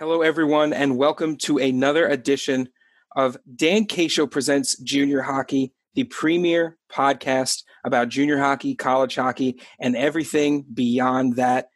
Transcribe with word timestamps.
Hello, 0.00 0.22
everyone, 0.22 0.72
and 0.72 0.96
welcome 0.96 1.36
to 1.36 1.58
another 1.58 2.08
edition 2.08 2.70
of 3.16 3.36
Dan 3.54 3.84
K 3.84 4.08
Show 4.08 4.26
Presents 4.26 4.78
Junior 4.78 5.20
Hockey, 5.20 5.74
the 5.92 6.04
premier 6.04 6.78
podcast 6.90 7.64
about 7.84 8.08
junior 8.08 8.38
hockey, 8.38 8.74
college 8.74 9.16
hockey, 9.16 9.60
and 9.78 9.94
everything 9.94 10.64
beyond 10.72 11.36
that. 11.36 11.68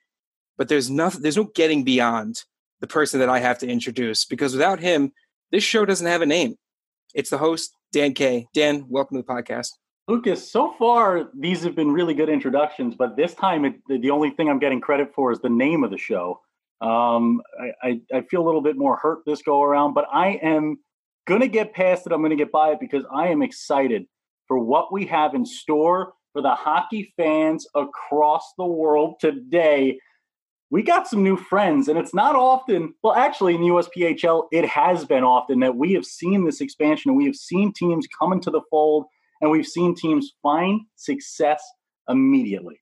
But 0.56 0.70
there's 0.70 0.88
nothing, 0.88 1.20
there's 1.20 1.36
no 1.36 1.50
getting 1.54 1.84
beyond 1.84 2.44
the 2.80 2.86
person 2.86 3.20
that 3.20 3.28
I 3.28 3.40
have 3.40 3.58
to 3.58 3.68
introduce 3.68 4.24
because 4.24 4.54
without 4.54 4.80
him, 4.80 5.12
this 5.52 5.62
show 5.62 5.84
doesn't 5.84 6.06
have 6.06 6.22
a 6.22 6.26
name. 6.26 6.56
It's 7.14 7.28
the 7.28 7.36
host, 7.36 7.76
Dan 7.92 8.14
K. 8.14 8.48
Dan, 8.54 8.86
welcome 8.88 9.18
to 9.18 9.22
the 9.22 9.30
podcast. 9.30 9.68
Lucas, 10.08 10.50
so 10.50 10.72
far 10.78 11.28
these 11.38 11.62
have 11.62 11.76
been 11.76 11.92
really 11.92 12.14
good 12.14 12.30
introductions, 12.30 12.94
but 12.94 13.18
this 13.18 13.34
time 13.34 13.66
it, 13.66 13.74
the 13.86 14.10
only 14.10 14.30
thing 14.30 14.48
I'm 14.48 14.60
getting 14.60 14.80
credit 14.80 15.12
for 15.14 15.30
is 15.30 15.40
the 15.40 15.50
name 15.50 15.84
of 15.84 15.90
the 15.90 15.98
show. 15.98 16.40
Um, 16.80 17.40
I, 17.82 18.00
I, 18.12 18.22
feel 18.22 18.42
a 18.42 18.46
little 18.46 18.60
bit 18.60 18.76
more 18.76 18.96
hurt 18.96 19.20
this 19.24 19.42
go 19.42 19.62
around, 19.62 19.94
but 19.94 20.06
I 20.12 20.40
am 20.42 20.78
going 21.26 21.40
to 21.40 21.48
get 21.48 21.72
past 21.72 22.06
it. 22.06 22.12
I'm 22.12 22.20
going 22.20 22.30
to 22.30 22.36
get 22.36 22.52
by 22.52 22.72
it 22.72 22.80
because 22.80 23.04
I 23.14 23.28
am 23.28 23.42
excited 23.42 24.06
for 24.48 24.58
what 24.58 24.92
we 24.92 25.06
have 25.06 25.34
in 25.34 25.46
store 25.46 26.12
for 26.32 26.42
the 26.42 26.54
hockey 26.54 27.14
fans 27.16 27.66
across 27.74 28.52
the 28.58 28.66
world 28.66 29.14
today. 29.20 29.98
We 30.70 30.82
got 30.82 31.06
some 31.06 31.22
new 31.22 31.36
friends, 31.36 31.88
and 31.88 31.98
it's 31.98 32.12
not 32.12 32.34
often, 32.34 32.94
well, 33.02 33.14
actually, 33.14 33.54
in 33.54 33.60
the 33.60 33.68
USPHL, 33.68 34.48
it 34.50 34.66
has 34.66 35.04
been 35.04 35.22
often 35.22 35.60
that 35.60 35.76
we 35.76 35.92
have 35.92 36.04
seen 36.04 36.44
this 36.44 36.60
expansion 36.60 37.10
and 37.10 37.16
we 37.16 37.26
have 37.26 37.36
seen 37.36 37.72
teams 37.72 38.08
come 38.18 38.32
into 38.32 38.50
the 38.50 38.62
fold 38.70 39.06
and 39.40 39.50
we've 39.50 39.66
seen 39.66 39.94
teams 39.94 40.32
find 40.42 40.80
success 40.96 41.62
immediately. 42.08 42.80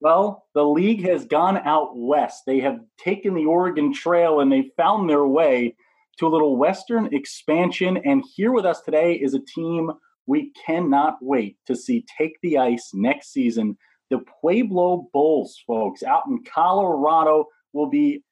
Well, 0.00 0.44
the 0.54 0.64
league 0.64 1.04
has 1.04 1.24
gone 1.24 1.56
out 1.58 1.96
west. 1.96 2.42
They 2.46 2.60
have 2.60 2.80
taken 2.98 3.34
the 3.34 3.46
Oregon 3.46 3.92
Trail 3.92 4.40
and 4.40 4.52
they 4.52 4.70
found 4.76 5.08
their 5.08 5.26
way 5.26 5.74
to 6.18 6.26
a 6.26 6.28
little 6.28 6.56
Western 6.56 7.12
expansion. 7.14 7.98
And 8.04 8.24
here 8.34 8.52
with 8.52 8.66
us 8.66 8.80
today 8.82 9.14
is 9.14 9.34
a 9.34 9.40
team 9.40 9.90
we 10.26 10.52
cannot 10.66 11.16
wait 11.20 11.56
to 11.66 11.76
see 11.76 12.04
take 12.18 12.36
the 12.42 12.58
ice 12.58 12.90
next 12.92 13.32
season. 13.32 13.76
The 14.10 14.18
Pueblo 14.40 15.08
Bulls, 15.12 15.62
folks, 15.66 16.02
out 16.02 16.24
in 16.26 16.42
Colorado, 16.44 17.46
will 17.72 17.88
be 17.88 18.22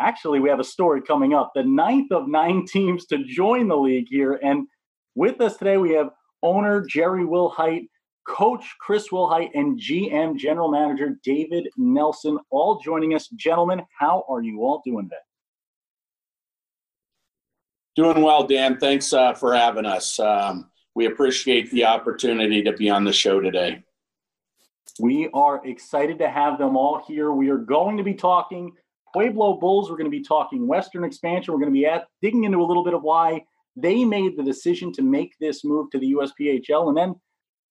actually, 0.00 0.40
we 0.40 0.48
have 0.48 0.60
a 0.60 0.64
story 0.64 1.00
coming 1.00 1.34
up 1.34 1.52
the 1.54 1.62
ninth 1.62 2.10
of 2.10 2.28
nine 2.28 2.66
teams 2.68 3.06
to 3.06 3.24
join 3.24 3.68
the 3.68 3.76
league 3.76 4.08
here. 4.08 4.38
And 4.42 4.66
with 5.14 5.40
us 5.40 5.56
today, 5.56 5.76
we 5.76 5.92
have 5.92 6.10
owner 6.42 6.84
Jerry 6.84 7.24
Wilhite 7.24 7.86
Coach 8.26 8.64
Chris 8.80 9.08
Wilhite, 9.08 9.50
and 9.54 9.78
GM 9.78 10.36
General 10.36 10.70
Manager 10.70 11.18
David 11.22 11.68
Nelson, 11.76 12.38
all 12.50 12.80
joining 12.80 13.14
us. 13.14 13.28
Gentlemen, 13.28 13.82
how 13.98 14.24
are 14.28 14.42
you 14.42 14.60
all 14.60 14.82
doing 14.84 15.06
today? 15.08 15.16
Doing 17.96 18.22
well, 18.22 18.46
Dan. 18.46 18.78
Thanks 18.78 19.12
uh, 19.12 19.34
for 19.34 19.54
having 19.54 19.86
us. 19.86 20.18
Um, 20.18 20.70
we 20.94 21.06
appreciate 21.06 21.70
the 21.70 21.84
opportunity 21.84 22.62
to 22.62 22.72
be 22.72 22.90
on 22.90 23.04
the 23.04 23.12
show 23.12 23.40
today. 23.40 23.82
We 25.00 25.28
are 25.34 25.64
excited 25.66 26.18
to 26.18 26.28
have 26.28 26.58
them 26.58 26.76
all 26.76 27.02
here. 27.06 27.32
We 27.32 27.50
are 27.50 27.58
going 27.58 27.96
to 27.96 28.02
be 28.02 28.14
talking 28.14 28.72
Pueblo 29.12 29.58
Bulls. 29.58 29.90
We're 29.90 29.96
going 29.96 30.10
to 30.10 30.16
be 30.16 30.22
talking 30.22 30.66
Western 30.66 31.04
expansion. 31.04 31.52
We're 31.52 31.60
going 31.60 31.72
to 31.72 31.78
be 31.78 31.86
at, 31.86 32.06
digging 32.22 32.44
into 32.44 32.58
a 32.58 32.66
little 32.66 32.84
bit 32.84 32.94
of 32.94 33.02
why 33.02 33.42
they 33.76 34.04
made 34.04 34.36
the 34.36 34.42
decision 34.42 34.92
to 34.92 35.02
make 35.02 35.34
this 35.40 35.64
move 35.64 35.90
to 35.90 35.98
the 35.98 36.12
USPHL. 36.12 36.88
And 36.88 36.96
then 36.96 37.14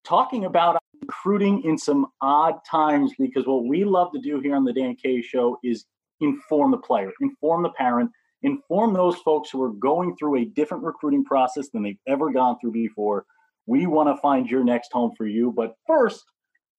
talking 0.04 0.44
about 0.44 0.78
recruiting 1.02 1.62
in 1.64 1.76
some 1.76 2.06
odd 2.20 2.54
times 2.70 3.12
because 3.18 3.46
what 3.46 3.64
we 3.64 3.84
love 3.84 4.12
to 4.12 4.20
do 4.20 4.40
here 4.40 4.54
on 4.54 4.64
the 4.64 4.72
Dan 4.72 4.96
K 4.96 5.22
show 5.22 5.58
is 5.62 5.84
inform 6.20 6.70
the 6.70 6.78
player, 6.78 7.12
inform 7.20 7.62
the 7.62 7.70
parent, 7.70 8.10
inform 8.42 8.92
those 8.92 9.16
folks 9.16 9.50
who 9.50 9.62
are 9.62 9.72
going 9.72 10.16
through 10.16 10.36
a 10.36 10.44
different 10.44 10.84
recruiting 10.84 11.24
process 11.24 11.68
than 11.70 11.82
they've 11.82 11.98
ever 12.06 12.30
gone 12.30 12.56
through 12.60 12.72
before. 12.72 13.24
We 13.66 13.86
want 13.86 14.08
to 14.14 14.20
find 14.20 14.48
your 14.48 14.62
next 14.62 14.92
home 14.92 15.12
for 15.16 15.26
you. 15.26 15.50
But 15.50 15.74
first, 15.86 16.24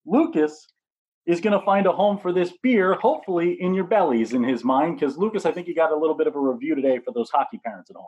Lucas 0.06 0.68
is 1.26 1.42
going 1.42 1.58
to 1.58 1.66
find 1.66 1.88
a 1.88 1.92
home 1.92 2.20
for 2.20 2.32
this 2.32 2.54
beer, 2.62 2.94
hopefully 2.94 3.58
in 3.60 3.74
your 3.74 3.86
bellies 3.86 4.34
in 4.34 4.44
his 4.44 4.64
mind. 4.64 5.00
Because, 5.00 5.18
Lucas, 5.18 5.46
I 5.46 5.52
think 5.52 5.68
you 5.68 5.74
got 5.74 5.92
a 5.92 5.98
little 5.98 6.16
bit 6.16 6.28
of 6.28 6.36
a 6.36 6.40
review 6.40 6.76
today 6.76 7.00
for 7.00 7.12
those 7.12 7.32
hockey 7.32 7.60
parents 7.64 7.90
at 7.90 7.96
home. 7.96 8.06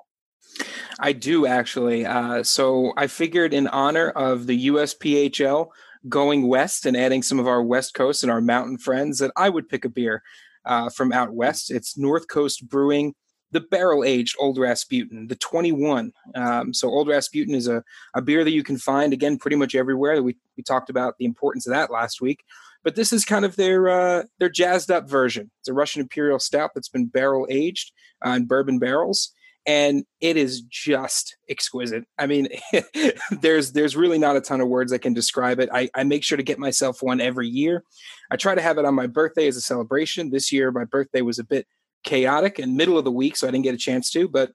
I 0.99 1.13
do 1.13 1.45
actually. 1.45 2.05
Uh, 2.05 2.43
so 2.43 2.93
I 2.97 3.07
figured, 3.07 3.53
in 3.53 3.67
honor 3.67 4.09
of 4.09 4.47
the 4.47 4.67
USPHL 4.67 5.69
going 6.09 6.47
west 6.47 6.85
and 6.85 6.97
adding 6.97 7.21
some 7.21 7.39
of 7.39 7.47
our 7.47 7.61
West 7.61 7.93
Coast 7.93 8.23
and 8.23 8.31
our 8.31 8.41
mountain 8.41 8.77
friends, 8.77 9.19
that 9.19 9.31
I 9.35 9.49
would 9.49 9.69
pick 9.69 9.85
a 9.85 9.89
beer 9.89 10.23
uh, 10.65 10.89
from 10.89 11.11
out 11.11 11.33
west. 11.33 11.71
It's 11.71 11.97
North 11.97 12.27
Coast 12.27 12.67
Brewing, 12.67 13.13
the 13.51 13.61
barrel 13.61 14.03
aged 14.03 14.35
Old 14.39 14.57
Rasputin, 14.57 15.27
the 15.27 15.35
21. 15.35 16.11
Um, 16.35 16.73
so 16.73 16.89
Old 16.89 17.07
Rasputin 17.07 17.55
is 17.55 17.67
a, 17.67 17.83
a 18.13 18.21
beer 18.21 18.43
that 18.43 18.51
you 18.51 18.63
can 18.63 18.77
find 18.77 19.13
again 19.13 19.37
pretty 19.37 19.55
much 19.55 19.75
everywhere. 19.75 20.21
We 20.21 20.35
we 20.57 20.63
talked 20.63 20.89
about 20.89 21.15
the 21.17 21.25
importance 21.25 21.67
of 21.67 21.73
that 21.73 21.91
last 21.91 22.21
week. 22.21 22.43
But 22.83 22.95
this 22.95 23.11
is 23.11 23.25
kind 23.25 23.45
of 23.45 23.55
their 23.55 23.89
uh, 23.89 24.23
their 24.39 24.49
jazzed 24.49 24.91
up 24.91 25.09
version. 25.09 25.51
It's 25.59 25.69
a 25.69 25.73
Russian 25.73 26.01
Imperial 26.01 26.39
Stout 26.39 26.71
that's 26.73 26.89
been 26.89 27.05
barrel 27.05 27.47
aged 27.49 27.91
uh, 28.25 28.31
in 28.31 28.45
bourbon 28.45 28.79
barrels 28.79 29.31
and 29.67 30.05
it 30.21 30.37
is 30.37 30.61
just 30.61 31.35
exquisite. 31.49 32.05
I 32.17 32.25
mean, 32.25 32.47
there's 33.41 33.73
there's 33.73 33.97
really 33.97 34.17
not 34.17 34.37
a 34.37 34.41
ton 34.41 34.61
of 34.61 34.69
words 34.69 34.93
I 34.93 34.97
can 34.97 35.13
describe 35.13 35.59
it. 35.59 35.69
I, 35.73 35.89
I 35.93 36.05
make 36.05 36.23
sure 36.23 36.37
to 36.37 36.43
get 36.43 36.57
myself 36.57 37.03
one 37.03 37.19
every 37.19 37.49
year. 37.49 37.83
I 38.31 38.37
try 38.37 38.55
to 38.55 38.61
have 38.61 38.77
it 38.77 38.85
on 38.85 38.95
my 38.95 39.07
birthday 39.07 39.47
as 39.47 39.57
a 39.57 39.61
celebration. 39.61 40.31
This 40.31 40.53
year, 40.53 40.71
my 40.71 40.85
birthday 40.85 41.21
was 41.21 41.37
a 41.37 41.43
bit 41.43 41.67
chaotic 42.03 42.59
and 42.59 42.77
middle 42.77 42.97
of 42.97 43.03
the 43.03 43.11
week, 43.11 43.35
so 43.35 43.45
I 43.45 43.51
didn't 43.51 43.65
get 43.65 43.75
a 43.75 43.79
chance 43.79 44.09
to. 44.11 44.29
But 44.29 44.53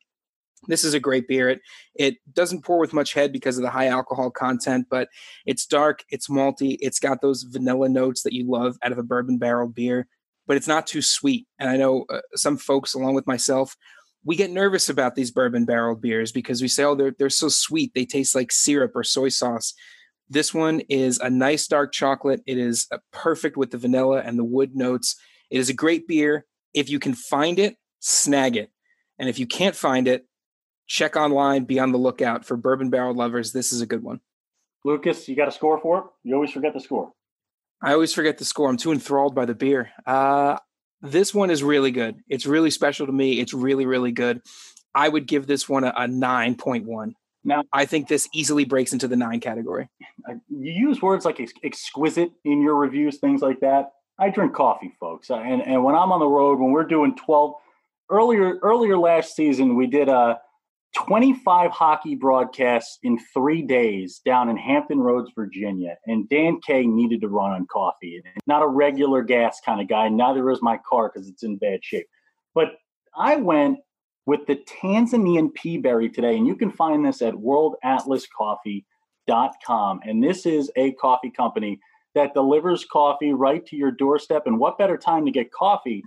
this 0.66 0.82
is 0.82 0.94
a 0.94 1.00
great 1.00 1.28
beer. 1.28 1.50
It 1.50 1.60
it 1.94 2.16
doesn't 2.32 2.64
pour 2.64 2.78
with 2.78 2.94
much 2.94 3.12
head 3.12 3.32
because 3.32 3.58
of 3.58 3.62
the 3.62 3.70
high 3.70 3.88
alcohol 3.88 4.30
content, 4.30 4.86
but 4.88 5.08
it's 5.44 5.66
dark, 5.66 6.04
it's 6.08 6.28
malty, 6.28 6.78
it's 6.80 6.98
got 6.98 7.20
those 7.20 7.42
vanilla 7.42 7.90
notes 7.90 8.22
that 8.22 8.32
you 8.32 8.50
love 8.50 8.78
out 8.82 8.92
of 8.92 8.98
a 8.98 9.02
bourbon 9.02 9.36
barrel 9.36 9.68
beer, 9.68 10.06
but 10.46 10.56
it's 10.56 10.68
not 10.68 10.86
too 10.86 11.02
sweet. 11.02 11.46
And 11.58 11.68
I 11.68 11.76
know 11.76 12.06
uh, 12.08 12.20
some 12.34 12.56
folks, 12.56 12.94
along 12.94 13.14
with 13.14 13.26
myself, 13.26 13.76
we 14.24 14.36
get 14.36 14.50
nervous 14.50 14.88
about 14.88 15.14
these 15.14 15.30
bourbon 15.30 15.64
barrel 15.64 15.96
beers 15.96 16.32
because 16.32 16.62
we 16.62 16.68
say, 16.68 16.84
oh, 16.84 16.94
they're, 16.94 17.14
they're 17.18 17.30
so 17.30 17.48
sweet. 17.48 17.92
They 17.94 18.04
taste 18.04 18.34
like 18.34 18.52
syrup 18.52 18.92
or 18.94 19.02
soy 19.02 19.28
sauce. 19.28 19.74
This 20.28 20.54
one 20.54 20.80
is 20.88 21.18
a 21.18 21.28
nice 21.28 21.66
dark 21.66 21.92
chocolate. 21.92 22.40
It 22.46 22.56
is 22.56 22.86
uh, 22.92 22.98
perfect 23.12 23.56
with 23.56 23.70
the 23.70 23.78
vanilla 23.78 24.22
and 24.24 24.38
the 24.38 24.44
wood 24.44 24.76
notes. 24.76 25.16
It 25.50 25.58
is 25.58 25.68
a 25.68 25.74
great 25.74 26.06
beer. 26.06 26.46
If 26.72 26.88
you 26.88 26.98
can 26.98 27.14
find 27.14 27.58
it, 27.58 27.76
snag 28.00 28.56
it. 28.56 28.70
And 29.18 29.28
if 29.28 29.38
you 29.38 29.46
can't 29.46 29.76
find 29.76 30.08
it, 30.08 30.26
check 30.86 31.16
online, 31.16 31.64
be 31.64 31.78
on 31.78 31.92
the 31.92 31.98
lookout 31.98 32.44
for 32.44 32.56
bourbon 32.56 32.90
barrel 32.90 33.14
lovers. 33.14 33.52
This 33.52 33.72
is 33.72 33.80
a 33.80 33.86
good 33.86 34.02
one. 34.02 34.20
Lucas, 34.84 35.28
you 35.28 35.36
got 35.36 35.48
a 35.48 35.52
score 35.52 35.80
for 35.80 35.98
it? 35.98 36.04
You 36.24 36.34
always 36.34 36.50
forget 36.50 36.74
the 36.74 36.80
score. 36.80 37.12
I 37.82 37.92
always 37.92 38.14
forget 38.14 38.38
the 38.38 38.44
score. 38.44 38.68
I'm 38.68 38.76
too 38.76 38.92
enthralled 38.92 39.34
by 39.34 39.44
the 39.44 39.54
beer. 39.54 39.90
Uh, 40.06 40.58
this 41.02 41.34
one 41.34 41.50
is 41.50 41.62
really 41.62 41.90
good. 41.90 42.16
It's 42.28 42.46
really 42.46 42.70
special 42.70 43.06
to 43.06 43.12
me. 43.12 43.40
It's 43.40 43.52
really, 43.52 43.86
really 43.86 44.12
good. 44.12 44.40
I 44.94 45.08
would 45.08 45.26
give 45.26 45.46
this 45.46 45.68
one 45.68 45.84
a, 45.84 45.88
a 45.88 46.06
9.1. 46.06 47.14
Now, 47.44 47.64
I 47.72 47.86
think 47.86 48.08
this 48.08 48.28
easily 48.32 48.64
breaks 48.64 48.92
into 48.92 49.08
the 49.08 49.16
nine 49.16 49.40
category. 49.40 49.88
You 50.28 50.72
use 50.72 51.02
words 51.02 51.24
like 51.24 51.40
ex- 51.40 51.52
exquisite 51.64 52.30
in 52.44 52.62
your 52.62 52.76
reviews, 52.76 53.18
things 53.18 53.42
like 53.42 53.60
that. 53.60 53.92
I 54.18 54.30
drink 54.30 54.54
coffee, 54.54 54.94
folks. 55.00 55.30
And, 55.30 55.60
and 55.66 55.82
when 55.82 55.96
I'm 55.96 56.12
on 56.12 56.20
the 56.20 56.26
road, 56.26 56.60
when 56.60 56.70
we're 56.70 56.84
doing 56.84 57.16
12, 57.16 57.54
earlier 58.10 58.58
earlier 58.62 58.96
last 58.96 59.34
season, 59.34 59.74
we 59.74 59.88
did 59.88 60.08
a 60.08 60.38
25 60.94 61.70
hockey 61.70 62.14
broadcasts 62.14 62.98
in 63.02 63.18
three 63.32 63.62
days 63.62 64.20
down 64.24 64.50
in 64.50 64.56
Hampton 64.56 65.00
Roads, 65.00 65.30
Virginia. 65.34 65.96
And 66.06 66.28
Dan 66.28 66.60
K 66.66 66.86
needed 66.86 67.22
to 67.22 67.28
run 67.28 67.52
on 67.52 67.66
coffee. 67.66 68.22
Not 68.46 68.62
a 68.62 68.66
regular 68.66 69.22
gas 69.22 69.60
kind 69.64 69.80
of 69.80 69.88
guy. 69.88 70.08
Neither 70.08 70.50
is 70.50 70.60
my 70.60 70.78
car 70.88 71.10
because 71.12 71.28
it's 71.28 71.42
in 71.42 71.56
bad 71.56 71.82
shape. 71.82 72.06
But 72.54 72.74
I 73.16 73.36
went 73.36 73.78
with 74.26 74.46
the 74.46 74.56
Tanzanian 74.56 75.50
Peaberry 75.52 76.12
today, 76.12 76.36
and 76.36 76.46
you 76.46 76.56
can 76.56 76.70
find 76.70 77.02
this 77.04 77.22
at 77.22 77.34
worldatlascoffee.com. 77.34 80.00
And 80.04 80.22
this 80.22 80.46
is 80.46 80.70
a 80.76 80.92
coffee 80.92 81.30
company 81.30 81.80
that 82.14 82.34
delivers 82.34 82.84
coffee 82.84 83.32
right 83.32 83.64
to 83.66 83.76
your 83.76 83.90
doorstep. 83.90 84.46
And 84.46 84.58
what 84.58 84.78
better 84.78 84.98
time 84.98 85.24
to 85.24 85.30
get 85.30 85.50
coffee 85.50 86.04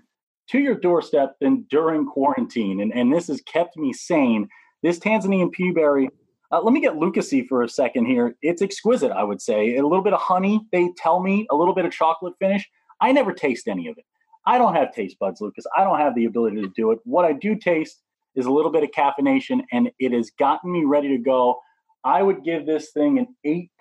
to 0.50 0.60
your 0.60 0.76
doorstep 0.76 1.36
than 1.42 1.66
during 1.70 2.06
quarantine? 2.06 2.82
And, 2.82 2.94
and 2.94 3.12
this 3.12 3.28
has 3.28 3.42
kept 3.42 3.76
me 3.76 3.92
sane 3.92 4.48
this 4.86 5.00
Tanzanian 5.00 5.52
peaberry, 5.52 6.10
uh, 6.52 6.62
let 6.62 6.72
me 6.72 6.80
get 6.80 6.94
Lucasy 6.94 7.48
for 7.48 7.64
a 7.64 7.70
second 7.70 8.06
here. 8.06 8.36
It's 8.44 8.62
exquisite, 8.62 9.12
I 9.12 9.24
would 9.24 9.42
say. 9.42 9.78
A 9.78 9.84
little 9.84 10.04
bit 10.04 10.14
of 10.14 10.22
honey, 10.22 10.62
they 10.72 10.90
tell 10.96 11.20
me, 11.20 11.48
a 11.50 11.56
little 11.56 11.74
bit 11.74 11.86
of 11.86 11.92
chocolate 11.92 12.36
finish. 12.40 12.70
I 13.02 13.12
never 13.12 13.34
taste 13.34 13.68
any 13.68 13.88
of 13.88 13.98
it. 13.98 14.06
I 14.46 14.60
don't 14.60 14.76
have 14.76 14.94
taste 14.94 15.18
buds, 15.18 15.42
Lucas. 15.42 15.66
I 15.76 15.84
don't 15.84 15.98
have 15.98 16.14
the 16.14 16.26
ability 16.26 16.62
to 16.62 16.72
do 16.76 16.92
it. 16.92 17.00
What 17.04 17.26
I 17.26 17.34
do 17.34 17.56
taste 17.56 18.04
is 18.36 18.46
a 18.46 18.52
little 18.52 18.72
bit 18.72 18.84
of 18.84 18.92
caffeination, 18.92 19.62
and 19.72 19.90
it 19.98 20.12
has 20.12 20.30
gotten 20.38 20.72
me 20.72 20.84
ready 20.84 21.08
to 21.10 21.18
go. 21.18 21.60
I 22.04 22.22
would 22.22 22.44
give 22.44 22.68
this 22.68 22.92
thing 22.92 23.18
an 23.18 23.28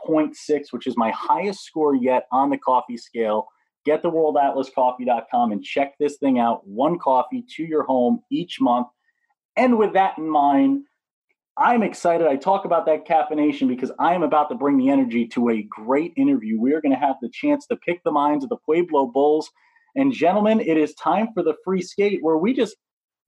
8.6, 0.09 0.33
which 0.71 0.87
is 0.87 0.97
my 0.97 1.11
highest 1.11 1.65
score 1.65 1.95
yet 1.95 2.27
on 2.33 2.49
the 2.49 2.57
coffee 2.57 2.97
scale. 2.97 3.49
get 3.85 4.01
to 4.01 4.11
worldatlascoffee.com 4.11 5.53
and 5.53 5.63
check 5.63 5.99
this 6.01 6.17
thing 6.17 6.39
out. 6.39 6.67
One 6.67 6.99
coffee 6.99 7.45
to 7.57 7.63
your 7.63 7.83
home 7.83 8.23
each 8.31 8.59
month. 8.59 8.87
And 9.57 9.77
with 9.77 9.93
that 9.93 10.17
in 10.17 10.29
mind, 10.29 10.85
I'm 11.57 11.85
excited. 11.85 12.27
I 12.27 12.35
talk 12.35 12.65
about 12.65 12.85
that 12.87 13.07
caffeination 13.07 13.69
because 13.69 13.93
I 14.01 14.15
am 14.15 14.25
about 14.25 14.49
to 14.49 14.57
bring 14.57 14.77
the 14.77 14.91
energy 14.91 15.27
to 15.29 15.51
a 15.51 15.63
great 15.63 16.13
interview. 16.17 16.61
We 16.61 16.73
are 16.73 16.81
going 16.81 16.93
to 16.93 16.99
have 16.99 17.15
the 17.23 17.31
chance 17.33 17.67
to 17.69 17.77
pick 17.77 18.03
the 18.03 18.11
minds 18.11 18.43
of 18.43 18.51
the 18.51 18.57
Pueblo 18.57 19.07
Bulls. 19.07 19.49
And 19.95 20.13
gentlemen, 20.13 20.59
it 20.59 20.77
is 20.77 20.95
time 20.95 21.29
for 21.33 21.45
the 21.45 21.55
free 21.65 21.81
skate 21.81 22.19
where 22.23 22.37
we 22.37 22.55
just 22.55 22.75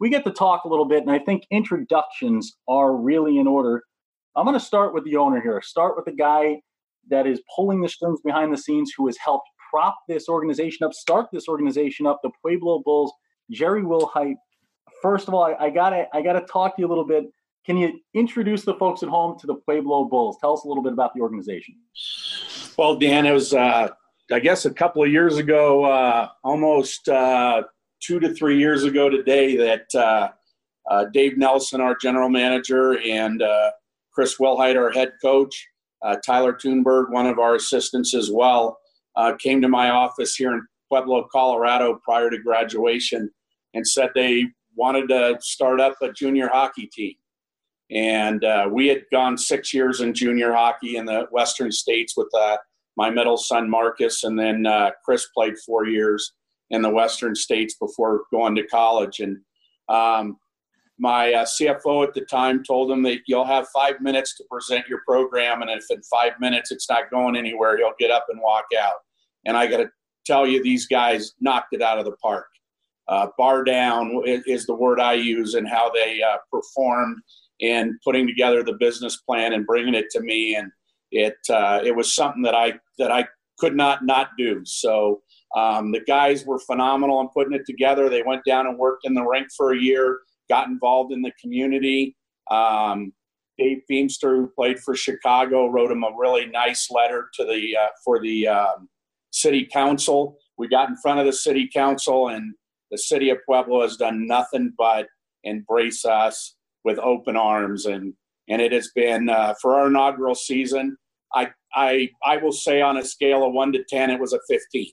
we 0.00 0.11
get 0.11 0.25
to 0.25 0.32
talk 0.32 0.64
a 0.64 0.69
little 0.69 0.84
bit 0.84 1.02
and 1.02 1.11
I 1.11 1.20
think 1.20 1.44
introductions 1.50 2.56
are 2.69 2.96
really 2.96 3.38
in 3.38 3.46
order. 3.46 3.84
I'm 4.34 4.44
going 4.44 4.58
to 4.58 4.64
start 4.64 4.93
with 4.93 5.05
the 5.05 5.17
owner 5.17 5.40
here. 5.40 5.62
Start 5.62 5.94
with 5.96 6.05
the 6.05 6.12
guy 6.12 6.61
that 7.08 7.26
is 7.29 7.40
pulling 7.55 7.81
the 7.81 7.88
strings 7.88 8.20
behind 8.25 8.52
the 8.52 8.58
scenes 8.58 8.93
who 8.96 9.06
has 9.06 9.17
helped 9.17 9.49
prop 9.70 9.96
this 10.08 10.29
organization 10.29 10.84
up, 10.84 10.93
start 10.93 11.29
this 11.32 11.49
organization 11.49 12.06
up, 12.06 12.19
the 12.22 12.31
Pueblo 12.43 12.82
Bulls, 12.84 13.12
Jerry 13.52 13.82
Wilhite. 13.82 14.34
First 15.00 15.29
of 15.29 15.34
all, 15.34 15.44
I, 15.44 15.67
I 15.67 15.70
gotta 15.70 16.06
I 16.12 16.22
gotta 16.22 16.40
talk 16.40 16.75
to 16.75 16.82
you 16.82 16.88
a 16.88 16.90
little 16.90 17.06
bit 17.06 17.26
can 17.66 17.76
you 17.76 18.00
introduce 18.14 18.62
the 18.62 18.74
folks 18.74 19.02
at 19.02 19.08
home 19.08 19.36
to 19.40 19.46
the 19.46 19.56
Pueblo 19.56 20.04
Bulls? 20.04 20.38
Tell 20.40 20.52
us 20.52 20.62
a 20.64 20.68
little 20.68 20.84
bit 20.84 20.92
about 20.92 21.12
the 21.14 21.20
organization. 21.20 21.74
Well, 22.78 22.96
Dan, 22.96 23.26
it 23.26 23.32
was, 23.32 23.52
uh, 23.52 23.88
I 24.30 24.38
guess, 24.38 24.64
a 24.64 24.72
couple 24.72 25.02
of 25.02 25.10
years 25.10 25.36
ago, 25.36 25.84
uh, 25.84 26.28
almost 26.44 27.08
uh, 27.08 27.64
two 28.00 28.20
to 28.20 28.32
three 28.32 28.58
years 28.58 28.84
ago 28.84 29.10
today, 29.10 29.56
that 29.56 29.86
uh, 29.94 30.28
uh, 30.88 31.06
Dave 31.12 31.36
Nelson, 31.36 31.80
our 31.80 31.96
general 32.00 32.28
manager, 32.28 33.00
and 33.00 33.42
uh, 33.42 33.72
Chris 34.12 34.36
Wilhite, 34.38 34.76
our 34.76 34.92
head 34.92 35.12
coach, 35.20 35.66
Tyler 36.24 36.52
Thunberg, 36.52 37.10
one 37.10 37.26
of 37.26 37.40
our 37.40 37.56
assistants 37.56 38.14
as 38.14 38.30
well, 38.30 38.78
came 39.40 39.60
to 39.60 39.69
my 39.69 39.90
office 39.90 40.36
here 40.36 40.52
in 40.52 40.64
Pueblo, 40.88 41.26
Colorado 41.32 42.00
prior 42.04 42.30
to 42.30 42.38
graduation 42.38 43.28
and 43.74 43.86
said 43.86 44.10
they 44.14 44.46
wanted 44.76 45.08
to 45.08 45.36
start 45.40 45.80
up 45.80 45.96
a 46.00 46.12
junior 46.12 46.48
hockey 46.48 46.88
team. 46.92 47.14
And 47.90 48.44
uh, 48.44 48.68
we 48.70 48.88
had 48.88 49.02
gone 49.12 49.38
six 49.38 49.72
years 49.72 50.00
in 50.00 50.12
junior 50.12 50.52
hockey 50.52 50.96
in 50.96 51.04
the 51.04 51.26
Western 51.30 51.70
States 51.70 52.14
with 52.16 52.28
uh, 52.36 52.56
my 52.96 53.10
middle 53.10 53.36
son, 53.36 53.70
Marcus. 53.70 54.24
And 54.24 54.38
then 54.38 54.66
uh, 54.66 54.90
Chris 55.04 55.26
played 55.34 55.54
four 55.64 55.86
years 55.86 56.32
in 56.70 56.82
the 56.82 56.90
Western 56.90 57.34
States 57.34 57.76
before 57.78 58.24
going 58.32 58.56
to 58.56 58.66
college. 58.66 59.20
And 59.20 59.38
um, 59.88 60.38
my 60.98 61.32
uh, 61.32 61.44
CFO 61.44 62.06
at 62.06 62.14
the 62.14 62.22
time 62.22 62.64
told 62.64 62.90
him 62.90 63.02
that 63.02 63.20
you'll 63.26 63.44
have 63.44 63.68
five 63.68 64.00
minutes 64.00 64.36
to 64.36 64.44
present 64.50 64.88
your 64.88 65.02
program. 65.06 65.62
And 65.62 65.70
if 65.70 65.84
in 65.90 66.02
five 66.02 66.32
minutes 66.40 66.70
it's 66.70 66.88
not 66.88 67.10
going 67.10 67.36
anywhere, 67.36 67.78
you'll 67.78 67.92
get 67.98 68.10
up 68.10 68.26
and 68.30 68.40
walk 68.40 68.64
out. 68.78 68.94
And 69.44 69.56
I 69.56 69.66
got 69.66 69.78
to 69.78 69.90
tell 70.24 70.46
you, 70.46 70.62
these 70.62 70.86
guys 70.86 71.34
knocked 71.40 71.72
it 71.72 71.82
out 71.82 71.98
of 71.98 72.04
the 72.04 72.16
park. 72.22 72.46
Uh, 73.08 73.28
bar 73.38 73.62
down 73.62 74.20
is 74.24 74.66
the 74.66 74.74
word 74.74 74.98
I 74.98 75.12
use, 75.12 75.54
and 75.54 75.68
how 75.68 75.90
they 75.90 76.20
uh, 76.20 76.38
performed 76.50 77.18
and 77.61 77.94
putting 78.05 78.26
together 78.26 78.62
the 78.62 78.76
business 78.79 79.17
plan 79.17 79.53
and 79.53 79.67
bringing 79.67 79.94
it 79.94 80.06
to 80.11 80.20
me. 80.20 80.56
And 80.56 80.70
it 81.11 81.37
uh, 81.50 81.81
it 81.85 81.94
was 81.94 82.14
something 82.14 82.43
that 82.43 82.55
I 82.55 82.75
that 82.99 83.11
I 83.11 83.26
could 83.58 83.76
not 83.76 84.05
not 84.05 84.31
do. 84.38 84.62
So 84.64 85.23
um, 85.56 85.93
the 85.93 86.00
guys 86.00 86.44
were 86.44 86.58
phenomenal 86.58 87.20
in 87.20 87.29
putting 87.29 87.55
it 87.55 87.64
together. 87.67 88.08
They 88.08 88.23
went 88.23 88.44
down 88.44 88.67
and 88.67 88.79
worked 88.79 89.06
in 89.06 89.14
the 89.14 89.23
rink 89.23 89.49
for 89.56 89.73
a 89.73 89.79
year 89.79 90.19
got 90.49 90.69
involved 90.69 91.12
in 91.12 91.23
the 91.23 91.32
community. 91.41 92.17
Um, 92.50 93.12
Dave 93.58 93.82
Beamster, 93.91 94.37
who 94.37 94.49
played 94.55 94.79
for 94.81 94.94
Chicago, 94.94 95.67
wrote 95.69 95.91
him 95.91 96.05
a 96.05 96.11
really 96.17 96.47
nice 96.47 96.91
letter 96.91 97.29
to 97.35 97.44
the 97.44 97.76
uh, 97.76 97.88
for 98.05 98.20
the 98.20 98.47
um, 98.49 98.88
city 99.31 99.67
council. 99.70 100.37
We 100.58 100.69
got 100.69 100.88
in 100.88 100.97
front 100.97 101.20
of 101.20 101.26
the 101.26 101.32
city 101.32 101.69
council, 101.73 102.29
and 102.29 102.55
the 102.91 102.99
city 102.99 103.31
of 103.31 103.38
Pueblo 103.47 103.82
has 103.82 103.97
done 103.97 104.26
nothing 104.26 104.73
but 104.76 105.06
embrace 105.44 106.05
us 106.05 106.56
with 106.86 106.98
open 107.00 107.36
arms, 107.36 107.84
and 107.84 108.14
and 108.48 108.62
it 108.62 108.72
has 108.72 108.90
been 108.94 109.28
uh, 109.28 109.52
for 109.60 109.74
our 109.74 109.88
inaugural 109.88 110.34
season. 110.34 110.96
I 111.34 111.50
I 111.74 112.08
I 112.24 112.38
will 112.38 112.52
say 112.52 112.80
on 112.80 112.96
a 112.96 113.04
scale 113.04 113.44
of 113.44 113.52
one 113.52 113.72
to 113.72 113.84
ten, 113.84 114.08
it 114.08 114.20
was 114.20 114.32
a 114.32 114.40
fifteen. 114.48 114.92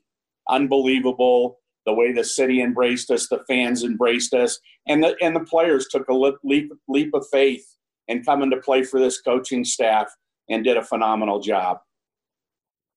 Unbelievable 0.50 1.60
the 1.86 1.94
way 1.94 2.14
the 2.14 2.24
city 2.24 2.62
embraced 2.62 3.12
us, 3.12 3.28
the 3.28 3.44
fans 3.48 3.84
embraced 3.84 4.34
us, 4.34 4.60
and 4.88 5.04
the 5.04 5.16
and 5.22 5.36
the 5.36 5.42
players 5.42 5.88
took 5.90 6.08
a 6.10 6.14
leap 6.44 6.72
leap 6.88 7.14
of 7.14 7.26
faith 7.32 7.66
and 8.08 8.26
coming 8.26 8.50
to 8.50 8.58
play 8.58 8.84
for 8.84 9.00
this 9.00 9.22
coaching 9.22 9.64
staff 9.64 10.08
and 10.50 10.64
did 10.64 10.78
a 10.78 10.84
phenomenal 10.84 11.40
job. 11.40 11.78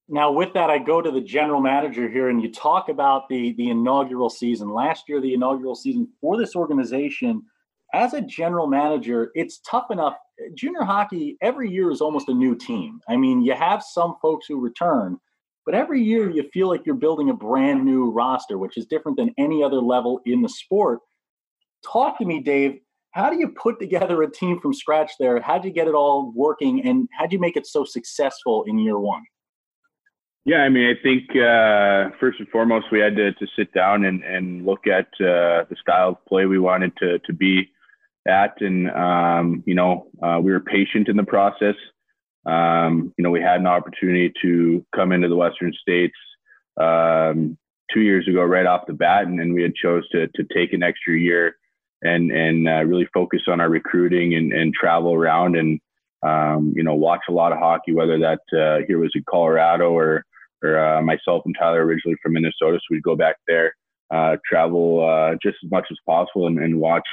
Now, 0.09 0.31
with 0.31 0.53
that, 0.55 0.71
I 0.71 0.79
go 0.79 1.03
to 1.03 1.11
the 1.11 1.21
general 1.21 1.61
manager 1.61 2.09
here, 2.09 2.29
and 2.29 2.41
you 2.41 2.53
talk 2.53 2.89
about 2.89 3.29
the 3.29 3.53
the 3.55 3.71
inaugural 3.71 4.31
season. 4.31 4.69
Last 4.73 5.09
year, 5.09 5.21
the 5.21 5.35
inaugural 5.35 5.75
season 5.75 6.09
for 6.21 6.37
this 6.39 6.55
organization 6.55 7.43
as 7.93 8.15
a 8.15 8.21
general 8.21 8.67
manager, 8.67 9.31
it's 9.35 9.59
tough 9.59 9.91
enough. 9.91 10.17
Junior 10.55 10.83
hockey 10.83 11.37
every 11.41 11.71
year 11.71 11.91
is 11.91 12.01
almost 12.01 12.29
a 12.29 12.35
new 12.35 12.55
team. 12.55 13.01
I 13.09 13.17
mean, 13.17 13.43
you 13.43 13.55
have 13.55 13.83
some 13.83 14.17
folks 14.21 14.47
who 14.47 14.61
return, 14.61 15.19
but 15.65 15.75
every 15.75 16.03
year 16.03 16.31
you 16.31 16.49
feel 16.53 16.69
like 16.69 16.85
you're 16.85 16.95
building 16.95 17.31
a 17.31 17.35
brand 17.35 17.85
new 17.85 18.11
roster, 18.11 18.59
which 18.59 18.77
is 18.77 18.87
different 18.87 19.17
than 19.17 19.35
any 19.39 19.63
other 19.63 19.81
level 19.81 20.21
in 20.27 20.43
the 20.43 20.49
sport. 20.49 21.01
Talk 21.85 22.19
to 22.19 22.25
me, 22.25 22.41
Dave. 22.41 22.81
How 23.13 23.31
do 23.31 23.39
you 23.39 23.49
put 23.49 23.81
together 23.81 24.23
a 24.23 24.31
team 24.31 24.61
from 24.61 24.75
scratch 24.75 25.13
there? 25.19 25.41
How'd 25.41 25.65
you 25.65 25.71
get 25.71 25.89
it 25.89 25.95
all 25.95 26.33
working 26.35 26.87
and 26.87 27.09
how'd 27.19 27.33
you 27.33 27.39
make 27.39 27.57
it 27.57 27.67
so 27.67 27.85
successful 27.85 28.65
in 28.67 28.79
year 28.79 28.99
one? 28.99 29.23
Yeah, 30.45 30.59
I 30.59 30.69
mean, 30.69 30.87
I 30.87 31.03
think 31.03 31.31
uh, 31.31 32.17
first 32.21 32.39
and 32.39 32.49
foremost, 32.51 32.87
we 32.93 33.01
had 33.01 33.17
to, 33.17 33.33
to 33.33 33.47
sit 33.57 33.73
down 33.73 34.05
and, 34.05 34.23
and 34.23 34.65
look 34.65 34.87
at 34.87 35.07
uh, 35.19 35.65
the 35.69 35.77
style 35.81 36.11
of 36.11 36.25
play 36.27 36.47
we 36.47 36.59
wanted 36.61 36.97
to, 36.99 37.19
to 37.21 37.33
be 37.33 37.69
at. 38.27 38.61
And, 38.61 38.91
um, 38.91 39.63
you 39.67 39.75
know, 39.75 40.09
uh, 40.23 40.41
we 40.43 40.53
were 40.53 40.61
patient 40.61 41.09
in 41.09 41.17
the 41.17 41.25
process. 41.25 41.75
Um, 42.47 43.13
you 43.17 43.25
know, 43.25 43.31
we 43.31 43.41
had 43.41 43.61
an 43.61 43.67
opportunity 43.67 44.33
to 44.43 44.85
come 44.95 45.13
into 45.13 45.29
the 45.29 45.37
Western 45.37 45.73
States 45.73 46.15
um, 46.81 47.59
two 47.93 48.01
years 48.01 48.29
ago, 48.29 48.43
right 48.43 48.67
off 48.67 48.87
the 48.87 48.93
bat, 48.93 49.27
and, 49.27 49.41
and 49.41 49.53
we 49.53 49.63
had 49.63 49.75
chose 49.75 50.09
to, 50.11 50.29
to 50.29 50.45
take 50.55 50.73
an 50.73 50.83
extra 50.83 51.17
year 51.17 51.57
and, 52.03 52.31
and 52.31 52.69
uh, 52.69 52.85
really 52.85 53.09
focus 53.13 53.43
on 53.49 53.61
our 53.61 53.69
recruiting 53.69 54.35
and, 54.35 54.53
and 54.53 54.75
travel 54.75 55.13
around 55.13 55.57
and, 55.57 55.81
um, 56.23 56.73
you 56.77 56.83
know, 56.83 56.95
watch 56.95 57.23
a 57.29 57.33
lot 57.33 57.53
of 57.53 57.59
hockey, 57.59 57.93
whether 57.93 58.19
that 58.19 58.41
uh, 58.53 58.85
here 58.87 58.99
was 58.99 59.13
in 59.15 59.25
Colorado 59.29 59.93
or, 59.93 60.25
or 60.63 60.79
uh, 60.79 61.03
myself 61.03 61.43
and 61.47 61.57
Tyler 61.59 61.85
originally 61.85 62.17
from 62.23 62.35
Minnesota. 62.35 62.79
So 62.79 62.87
we'd 62.91 63.03
go 63.03 63.17
back 63.17 63.37
there, 63.49 63.75
uh, 64.13 64.37
travel 64.49 65.09
uh, 65.09 65.37
just 65.43 65.57
as 65.65 65.71
much 65.71 65.87
as 65.91 65.97
possible 66.07 66.47
and, 66.47 66.59
and 66.59 66.79
watch 66.79 67.07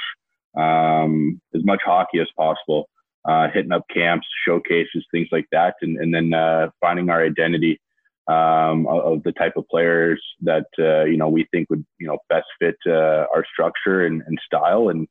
um, 0.56 1.40
as 1.54 1.64
much 1.64 1.80
hockey 1.84 2.20
as 2.20 2.28
possible, 2.36 2.88
uh, 3.24 3.48
hitting 3.52 3.72
up 3.72 3.84
camps, 3.92 4.26
showcases, 4.46 5.06
things 5.10 5.28
like 5.32 5.46
that, 5.52 5.74
and, 5.82 5.98
and 5.98 6.14
then 6.14 6.34
uh, 6.34 6.68
finding 6.80 7.08
our 7.10 7.24
identity 7.24 7.80
um, 8.28 8.86
of, 8.86 9.22
the 9.22 9.32
type 9.32 9.56
of 9.56 9.68
players 9.68 10.22
that 10.40 10.66
uh, 10.78 11.04
you 11.04 11.16
know 11.16 11.28
we 11.28 11.46
think 11.50 11.68
would 11.70 11.84
you 11.98 12.06
know 12.06 12.18
best 12.28 12.46
fit 12.58 12.76
uh, 12.86 13.26
our 13.34 13.44
structure 13.52 14.06
and, 14.06 14.22
and, 14.26 14.38
style, 14.44 14.88
and 14.88 15.06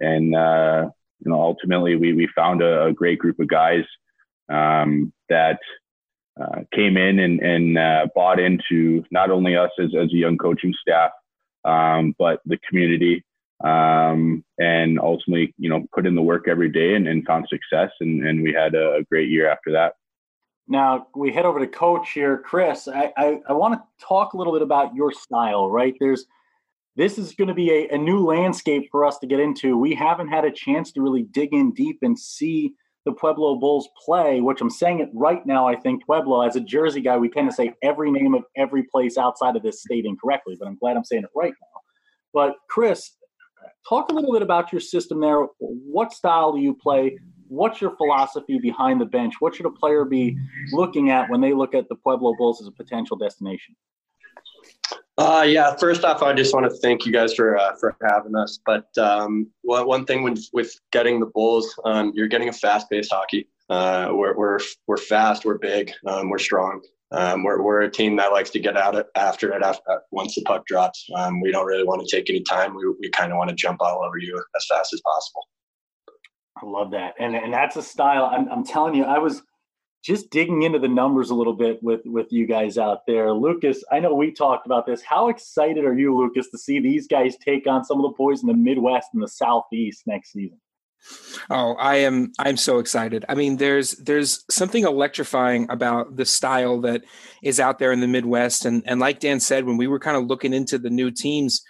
and 0.00 0.34
uh, 0.34 0.88
you 1.24 1.30
know 1.30 1.40
ultimately 1.40 1.96
we 1.96 2.12
we 2.12 2.28
found 2.34 2.62
a, 2.62 2.86
a 2.86 2.92
great 2.92 3.18
group 3.18 3.38
of 3.38 3.48
guys 3.48 3.84
um, 4.48 5.12
that. 5.28 5.58
Uh, 6.40 6.60
came 6.72 6.96
in 6.96 7.18
and, 7.18 7.40
and 7.40 7.74
bought 8.14 8.38
into 8.38 9.02
not 9.10 9.28
only 9.28 9.56
us 9.56 9.72
as, 9.80 9.88
as 10.00 10.08
a 10.12 10.16
young 10.16 10.38
coaching 10.38 10.72
staff, 10.80 11.10
um, 11.64 12.14
but 12.16 12.38
the 12.46 12.56
community 12.68 13.24
um, 13.64 14.44
and 14.58 15.00
ultimately, 15.00 15.54
you 15.58 15.68
know, 15.68 15.84
put 15.92 16.06
in 16.06 16.14
the 16.14 16.22
work 16.22 16.46
every 16.48 16.68
day 16.68 16.94
and, 16.94 17.08
and 17.08 17.26
found 17.26 17.48
success. 17.48 17.90
And, 18.00 18.26
and 18.26 18.42
we 18.42 18.52
had 18.52 18.74
a, 18.74 19.04
great 19.10 19.28
year 19.28 19.50
after 19.50 19.72
that. 19.72 19.94
Now 20.68 21.06
we 21.14 21.32
head 21.32 21.46
over 21.46 21.58
to 21.58 21.66
coach 21.66 22.12
here, 22.12 22.38
Chris. 22.38 22.88
I, 22.88 23.12
I, 23.16 23.40
I 23.48 23.52
want 23.54 23.74
to 23.74 24.06
talk 24.06 24.32
a 24.34 24.36
little 24.36 24.52
bit 24.52 24.62
about 24.62 24.94
your 24.94 25.12
style, 25.12 25.70
right? 25.70 25.94
There's 25.98 26.26
this 26.94 27.16
is 27.16 27.34
going 27.34 27.48
to 27.48 27.54
be 27.54 27.70
a, 27.70 27.94
a 27.94 27.98
new 27.98 28.24
landscape 28.24 28.88
for 28.90 29.04
us 29.04 29.18
to 29.18 29.26
get 29.26 29.40
into. 29.40 29.78
We 29.78 29.94
haven't 29.94 30.28
had 30.28 30.44
a 30.44 30.50
chance 30.50 30.92
to 30.92 31.00
really 31.00 31.22
dig 31.22 31.54
in 31.54 31.72
deep 31.72 31.98
and 32.02 32.18
see 32.18 32.74
the 33.06 33.12
Pueblo 33.12 33.54
Bulls 33.54 33.88
play, 34.04 34.40
which 34.40 34.60
I'm 34.60 34.68
saying 34.68 35.00
it 35.00 35.08
right 35.14 35.44
now. 35.46 35.66
I 35.66 35.76
think 35.76 36.04
Pueblo, 36.04 36.42
as 36.42 36.56
a 36.56 36.60
Jersey 36.60 37.00
guy, 37.00 37.16
we 37.16 37.30
tend 37.30 37.48
to 37.48 37.54
say 37.54 37.72
every 37.82 38.10
name 38.10 38.34
of 38.34 38.42
every 38.56 38.82
place 38.82 39.16
outside 39.16 39.56
of 39.56 39.62
this 39.62 39.80
state 39.80 40.04
incorrectly, 40.04 40.56
but 40.58 40.68
I'm 40.68 40.76
glad 40.76 40.96
I'm 40.96 41.04
saying 41.04 41.22
it 41.22 41.30
right 41.34 41.52
now. 41.52 41.80
But 42.34 42.56
Chris, 42.68 43.12
Talk 43.88 44.10
a 44.10 44.14
little 44.14 44.32
bit 44.32 44.42
about 44.42 44.70
your 44.72 44.80
system 44.80 45.20
there. 45.20 45.46
What 45.58 46.12
style 46.12 46.52
do 46.52 46.60
you 46.60 46.74
play? 46.74 47.18
What's 47.46 47.80
your 47.80 47.96
philosophy 47.96 48.58
behind 48.58 49.00
the 49.00 49.06
bench? 49.06 49.34
What 49.40 49.54
should 49.54 49.64
a 49.64 49.70
player 49.70 50.04
be 50.04 50.36
looking 50.72 51.10
at 51.10 51.30
when 51.30 51.40
they 51.40 51.54
look 51.54 51.74
at 51.74 51.88
the 51.88 51.94
Pueblo 51.94 52.34
Bulls 52.36 52.60
as 52.60 52.66
a 52.66 52.72
potential 52.72 53.16
destination? 53.16 53.74
Uh, 55.16 55.44
yeah, 55.48 55.74
first 55.76 56.04
off, 56.04 56.22
I 56.22 56.34
just 56.34 56.52
want 56.52 56.70
to 56.70 56.76
thank 56.78 57.06
you 57.06 57.12
guys 57.12 57.32
for 57.32 57.56
uh, 57.56 57.74
for 57.80 57.96
having 58.06 58.36
us. 58.36 58.58
But 58.66 58.86
um, 58.98 59.48
one 59.62 60.04
thing 60.04 60.22
with, 60.22 60.44
with 60.52 60.78
getting 60.92 61.18
the 61.18 61.26
Bulls, 61.26 61.74
um, 61.84 62.12
you're 62.14 62.28
getting 62.28 62.50
a 62.50 62.52
fast-paced 62.52 63.10
hockey. 63.10 63.48
Uh, 63.70 64.10
we're, 64.12 64.36
we're 64.36 64.58
we're 64.86 64.96
fast, 64.96 65.44
we're 65.44 65.58
big, 65.58 65.92
um, 66.06 66.28
we're 66.28 66.38
strong. 66.38 66.82
Um, 67.10 67.42
we're, 67.42 67.62
we're 67.62 67.82
a 67.82 67.90
team 67.90 68.16
that 68.16 68.32
likes 68.32 68.50
to 68.50 68.60
get 68.60 68.76
out 68.76 69.06
after 69.14 69.52
it 69.52 69.62
after, 69.62 70.02
once 70.10 70.34
the 70.34 70.42
puck 70.42 70.66
drops. 70.66 71.08
Um, 71.16 71.40
we 71.40 71.50
don't 71.50 71.66
really 71.66 71.84
want 71.84 72.06
to 72.06 72.16
take 72.16 72.28
any 72.28 72.42
time. 72.42 72.74
We, 72.74 72.86
we 73.00 73.10
kind 73.10 73.32
of 73.32 73.38
want 73.38 73.48
to 73.50 73.56
jump 73.56 73.80
all 73.80 74.04
over 74.04 74.18
you 74.18 74.36
as 74.56 74.66
fast 74.68 74.92
as 74.92 75.00
possible. 75.00 75.42
I 76.62 76.66
love 76.66 76.90
that, 76.90 77.14
and 77.18 77.36
and 77.36 77.52
that's 77.52 77.76
a 77.76 77.82
style. 77.82 78.24
I'm, 78.24 78.48
I'm 78.50 78.64
telling 78.64 78.94
you, 78.94 79.04
I 79.04 79.18
was 79.18 79.42
just 80.02 80.30
digging 80.30 80.62
into 80.62 80.78
the 80.78 80.88
numbers 80.88 81.30
a 81.30 81.34
little 81.34 81.52
bit 81.52 81.82
with 81.82 82.00
with 82.04 82.32
you 82.32 82.46
guys 82.46 82.78
out 82.78 83.06
there. 83.06 83.32
Lucas, 83.32 83.84
I 83.92 84.00
know 84.00 84.14
we 84.14 84.32
talked 84.32 84.66
about 84.66 84.86
this. 84.86 85.02
How 85.02 85.28
excited 85.28 85.84
are 85.84 85.96
you, 85.96 86.16
Lucas, 86.16 86.50
to 86.50 86.58
see 86.58 86.80
these 86.80 87.06
guys 87.06 87.36
take 87.36 87.66
on 87.66 87.84
some 87.84 87.98
of 87.98 88.10
the 88.10 88.16
boys 88.16 88.42
in 88.42 88.48
the 88.48 88.54
Midwest 88.54 89.08
and 89.14 89.22
the 89.22 89.28
Southeast 89.28 90.02
next 90.06 90.32
season? 90.32 90.60
Oh, 91.50 91.74
I 91.74 91.96
am 91.96 92.32
I'm 92.38 92.56
so 92.56 92.78
excited. 92.78 93.24
I 93.28 93.34
mean, 93.34 93.56
there's 93.56 93.92
there's 93.92 94.44
something 94.50 94.84
electrifying 94.84 95.66
about 95.70 96.16
the 96.16 96.24
style 96.24 96.80
that 96.82 97.04
is 97.42 97.60
out 97.60 97.78
there 97.78 97.92
in 97.92 98.00
the 98.00 98.08
Midwest. 98.08 98.64
And 98.64 98.82
and 98.86 99.00
like 99.00 99.20
Dan 99.20 99.40
said, 99.40 99.64
when 99.64 99.76
we 99.76 99.86
were 99.86 100.00
kind 100.00 100.16
of 100.16 100.26
looking 100.26 100.52
into 100.52 100.78
the 100.78 100.90
new 100.90 101.10
teams, 101.10 101.62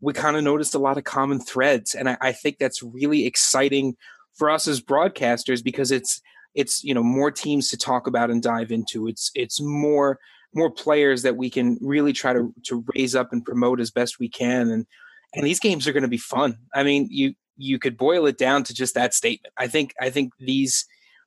we 0.00 0.12
kind 0.12 0.36
of 0.36 0.44
noticed 0.44 0.74
a 0.74 0.78
lot 0.78 0.98
of 0.98 1.04
common 1.04 1.40
threads. 1.40 1.94
And 1.94 2.08
I, 2.08 2.16
I 2.20 2.32
think 2.32 2.58
that's 2.58 2.82
really 2.82 3.26
exciting 3.26 3.96
for 4.34 4.50
us 4.50 4.68
as 4.68 4.80
broadcasters 4.80 5.62
because 5.62 5.90
it's 5.90 6.20
it's 6.54 6.82
you 6.82 6.94
know 6.94 7.02
more 7.02 7.30
teams 7.30 7.68
to 7.70 7.76
talk 7.76 8.06
about 8.06 8.30
and 8.30 8.42
dive 8.42 8.70
into. 8.70 9.08
It's 9.08 9.30
it's 9.34 9.60
more 9.60 10.18
more 10.54 10.70
players 10.70 11.22
that 11.22 11.36
we 11.36 11.50
can 11.50 11.78
really 11.82 12.12
try 12.12 12.32
to 12.32 12.52
to 12.64 12.84
raise 12.94 13.14
up 13.14 13.32
and 13.32 13.44
promote 13.44 13.80
as 13.80 13.90
best 13.90 14.18
we 14.18 14.28
can. 14.28 14.70
And 14.70 14.86
and 15.34 15.46
these 15.46 15.60
games 15.60 15.86
are 15.86 15.92
going 15.92 16.02
to 16.02 16.08
be 16.08 16.16
fun. 16.16 16.56
I 16.74 16.82
mean, 16.82 17.08
you 17.10 17.34
you 17.56 17.78
could 17.78 17.96
boil 17.96 18.26
it 18.26 18.38
down 18.38 18.64
to 18.64 18.74
just 18.74 18.94
that 18.94 19.14
statement. 19.14 19.52
I 19.56 19.66
think 19.66 19.94
I 20.00 20.10
think 20.10 20.32
these 20.38 20.86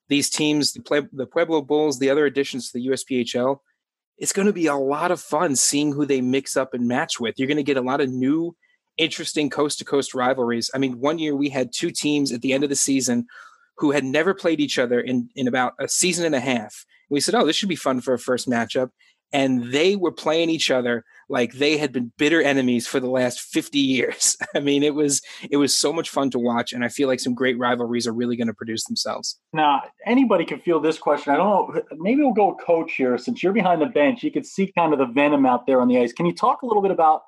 these 0.09 0.29
teams, 0.29 0.73
the, 0.73 1.07
the 1.13 1.27
Pueblo 1.27 1.61
Bulls, 1.61 1.99
the 1.99 2.09
other 2.09 2.25
additions 2.25 2.71
to 2.71 2.79
the 2.79 2.87
USPHL, 2.87 3.59
it's 4.17 4.33
going 4.33 4.47
to 4.47 4.53
be 4.53 4.65
a 4.65 4.75
lot 4.75 5.11
of 5.11 5.21
fun 5.21 5.55
seeing 5.55 5.93
who 5.93 6.05
they 6.05 6.19
mix 6.19 6.57
up 6.57 6.73
and 6.73 6.87
match 6.87 7.19
with. 7.19 7.35
You're 7.37 7.47
going 7.47 7.57
to 7.57 7.63
get 7.63 7.77
a 7.77 7.81
lot 7.81 8.01
of 8.01 8.09
new, 8.09 8.55
interesting 8.97 9.49
coast 9.49 9.77
to 9.79 9.85
coast 9.85 10.13
rivalries. 10.13 10.69
I 10.73 10.77
mean, 10.77 10.99
one 10.99 11.19
year 11.19 11.35
we 11.35 11.49
had 11.49 11.71
two 11.71 11.91
teams 11.91 12.31
at 12.31 12.41
the 12.41 12.53
end 12.53 12.63
of 12.63 12.69
the 12.69 12.75
season 12.75 13.27
who 13.77 13.91
had 13.91 14.03
never 14.03 14.33
played 14.33 14.59
each 14.59 14.77
other 14.77 14.99
in 14.99 15.29
in 15.35 15.47
about 15.47 15.73
a 15.79 15.87
season 15.87 16.25
and 16.25 16.35
a 16.35 16.39
half. 16.39 16.85
We 17.09 17.21
said, 17.21 17.35
"Oh, 17.35 17.45
this 17.45 17.55
should 17.55 17.69
be 17.69 17.75
fun 17.75 18.01
for 18.01 18.13
a 18.13 18.19
first 18.19 18.47
matchup," 18.49 18.91
and 19.31 19.71
they 19.71 19.95
were 19.95 20.11
playing 20.11 20.49
each 20.49 20.71
other 20.71 21.05
like 21.29 21.53
they 21.53 21.77
had 21.77 21.91
been 21.91 22.11
bitter 22.17 22.41
enemies 22.41 22.87
for 22.87 22.99
the 22.99 23.09
last 23.09 23.39
50 23.39 23.77
years. 23.77 24.35
I 24.55 24.59
mean, 24.59 24.83
it 24.83 24.95
was 24.95 25.21
it 25.49 25.57
was 25.57 25.77
so 25.77 25.93
much 25.93 26.09
fun 26.09 26.31
to 26.31 26.39
watch 26.39 26.73
and 26.73 26.83
I 26.83 26.89
feel 26.89 27.07
like 27.07 27.19
some 27.19 27.35
great 27.35 27.57
rivalries 27.57 28.07
are 28.07 28.13
really 28.13 28.35
going 28.35 28.47
to 28.47 28.53
produce 28.53 28.85
themselves. 28.85 29.39
Now, 29.53 29.83
anybody 30.05 30.45
can 30.45 30.59
feel 30.59 30.79
this 30.79 30.97
question. 30.97 31.33
I 31.33 31.37
don't 31.37 31.75
know, 31.75 31.81
maybe 31.97 32.21
we'll 32.21 32.33
go 32.33 32.55
coach 32.55 32.93
here 32.95 33.17
since 33.17 33.43
you're 33.43 33.53
behind 33.53 33.81
the 33.81 33.87
bench. 33.87 34.23
You 34.23 34.31
could 34.31 34.45
see 34.45 34.71
kind 34.77 34.93
of 34.93 34.99
the 34.99 35.05
venom 35.05 35.45
out 35.45 35.67
there 35.67 35.81
on 35.81 35.87
the 35.87 35.99
ice. 35.99 36.13
Can 36.13 36.25
you 36.25 36.33
talk 36.33 36.61
a 36.61 36.65
little 36.65 36.81
bit 36.81 36.91
about 36.91 37.21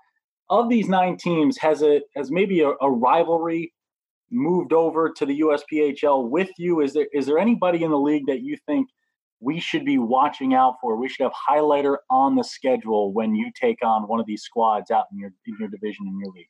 of 0.50 0.67
these 0.67 0.89
9 0.89 1.17
teams 1.17 1.58
has 1.60 1.81
it 1.81 2.03
has 2.15 2.31
maybe 2.31 2.62
a, 2.62 2.72
a 2.81 2.91
rivalry 2.91 3.74
moved 4.31 4.74
over 4.74 5.10
to 5.10 5.25
the 5.25 5.41
USPHL 5.41 6.29
with 6.29 6.50
you? 6.58 6.81
Is 6.81 6.93
there 6.93 7.08
is 7.13 7.27
there 7.27 7.38
anybody 7.38 7.84
in 7.84 7.91
the 7.91 8.00
league 8.00 8.25
that 8.27 8.41
you 8.41 8.58
think 8.65 8.89
we 9.42 9.60
should 9.60 9.84
be 9.84 9.98
watching 9.98 10.54
out 10.54 10.76
for? 10.80 10.96
We 10.96 11.10
should 11.10 11.24
have 11.24 11.34
highlighter 11.50 11.98
on 12.10 12.36
the 12.36 12.44
schedule 12.44 13.12
when 13.12 13.36
you 13.36 13.52
take 13.60 13.80
on 13.84 14.08
one 14.08 14.20
of 14.20 14.26
these 14.26 14.44
squads 14.44 14.92
out 14.92 15.06
in 15.12 15.20
your 15.20 15.34
in 15.48 15.58
your 15.60 15.68
division 15.68 16.08
in 16.08 16.20
your 16.20 16.32
league. 16.32 16.48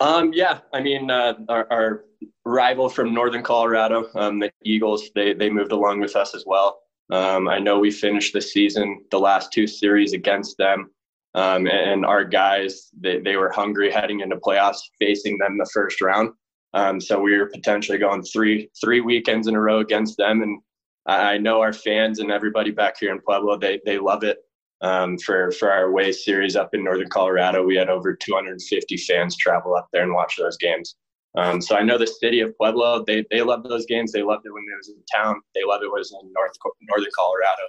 Um, 0.00 0.32
yeah, 0.32 0.60
I 0.72 0.80
mean, 0.80 1.10
uh, 1.10 1.34
our, 1.48 1.66
our, 1.70 2.04
rival 2.44 2.88
from 2.88 3.12
Northern 3.12 3.42
Colorado, 3.42 4.08
um, 4.14 4.38
the 4.38 4.50
Eagles, 4.64 5.10
they 5.14 5.34
they 5.34 5.50
moved 5.50 5.72
along 5.72 6.00
with 6.00 6.16
us 6.16 6.34
as 6.34 6.44
well. 6.46 6.80
Um, 7.10 7.48
I 7.48 7.58
know 7.58 7.78
we 7.78 7.90
finished 7.90 8.32
the 8.32 8.40
season, 8.40 9.04
the 9.10 9.18
last 9.18 9.52
two 9.52 9.66
series 9.66 10.12
against 10.12 10.56
them, 10.58 10.90
um, 11.34 11.66
and 11.66 12.04
our 12.04 12.24
guys 12.24 12.90
they, 12.98 13.20
they 13.20 13.36
were 13.36 13.50
hungry 13.50 13.90
heading 13.90 14.20
into 14.20 14.36
playoffs, 14.36 14.80
facing 14.98 15.38
them 15.38 15.58
the 15.58 15.70
first 15.72 16.00
round. 16.00 16.30
Um, 16.74 17.00
so 17.00 17.20
we 17.20 17.36
were 17.36 17.50
potentially 17.50 17.98
going 17.98 18.22
three 18.22 18.70
three 18.82 19.00
weekends 19.00 19.46
in 19.46 19.54
a 19.54 19.60
row 19.60 19.80
against 19.80 20.16
them, 20.16 20.42
and 20.42 20.60
I 21.06 21.38
know 21.38 21.60
our 21.60 21.72
fans 21.72 22.18
and 22.18 22.30
everybody 22.30 22.70
back 22.70 22.96
here 22.98 23.12
in 23.12 23.20
Pueblo 23.20 23.56
they 23.56 23.80
they 23.84 23.98
love 23.98 24.24
it. 24.24 24.38
Um, 24.82 25.16
for 25.18 25.50
for 25.52 25.70
our 25.70 25.84
away 25.84 26.12
series 26.12 26.56
up 26.56 26.74
in 26.74 26.84
northern 26.84 27.08
Colorado, 27.08 27.64
we 27.64 27.76
had 27.76 27.88
over 27.88 28.14
250 28.14 28.96
fans 28.98 29.36
travel 29.36 29.74
up 29.74 29.88
there 29.92 30.02
and 30.02 30.12
watch 30.12 30.36
those 30.36 30.56
games. 30.58 30.96
Um, 31.36 31.60
so 31.60 31.76
I 31.76 31.82
know 31.82 31.98
the 31.98 32.06
city 32.06 32.40
of 32.40 32.56
Pueblo 32.56 33.04
they 33.06 33.24
they 33.30 33.42
love 33.42 33.62
those 33.62 33.86
games. 33.86 34.12
They 34.12 34.22
loved 34.22 34.46
it 34.46 34.52
when 34.52 34.64
it 34.64 34.76
was 34.76 34.88
in 34.88 35.02
town. 35.12 35.40
They 35.54 35.62
loved 35.64 35.84
it 35.84 35.90
when 35.90 35.98
it 35.98 36.00
was 36.00 36.16
in 36.20 36.32
north 36.32 36.52
northern 36.88 37.10
Colorado. 37.16 37.62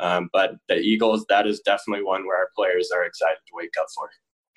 Um, 0.00 0.30
but 0.32 0.56
the 0.68 0.76
Eagles, 0.76 1.26
that 1.28 1.46
is 1.46 1.60
definitely 1.60 2.04
one 2.04 2.26
where 2.26 2.38
our 2.38 2.48
players 2.56 2.90
are 2.90 3.04
excited 3.04 3.36
to 3.46 3.52
wake 3.52 3.74
up 3.78 3.86
for. 3.94 4.08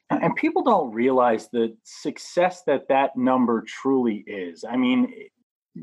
And 0.10 0.36
people 0.36 0.64
don't 0.64 0.92
realize 0.94 1.50
the 1.50 1.76
success 1.84 2.64
that 2.68 2.88
that 2.88 3.16
number 3.18 3.64
truly 3.68 4.24
is. 4.26 4.64
I 4.64 4.78
mean, 4.78 5.14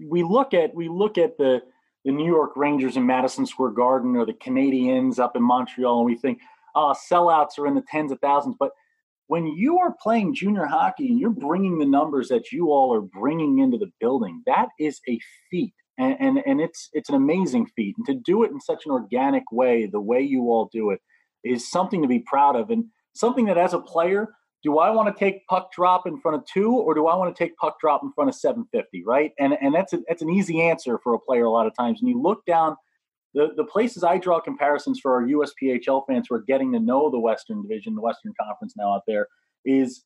we 0.07 0.23
look 0.23 0.55
at 0.55 0.75
we 0.75 0.89
look 0.89 1.19
at 1.19 1.37
the 1.37 1.61
the 2.05 2.13
New 2.13 2.27
York 2.27 2.53
Rangers 2.57 2.97
in 2.97 3.07
Madison 3.07 3.47
Square 3.47 3.73
Garden 3.73 4.17
or 4.17 4.25
the 4.25 4.33
Canadiens 4.33 5.19
up 5.19 5.37
in 5.37 5.43
Montreal, 5.43 5.99
and 5.99 6.07
we 6.07 6.17
think, 6.17 6.41
oh, 6.75 6.95
sellouts 7.11 7.59
are 7.59 7.67
in 7.67 7.75
the 7.75 7.85
tens 7.89 8.13
of 8.13 8.21
thousands. 8.21 8.57
But 8.59 8.71
when 9.27 9.47
you 9.47 9.79
are 9.79 9.95
playing 10.03 10.35
junior 10.35 10.67
hockey 10.67 11.09
and 11.09 11.21
you're 11.21 11.31
bringing 11.31 11.79
the 11.79 11.87
numbers 11.87 12.29
that 12.29 12.51
you 12.51 12.73
all 12.73 12.95
are 12.95 13.01
bringing 13.01 13.59
into 13.59 13.79
the 13.79 13.91
building, 14.01 14.43
that 14.47 14.69
is 14.79 15.01
a 15.09 15.21
feat. 15.51 15.75
And, 15.99 16.17
and, 16.19 16.43
and 16.47 16.61
it's 16.61 16.89
it's 16.93 17.11
an 17.11 17.15
amazing 17.15 17.67
feat. 17.77 17.95
And 17.99 18.07
to 18.07 18.15
do 18.15 18.43
it 18.43 18.51
in 18.51 18.61
such 18.61 18.87
an 18.87 18.93
organic 18.93 19.53
way, 19.53 19.87
the 19.87 20.01
way 20.01 20.21
you 20.21 20.45
all 20.45 20.71
do 20.73 20.91
it, 20.91 21.01
is 21.45 21.71
something 21.71 22.03
to 22.03 22.09
be 22.09 22.21
proud 22.21 22.57
of. 22.57 22.71
And 22.71 22.87
something 23.15 23.45
that 23.45 23.59
as 23.59 23.75
a 23.75 23.81
player, 23.81 24.31
do 24.63 24.79
I 24.79 24.91
want 24.91 25.15
to 25.15 25.19
take 25.19 25.47
puck 25.47 25.73
drop 25.73 26.07
in 26.07 26.21
front 26.21 26.37
of 26.37 26.45
two 26.45 26.73
or 26.73 26.95
do 26.95 27.07
I 27.07 27.17
want 27.17 27.35
to 27.35 27.45
take 27.45 27.57
puck 27.57 27.81
drop 27.81 28.03
in 28.03 28.13
front 28.13 28.29
of 28.29 28.37
750, 28.37 29.05
right? 29.05 29.33
And 29.39 29.57
and 29.61 29.75
that's 29.75 29.93
a, 29.93 30.01
that's 30.09 30.23
an 30.23 30.31
easy 30.31 30.61
answer 30.61 30.99
for 31.03 31.15
a 31.15 31.19
player 31.19 31.45
a 31.45 31.51
lot 31.51 31.67
of 31.67 31.75
times. 31.75 32.01
And 32.01 32.09
you 32.09 32.21
look 32.21 32.45
down 32.45 32.77
the, 33.35 33.53
the 33.57 33.65
places 33.65 34.03
I 34.05 34.19
draw 34.19 34.41
comparisons 34.41 35.01
for 35.01 35.15
our 35.15 35.23
USPHL 35.23 36.07
fans 36.07 36.27
who 36.29 36.35
are 36.35 36.43
getting 36.43 36.73
to 36.73 36.81
know 36.81 37.11
the 37.11 37.19
Western 37.19 37.63
Division, 37.63 37.95
the 37.95 38.01
Western 38.01 38.35
Conference 38.41 38.75
now 38.77 38.95
out 38.95 39.03
there, 39.07 39.29
is 39.65 40.05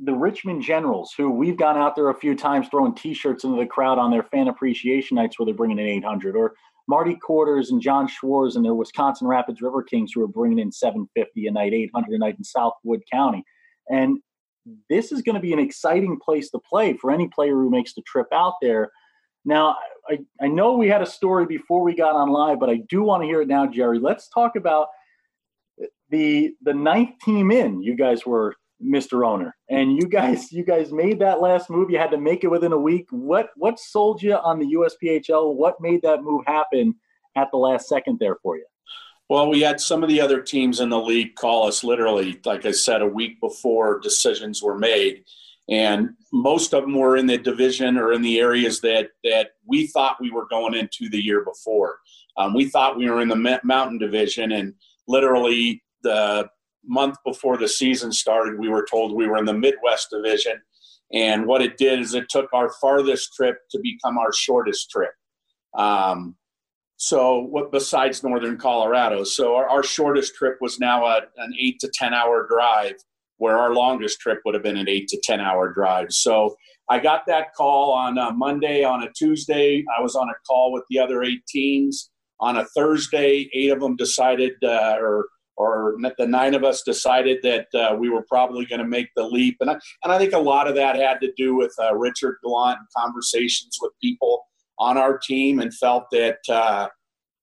the 0.00 0.14
Richmond 0.14 0.62
Generals, 0.62 1.12
who 1.16 1.30
we've 1.30 1.56
gone 1.56 1.76
out 1.76 1.96
there 1.96 2.10
a 2.10 2.14
few 2.14 2.34
times 2.34 2.68
throwing 2.68 2.94
T-shirts 2.94 3.44
into 3.44 3.58
the 3.58 3.66
crowd 3.66 3.98
on 3.98 4.10
their 4.10 4.24
fan 4.24 4.48
appreciation 4.48 5.16
nights 5.16 5.38
where 5.38 5.46
they're 5.46 5.54
bringing 5.54 5.78
in 5.78 5.86
800, 5.86 6.36
or 6.36 6.54
Marty 6.88 7.14
Quarters 7.14 7.70
and 7.70 7.80
John 7.80 8.08
Schwarz 8.08 8.56
and 8.56 8.64
their 8.64 8.74
Wisconsin 8.74 9.26
Rapids 9.26 9.62
River 9.62 9.82
Kings 9.82 10.12
who 10.12 10.22
are 10.22 10.28
bringing 10.28 10.58
in 10.58 10.72
750 10.72 11.46
a 11.46 11.50
night, 11.50 11.72
800 11.72 12.12
a 12.12 12.18
night 12.18 12.36
in 12.38 12.44
Southwood 12.44 13.02
County. 13.10 13.44
And 13.90 14.18
this 14.88 15.12
is 15.12 15.22
going 15.22 15.34
to 15.34 15.40
be 15.40 15.52
an 15.52 15.58
exciting 15.58 16.18
place 16.18 16.50
to 16.50 16.58
play 16.58 16.94
for 16.94 17.10
any 17.10 17.28
player 17.28 17.54
who 17.54 17.70
makes 17.70 17.94
the 17.94 18.02
trip 18.02 18.26
out 18.32 18.54
there. 18.62 18.90
Now, 19.44 19.76
I, 20.08 20.18
I 20.40 20.48
know 20.48 20.74
we 20.74 20.88
had 20.88 21.02
a 21.02 21.06
story 21.06 21.46
before 21.46 21.82
we 21.82 21.94
got 21.94 22.14
on 22.14 22.30
live, 22.30 22.60
but 22.60 22.70
I 22.70 22.76
do 22.88 23.02
want 23.02 23.22
to 23.22 23.26
hear 23.26 23.42
it 23.42 23.48
now, 23.48 23.66
Jerry. 23.66 23.98
Let's 23.98 24.28
talk 24.28 24.56
about 24.56 24.88
the 26.10 26.54
the 26.62 26.74
ninth 26.74 27.18
team 27.22 27.50
in. 27.50 27.82
You 27.82 27.96
guys 27.96 28.24
were 28.24 28.54
Mr. 28.82 29.26
Owner, 29.26 29.54
and 29.68 29.96
you 29.96 30.08
guys 30.08 30.52
you 30.52 30.64
guys 30.64 30.92
made 30.92 31.18
that 31.20 31.40
last 31.40 31.70
move. 31.70 31.90
You 31.90 31.98
had 31.98 32.10
to 32.10 32.18
make 32.18 32.44
it 32.44 32.48
within 32.48 32.72
a 32.72 32.78
week. 32.78 33.06
What 33.10 33.50
what 33.56 33.78
sold 33.78 34.22
you 34.22 34.34
on 34.34 34.58
the 34.58 34.74
USPHL? 34.74 35.54
What 35.54 35.80
made 35.80 36.02
that 36.02 36.22
move 36.22 36.44
happen 36.46 36.94
at 37.36 37.50
the 37.50 37.58
last 37.58 37.88
second 37.88 38.18
there 38.20 38.36
for 38.42 38.56
you? 38.56 38.64
Well, 39.28 39.48
we 39.48 39.62
had 39.62 39.80
some 39.80 40.02
of 40.02 40.08
the 40.08 40.20
other 40.20 40.42
teams 40.42 40.80
in 40.80 40.90
the 40.90 41.00
league 41.00 41.34
call 41.34 41.66
us 41.66 41.82
literally, 41.82 42.38
like 42.44 42.66
I 42.66 42.72
said, 42.72 43.00
a 43.00 43.06
week 43.06 43.40
before 43.40 44.00
decisions 44.00 44.62
were 44.62 44.78
made. 44.78 45.24
And 45.70 46.10
most 46.30 46.74
of 46.74 46.82
them 46.82 46.94
were 46.94 47.16
in 47.16 47.26
the 47.26 47.38
division 47.38 47.96
or 47.96 48.12
in 48.12 48.20
the 48.20 48.38
areas 48.38 48.80
that, 48.82 49.08
that 49.24 49.52
we 49.66 49.86
thought 49.86 50.20
we 50.20 50.30
were 50.30 50.46
going 50.50 50.74
into 50.74 51.08
the 51.08 51.22
year 51.22 51.42
before. 51.42 51.98
Um, 52.36 52.52
we 52.52 52.68
thought 52.68 52.98
we 52.98 53.08
were 53.08 53.22
in 53.22 53.28
the 53.28 53.60
Mountain 53.64 53.98
Division, 53.98 54.52
and 54.52 54.74
literally 55.08 55.82
the 56.02 56.48
month 56.84 57.16
before 57.24 57.56
the 57.56 57.68
season 57.68 58.12
started, 58.12 58.58
we 58.58 58.68
were 58.68 58.86
told 58.90 59.14
we 59.14 59.26
were 59.26 59.38
in 59.38 59.46
the 59.46 59.54
Midwest 59.54 60.08
Division. 60.10 60.60
And 61.12 61.46
what 61.46 61.62
it 61.62 61.78
did 61.78 62.00
is 62.00 62.14
it 62.14 62.28
took 62.28 62.52
our 62.52 62.70
farthest 62.80 63.32
trip 63.34 63.56
to 63.70 63.78
become 63.82 64.18
our 64.18 64.32
shortest 64.32 64.90
trip. 64.90 65.12
Um, 65.78 66.36
so, 66.96 67.40
what 67.40 67.72
besides 67.72 68.22
northern 68.22 68.56
Colorado? 68.56 69.24
So, 69.24 69.56
our, 69.56 69.68
our 69.68 69.82
shortest 69.82 70.34
trip 70.34 70.56
was 70.60 70.78
now 70.78 71.04
a, 71.06 71.22
an 71.36 71.52
eight 71.60 71.80
to 71.80 71.90
10 71.92 72.14
hour 72.14 72.46
drive, 72.48 72.94
where 73.38 73.58
our 73.58 73.74
longest 73.74 74.20
trip 74.20 74.40
would 74.44 74.54
have 74.54 74.62
been 74.62 74.76
an 74.76 74.88
eight 74.88 75.08
to 75.08 75.20
10 75.22 75.40
hour 75.40 75.72
drive. 75.72 76.12
So, 76.12 76.54
I 76.88 76.98
got 77.00 77.22
that 77.26 77.54
call 77.54 77.92
on 77.92 78.18
a 78.18 78.32
Monday. 78.32 78.84
On 78.84 79.02
a 79.02 79.10
Tuesday, 79.12 79.84
I 79.98 80.02
was 80.02 80.14
on 80.14 80.28
a 80.28 80.34
call 80.46 80.72
with 80.72 80.84
the 80.88 80.98
other 80.98 81.22
eight 81.22 81.44
teams. 81.48 82.10
On 82.40 82.58
a 82.58 82.64
Thursday, 82.76 83.48
eight 83.54 83.70
of 83.70 83.80
them 83.80 83.96
decided, 83.96 84.52
uh, 84.62 84.96
or 85.00 85.26
or 85.56 85.96
the 86.18 86.26
nine 86.26 86.54
of 86.54 86.64
us 86.64 86.82
decided 86.82 87.38
that 87.42 87.66
uh, 87.74 87.94
we 87.94 88.10
were 88.10 88.24
probably 88.28 88.66
going 88.66 88.80
to 88.80 88.86
make 88.86 89.08
the 89.14 89.22
leap. 89.22 89.56
And 89.60 89.70
I, 89.70 89.74
and 90.02 90.12
I 90.12 90.18
think 90.18 90.32
a 90.32 90.38
lot 90.38 90.66
of 90.66 90.74
that 90.74 90.96
had 90.96 91.20
to 91.20 91.32
do 91.36 91.54
with 91.54 91.72
uh, 91.78 91.94
Richard 91.94 92.38
Gallant 92.42 92.78
and 92.80 92.88
conversations 92.96 93.78
with 93.80 93.92
people 94.02 94.44
on 94.78 94.98
our 94.98 95.18
team 95.18 95.60
and 95.60 95.74
felt 95.74 96.04
that 96.12 96.38
uh, 96.48 96.88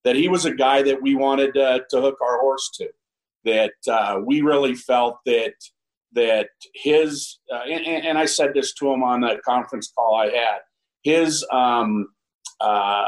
that 0.04 0.16
he 0.16 0.28
was 0.28 0.46
a 0.46 0.54
guy 0.54 0.82
that 0.82 1.02
we 1.02 1.16
wanted 1.16 1.56
uh, 1.58 1.80
to 1.90 2.02
hook 2.02 2.18
our 2.22 2.40
horse 2.40 2.70
to. 2.76 2.90
That 3.44 3.74
uh, 3.88 4.20
we 4.24 4.42
really 4.42 4.76
felt 4.76 5.18
that 5.26 5.54
that 6.14 6.50
his 6.76 7.40
uh, 7.54 7.62
and, 7.70 8.06
and, 8.06 8.18
I 8.18 8.26
said 8.26 8.52
this 8.54 8.74
to 8.76 8.92
him 8.92 9.02
on 9.02 9.22
the 9.22 9.40
conference 9.46 9.92
call 9.96 10.16
I 10.16 10.26
had. 10.26 10.60
His 11.04 11.46
um, 11.52 12.08
uh, 12.60 13.06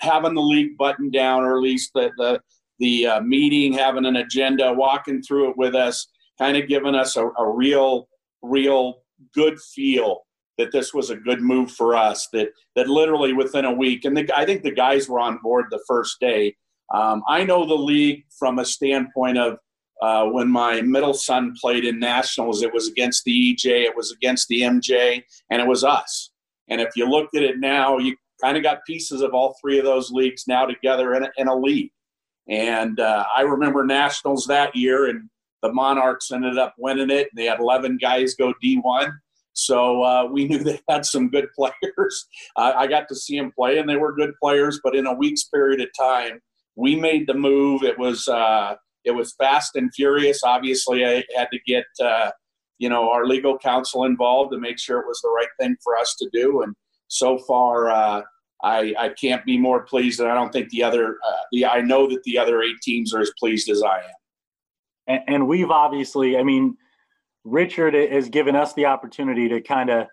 having 0.00 0.34
the 0.34 0.40
league 0.40 0.76
button 0.76 1.10
down, 1.10 1.44
or 1.44 1.56
at 1.56 1.62
least 1.62 1.92
the 1.94 2.10
the, 2.16 2.40
the 2.78 3.06
uh, 3.06 3.20
meeting, 3.20 3.72
having 3.72 4.06
an 4.06 4.16
agenda, 4.16 4.72
walking 4.72 5.22
through 5.22 5.50
it 5.50 5.56
with 5.56 5.74
us, 5.74 6.08
kind 6.38 6.56
of 6.56 6.68
giving 6.68 6.94
us 6.94 7.16
a, 7.16 7.26
a 7.26 7.48
real 7.48 8.08
real 8.42 9.02
good 9.34 9.60
feel 9.60 10.22
that 10.60 10.72
this 10.72 10.92
was 10.92 11.10
a 11.10 11.16
good 11.16 11.40
move 11.40 11.70
for 11.72 11.96
us. 11.96 12.28
That 12.32 12.48
that 12.76 12.88
literally 12.88 13.32
within 13.32 13.64
a 13.64 13.72
week, 13.72 14.04
and 14.04 14.16
the, 14.16 14.30
I 14.36 14.44
think 14.44 14.62
the 14.62 14.70
guys 14.70 15.08
were 15.08 15.20
on 15.20 15.38
board 15.42 15.66
the 15.70 15.82
first 15.88 16.20
day. 16.20 16.56
Um, 16.94 17.22
I 17.28 17.44
know 17.44 17.66
the 17.66 17.74
league 17.74 18.24
from 18.38 18.58
a 18.58 18.64
standpoint 18.64 19.38
of 19.38 19.58
uh, 20.02 20.26
when 20.26 20.48
my 20.48 20.80
middle 20.80 21.14
son 21.14 21.54
played 21.60 21.84
in 21.84 21.98
nationals. 21.98 22.62
It 22.62 22.72
was 22.72 22.88
against 22.88 23.24
the 23.24 23.54
EJ, 23.54 23.84
it 23.84 23.96
was 23.96 24.12
against 24.12 24.48
the 24.48 24.62
MJ, 24.62 25.22
and 25.50 25.60
it 25.60 25.68
was 25.68 25.84
us. 25.84 26.30
And 26.68 26.80
if 26.80 26.90
you 26.96 27.08
looked 27.08 27.36
at 27.36 27.42
it 27.42 27.58
now, 27.58 27.98
you 27.98 28.16
kind 28.40 28.56
of 28.56 28.62
got 28.62 28.84
pieces 28.86 29.22
of 29.22 29.34
all 29.34 29.56
three 29.60 29.78
of 29.78 29.84
those 29.84 30.10
leagues 30.10 30.44
now 30.46 30.66
together 30.66 31.14
in 31.14 31.24
a, 31.24 31.30
in 31.36 31.48
a 31.48 31.54
league. 31.54 31.90
And 32.48 32.98
uh, 32.98 33.24
I 33.36 33.42
remember 33.42 33.84
nationals 33.84 34.46
that 34.46 34.74
year, 34.74 35.08
and 35.08 35.28
the 35.62 35.72
Monarchs 35.72 36.32
ended 36.32 36.58
up 36.58 36.74
winning 36.78 37.10
it. 37.10 37.28
They 37.36 37.44
had 37.44 37.60
11 37.60 37.98
guys 38.00 38.34
go 38.34 38.54
D1. 38.62 39.12
So 39.60 40.02
uh, 40.02 40.26
we 40.30 40.44
knew 40.48 40.58
they 40.58 40.80
had 40.88 41.04
some 41.04 41.28
good 41.28 41.48
players. 41.54 42.26
I 42.56 42.86
got 42.86 43.08
to 43.08 43.14
see 43.14 43.38
them 43.38 43.52
play, 43.52 43.78
and 43.78 43.88
they 43.88 43.96
were 43.96 44.14
good 44.14 44.32
players. 44.42 44.80
But 44.82 44.96
in 44.96 45.06
a 45.06 45.14
week's 45.14 45.44
period 45.44 45.80
of 45.80 45.88
time, 45.98 46.40
we 46.76 46.96
made 46.96 47.26
the 47.26 47.34
move. 47.34 47.82
It 47.82 47.98
was 47.98 48.26
uh, 48.28 48.76
it 49.04 49.12
was 49.12 49.34
fast 49.34 49.76
and 49.76 49.92
furious. 49.94 50.42
Obviously, 50.42 51.04
I 51.04 51.24
had 51.36 51.48
to 51.52 51.58
get 51.66 51.84
uh, 52.02 52.30
you 52.78 52.88
know 52.88 53.10
our 53.10 53.26
legal 53.26 53.58
counsel 53.58 54.04
involved 54.04 54.52
to 54.52 54.58
make 54.58 54.78
sure 54.78 55.00
it 55.00 55.06
was 55.06 55.20
the 55.20 55.30
right 55.30 55.48
thing 55.60 55.76
for 55.82 55.96
us 55.96 56.16
to 56.18 56.28
do. 56.32 56.62
And 56.62 56.74
so 57.08 57.38
far, 57.38 57.90
uh, 57.90 58.22
I, 58.62 58.94
I 58.98 59.08
can't 59.10 59.44
be 59.44 59.58
more 59.58 59.82
pleased, 59.84 60.20
and 60.20 60.30
I 60.30 60.34
don't 60.34 60.52
think 60.52 60.70
the 60.70 60.82
other 60.82 61.18
uh, 61.26 61.42
the 61.52 61.66
I 61.66 61.80
know 61.80 62.08
that 62.08 62.22
the 62.24 62.38
other 62.38 62.62
eight 62.62 62.80
teams 62.82 63.14
are 63.14 63.20
as 63.20 63.32
pleased 63.38 63.68
as 63.68 63.82
I 63.82 63.98
am. 63.98 64.14
And, 65.06 65.20
and 65.26 65.48
we've 65.48 65.70
obviously, 65.70 66.36
I 66.36 66.42
mean 66.42 66.76
Richard 67.44 67.94
has 67.94 68.28
given 68.28 68.54
us 68.54 68.74
the 68.74 68.86
opportunity 68.86 69.48
to 69.48 69.60
kind 69.60 69.90
of 69.90 70.06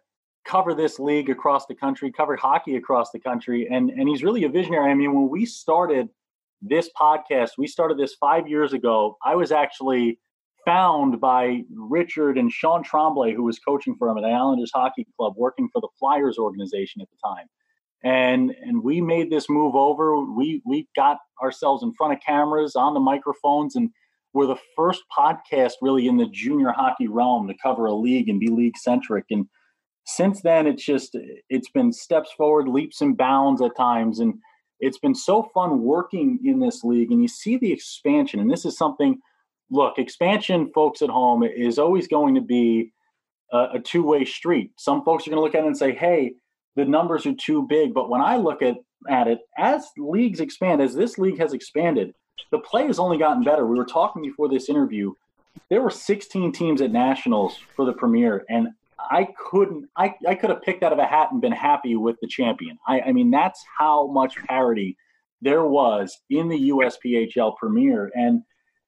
cover 0.45 0.73
this 0.73 0.97
league 0.99 1.29
across 1.29 1.65
the 1.65 1.75
country, 1.75 2.11
cover 2.11 2.35
hockey 2.35 2.75
across 2.77 3.11
the 3.11 3.19
country, 3.19 3.67
and 3.69 3.89
and 3.89 4.07
he's 4.07 4.23
really 4.23 4.43
a 4.45 4.49
visionary. 4.49 4.89
I 4.89 4.93
mean, 4.93 5.13
when 5.13 5.29
we 5.29 5.45
started 5.45 6.09
this 6.61 6.89
podcast, 6.99 7.51
we 7.57 7.67
started 7.67 7.97
this 7.97 8.15
five 8.15 8.47
years 8.47 8.73
ago. 8.73 9.17
I 9.23 9.35
was 9.35 9.51
actually 9.51 10.19
found 10.65 11.21
by 11.21 11.61
Richard 11.73 12.37
and 12.37 12.51
Sean 12.51 12.83
Tremblay, 12.83 13.33
who 13.33 13.43
was 13.43 13.59
coaching 13.59 13.95
for 13.97 14.09
him 14.09 14.17
at 14.17 14.25
Islanders 14.25 14.71
Hockey 14.73 15.05
Club, 15.17 15.33
working 15.37 15.69
for 15.71 15.81
the 15.81 15.87
Flyers 15.99 16.37
organization 16.37 17.01
at 17.01 17.07
the 17.09 17.17
time. 17.23 17.47
And 18.03 18.51
and 18.61 18.83
we 18.83 19.01
made 19.01 19.31
this 19.31 19.49
move 19.49 19.75
over. 19.75 20.17
We 20.23 20.61
we 20.65 20.87
got 20.95 21.17
ourselves 21.41 21.83
in 21.83 21.93
front 21.93 22.13
of 22.13 22.19
cameras 22.25 22.75
on 22.75 22.93
the 22.93 22.99
microphones 22.99 23.75
and 23.75 23.89
we're 24.33 24.47
the 24.47 24.59
first 24.75 25.03
podcast 25.15 25.73
really 25.81 26.07
in 26.07 26.17
the 26.17 26.27
junior 26.27 26.71
hockey 26.71 27.07
realm 27.07 27.47
to 27.47 27.55
cover 27.61 27.85
a 27.85 27.93
league 27.93 28.29
and 28.29 28.39
be 28.39 28.47
league 28.47 28.77
centric. 28.77 29.25
And 29.29 29.47
since 30.05 30.41
then, 30.41 30.67
it's 30.67 30.85
just 30.85 31.17
it's 31.49 31.69
been 31.69 31.91
steps 31.91 32.31
forward, 32.37 32.67
leaps 32.67 33.01
and 33.01 33.17
bounds 33.17 33.61
at 33.61 33.75
times, 33.75 34.19
and 34.19 34.35
it's 34.79 34.99
been 34.99 35.15
so 35.15 35.49
fun 35.53 35.81
working 35.81 36.39
in 36.45 36.59
this 36.59 36.83
league. 36.83 37.11
And 37.11 37.21
you 37.21 37.27
see 37.27 37.57
the 37.57 37.71
expansion, 37.71 38.39
and 38.39 38.49
this 38.49 38.65
is 38.65 38.77
something. 38.77 39.19
Look, 39.69 39.97
expansion, 39.97 40.71
folks 40.73 41.01
at 41.01 41.09
home, 41.09 41.43
is 41.43 41.77
always 41.77 42.07
going 42.07 42.35
to 42.35 42.41
be 42.41 42.93
a, 43.51 43.67
a 43.73 43.79
two 43.79 44.03
way 44.03 44.23
street. 44.23 44.71
Some 44.77 45.03
folks 45.03 45.27
are 45.27 45.29
going 45.29 45.39
to 45.39 45.43
look 45.43 45.55
at 45.55 45.63
it 45.63 45.67
and 45.67 45.77
say, 45.77 45.93
"Hey, 45.93 46.35
the 46.77 46.85
numbers 46.85 47.25
are 47.25 47.35
too 47.35 47.67
big." 47.67 47.93
But 47.93 48.09
when 48.09 48.21
I 48.21 48.37
look 48.37 48.61
at 48.61 48.75
at 49.09 49.27
it, 49.27 49.39
as 49.57 49.89
leagues 49.97 50.39
expand, 50.39 50.81
as 50.81 50.95
this 50.95 51.17
league 51.17 51.39
has 51.39 51.53
expanded, 51.53 52.13
the 52.51 52.59
play 52.59 52.87
has 52.87 52.99
only 52.99 53.17
gotten 53.17 53.43
better. 53.43 53.65
We 53.65 53.77
were 53.77 53.85
talking 53.85 54.21
before 54.21 54.49
this 54.49 54.69
interview. 54.69 55.13
There 55.69 55.81
were 55.81 55.89
16 55.89 56.51
teams 56.51 56.81
at 56.81 56.91
nationals 56.91 57.57
for 57.75 57.85
the 57.85 57.93
premier, 57.93 58.45
and 58.49 58.69
I 58.99 59.29
couldn't. 59.49 59.89
I, 59.95 60.15
I 60.27 60.35
could 60.35 60.49
have 60.49 60.61
picked 60.61 60.83
out 60.83 60.93
of 60.93 60.99
a 60.99 61.05
hat 61.05 61.29
and 61.31 61.41
been 61.41 61.51
happy 61.51 61.95
with 61.95 62.17
the 62.21 62.27
champion. 62.27 62.77
I, 62.87 63.01
I 63.01 63.11
mean, 63.11 63.31
that's 63.31 63.63
how 63.77 64.07
much 64.07 64.35
parity 64.47 64.97
there 65.41 65.65
was 65.65 66.17
in 66.29 66.49
the 66.49 66.69
USPHL 66.69 67.57
Premier. 67.57 68.11
And 68.15 68.41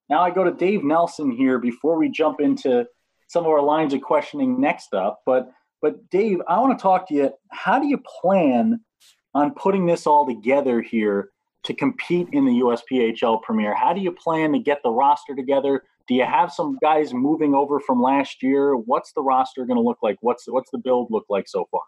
now 0.09 0.21
I 0.21 0.31
go 0.31 0.43
to 0.43 0.51
Dave 0.51 0.83
Nelson 0.83 1.31
here 1.31 1.59
before 1.59 1.97
we 1.97 2.09
jump 2.09 2.39
into 2.39 2.85
some 3.27 3.45
of 3.45 3.51
our 3.51 3.61
lines 3.61 3.93
of 3.93 4.01
questioning 4.01 4.59
next 4.59 4.93
up. 4.93 5.21
But 5.25 5.51
but 5.81 6.09
Dave, 6.09 6.41
I 6.47 6.59
want 6.59 6.77
to 6.77 6.81
talk 6.81 7.07
to 7.07 7.13
you. 7.13 7.31
How 7.51 7.79
do 7.79 7.87
you 7.87 8.01
plan 8.21 8.81
on 9.33 9.53
putting 9.53 9.85
this 9.85 10.07
all 10.07 10.25
together 10.25 10.81
here 10.81 11.29
to 11.63 11.73
compete 11.73 12.27
in 12.31 12.45
the 12.45 12.61
USPHL 12.61 13.41
Premier? 13.41 13.73
How 13.75 13.93
do 13.93 14.01
you 14.01 14.11
plan 14.11 14.53
to 14.53 14.59
get 14.59 14.81
the 14.83 14.91
roster 14.91 15.35
together? 15.35 15.83
Do 16.07 16.15
you 16.15 16.25
have 16.25 16.51
some 16.51 16.77
guys 16.81 17.13
moving 17.13 17.53
over 17.53 17.79
from 17.79 18.01
last 18.01 18.41
year? 18.41 18.75
What's 18.75 19.13
the 19.13 19.21
roster 19.21 19.65
going 19.65 19.77
to 19.77 19.83
look 19.83 19.99
like? 20.01 20.17
What's 20.21 20.45
what's 20.47 20.71
the 20.71 20.79
build 20.79 21.09
look 21.11 21.25
like 21.29 21.47
so 21.47 21.67
far? 21.69 21.81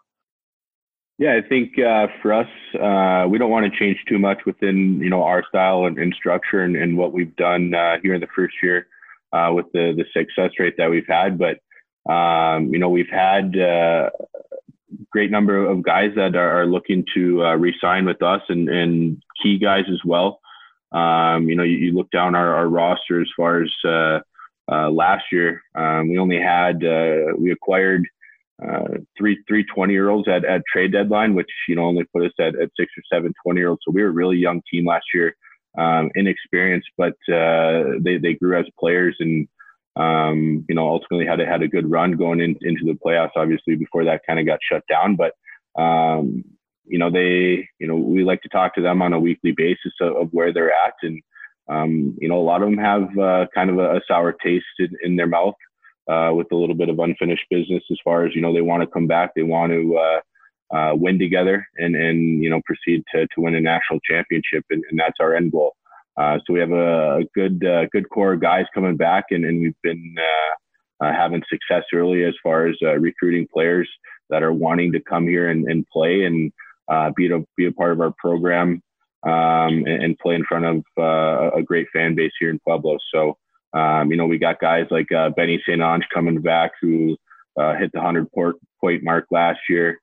Yeah, 1.18 1.36
I 1.36 1.46
think 1.46 1.78
uh, 1.78 2.06
for 2.20 2.32
us, 2.32 2.48
uh, 2.80 3.28
we 3.28 3.38
don't 3.38 3.50
want 3.50 3.70
to 3.70 3.78
change 3.78 3.98
too 4.08 4.18
much 4.18 4.38
within 4.46 5.00
you 5.00 5.10
know 5.10 5.22
our 5.22 5.44
style 5.48 5.84
and, 5.86 5.98
and 5.98 6.14
structure 6.14 6.62
and, 6.62 6.74
and, 6.74 6.96
what 6.96 7.12
we've 7.12 7.34
done 7.36 7.74
uh, 7.74 7.96
here 8.02 8.14
in 8.14 8.20
the 8.20 8.26
first 8.34 8.54
year 8.62 8.86
uh, 9.32 9.50
with 9.52 9.66
the 9.72 9.92
the 9.96 10.04
success 10.12 10.50
rate 10.58 10.74
that 10.78 10.90
we've 10.90 11.06
had. 11.06 11.38
But 11.38 11.58
um, 12.12 12.72
you 12.72 12.78
know 12.78 12.88
we've 12.88 13.10
had 13.10 13.56
uh, 13.58 14.10
great 15.10 15.30
number 15.30 15.64
of 15.64 15.82
guys 15.82 16.12
that 16.16 16.34
are, 16.36 16.62
are 16.62 16.66
looking 16.66 17.04
to 17.14 17.44
uh, 17.44 17.54
re-sign 17.54 18.04
with 18.04 18.22
us 18.22 18.42
and, 18.48 18.68
and 18.68 19.22
key 19.42 19.58
guys 19.58 19.84
as 19.90 20.00
well. 20.04 20.40
Um, 20.92 21.48
you 21.48 21.56
know, 21.56 21.62
you, 21.62 21.76
you, 21.76 21.92
look 21.92 22.10
down 22.10 22.34
our, 22.34 22.54
our, 22.54 22.68
roster 22.68 23.20
as 23.22 23.28
far 23.34 23.62
as 23.62 23.70
uh, 23.84 24.20
uh, 24.70 24.90
last 24.90 25.24
year. 25.32 25.62
Um, 25.74 26.10
we 26.10 26.18
only 26.18 26.38
had 26.38 26.84
uh, 26.84 27.32
we 27.38 27.50
acquired 27.50 28.06
uh, 28.62 28.98
three 29.16 29.42
three 29.48 29.64
20 29.64 29.92
year 29.92 30.10
olds 30.10 30.28
at, 30.28 30.44
at 30.44 30.62
trade 30.70 30.92
deadline, 30.92 31.34
which 31.34 31.50
you 31.66 31.76
know 31.76 31.84
only 31.84 32.04
put 32.04 32.26
us 32.26 32.32
at, 32.38 32.54
at 32.60 32.70
six 32.78 32.92
or 32.96 33.02
seven 33.10 33.32
20 33.42 33.58
year 33.58 33.70
olds. 33.70 33.80
So 33.86 33.92
we 33.92 34.02
were 34.02 34.08
a 34.08 34.12
really 34.12 34.36
young 34.36 34.60
team 34.70 34.86
last 34.86 35.06
year, 35.14 35.34
um, 35.78 36.10
inexperienced, 36.14 36.90
but 36.98 37.14
uh, 37.32 37.96
they 38.00 38.18
they 38.18 38.34
grew 38.34 38.58
as 38.58 38.66
players 38.78 39.16
and 39.18 39.48
um, 39.96 40.64
you 40.68 40.74
know, 40.74 40.88
ultimately 40.88 41.26
had 41.26 41.40
a, 41.40 41.46
had 41.46 41.62
a 41.62 41.68
good 41.68 41.90
run 41.90 42.12
going 42.12 42.40
in, 42.40 42.56
into 42.62 42.84
the 42.84 42.98
playoffs. 43.04 43.36
Obviously, 43.36 43.76
before 43.76 44.04
that 44.04 44.22
kind 44.26 44.38
of 44.38 44.46
got 44.46 44.58
shut 44.62 44.82
down, 44.88 45.16
but 45.16 45.32
um, 45.80 46.44
you 46.84 46.98
know, 46.98 47.10
they, 47.10 47.68
you 47.78 47.86
know, 47.86 47.96
we 47.96 48.24
like 48.24 48.42
to 48.42 48.48
talk 48.48 48.74
to 48.74 48.82
them 48.82 49.02
on 49.02 49.12
a 49.12 49.20
weekly 49.20 49.52
basis 49.56 49.92
of, 50.00 50.16
of 50.16 50.28
where 50.32 50.52
they're 50.52 50.72
at, 50.72 50.94
and 51.02 51.22
um, 51.68 52.16
you 52.20 52.28
know, 52.28 52.40
a 52.40 52.42
lot 52.42 52.62
of 52.62 52.68
them 52.68 52.78
have 52.78 53.18
uh, 53.18 53.46
kind 53.54 53.70
of 53.70 53.78
a, 53.78 53.96
a 53.96 54.00
sour 54.08 54.34
taste 54.42 54.64
in, 54.78 54.88
in 55.02 55.16
their 55.16 55.26
mouth 55.26 55.54
uh, 56.10 56.30
with 56.34 56.50
a 56.52 56.56
little 56.56 56.74
bit 56.74 56.88
of 56.88 56.98
unfinished 56.98 57.46
business. 57.50 57.82
As 57.90 57.98
far 58.02 58.26
as 58.26 58.34
you 58.34 58.40
know, 58.40 58.52
they 58.52 58.62
want 58.62 58.82
to 58.82 58.86
come 58.86 59.06
back, 59.06 59.34
they 59.34 59.42
want 59.42 59.72
to. 59.72 59.96
Uh, 59.96 60.20
uh, 60.74 60.94
win 60.94 61.18
together 61.18 61.66
and 61.76 61.94
and 61.94 62.42
you 62.42 62.48
know 62.48 62.58
proceed 62.64 63.04
to, 63.14 63.26
to 63.26 63.42
win 63.42 63.54
a 63.54 63.60
national 63.60 64.00
championship 64.10 64.64
and, 64.70 64.82
and 64.90 64.98
that's 64.98 65.18
our 65.20 65.34
end 65.34 65.52
goal 65.52 65.74
uh, 66.22 66.38
so 66.38 66.52
we 66.52 66.60
have 66.60 66.70
a, 66.70 67.18
a 67.18 67.24
good 67.34 67.64
uh, 67.64 67.86
good 67.92 68.08
core 68.10 68.34
of 68.34 68.40
guys 68.40 68.66
coming 68.74 68.96
back, 68.96 69.24
and, 69.30 69.44
and 69.44 69.60
we've 69.60 69.82
been 69.82 70.14
uh, 70.18 71.04
uh 71.04 71.12
having 71.12 71.42
success 71.48 71.84
early 71.92 72.24
as 72.24 72.34
far 72.42 72.66
as 72.66 72.76
uh, 72.82 72.94
recruiting 72.94 73.46
players 73.52 73.88
that 74.30 74.42
are 74.42 74.52
wanting 74.52 74.92
to 74.92 75.00
come 75.00 75.26
here 75.26 75.50
and, 75.50 75.66
and 75.66 75.86
play 75.88 76.24
and 76.24 76.52
be 77.16 77.30
a 77.30 77.40
be 77.56 77.66
a 77.66 77.72
part 77.72 77.92
of 77.92 78.00
our 78.00 78.14
program 78.18 78.80
um, 79.24 79.84
and, 79.86 80.02
and, 80.02 80.18
play 80.18 80.34
in 80.34 80.44
front 80.44 80.64
of 80.64 81.54
a 81.56 81.62
great 81.62 81.86
fan 81.92 82.14
base 82.14 82.32
here 82.38 82.50
in 82.50 82.58
Pueblo. 82.60 82.98
So 83.12 83.36
um, 83.72 84.10
you 84.10 84.16
know 84.16 84.26
we 84.26 84.38
got 84.38 84.60
guys 84.60 84.86
like 84.90 85.08
Benny 85.36 85.60
St. 85.66 85.82
Ange 85.82 86.04
coming 86.14 86.40
back 86.40 86.72
who 86.80 87.16
hit 87.78 87.90
the 87.92 88.00
hundred 88.00 88.28
point 88.32 89.02
mark 89.02 89.26
last 89.30 89.60
year. 89.68 89.98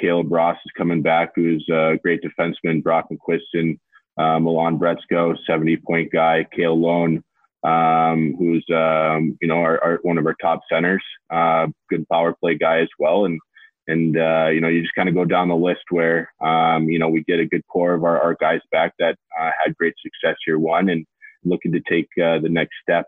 Caleb 0.00 0.32
Ross 0.32 0.56
is 0.64 0.72
coming 0.76 1.02
back, 1.02 1.32
who's 1.36 1.66
a 1.70 1.98
great 2.02 2.22
defenseman. 2.22 2.82
Brock 2.82 3.08
McQuiston 3.12 3.78
uh, 4.16 4.38
Milan 4.38 4.78
Bretsko, 4.78 5.36
70 5.46 5.76
point 5.78 6.12
guy, 6.12 6.46
Kale 6.54 6.78
Lone, 6.78 7.22
um, 7.64 8.34
who's, 8.38 8.64
um, 8.74 9.36
you 9.40 9.48
know, 9.48 9.56
our, 9.56 9.82
our, 9.82 9.98
one 10.02 10.18
of 10.18 10.26
our 10.26 10.36
top 10.40 10.60
centers, 10.70 11.02
uh, 11.30 11.66
good 11.88 12.06
power 12.08 12.34
play 12.34 12.56
guy 12.56 12.80
as 12.80 12.88
well. 12.98 13.24
And, 13.24 13.40
and, 13.86 14.16
uh, 14.16 14.48
you 14.48 14.60
know, 14.60 14.68
you 14.68 14.82
just 14.82 14.94
kind 14.94 15.08
of 15.08 15.14
go 15.14 15.24
down 15.24 15.48
the 15.48 15.56
list 15.56 15.82
where, 15.90 16.32
um, 16.40 16.88
you 16.88 16.98
know, 16.98 17.08
we 17.08 17.24
get 17.24 17.40
a 17.40 17.46
good 17.46 17.66
core 17.66 17.94
of 17.94 18.04
our, 18.04 18.20
our 18.20 18.36
guys 18.40 18.60
back 18.70 18.92
that 18.98 19.16
uh, 19.38 19.50
had 19.62 19.76
great 19.76 19.94
success 20.02 20.36
year 20.46 20.58
one 20.58 20.88
and 20.88 21.06
looking 21.44 21.72
to 21.72 21.80
take 21.88 22.08
uh, 22.22 22.38
the 22.38 22.48
next 22.48 22.74
step 22.82 23.06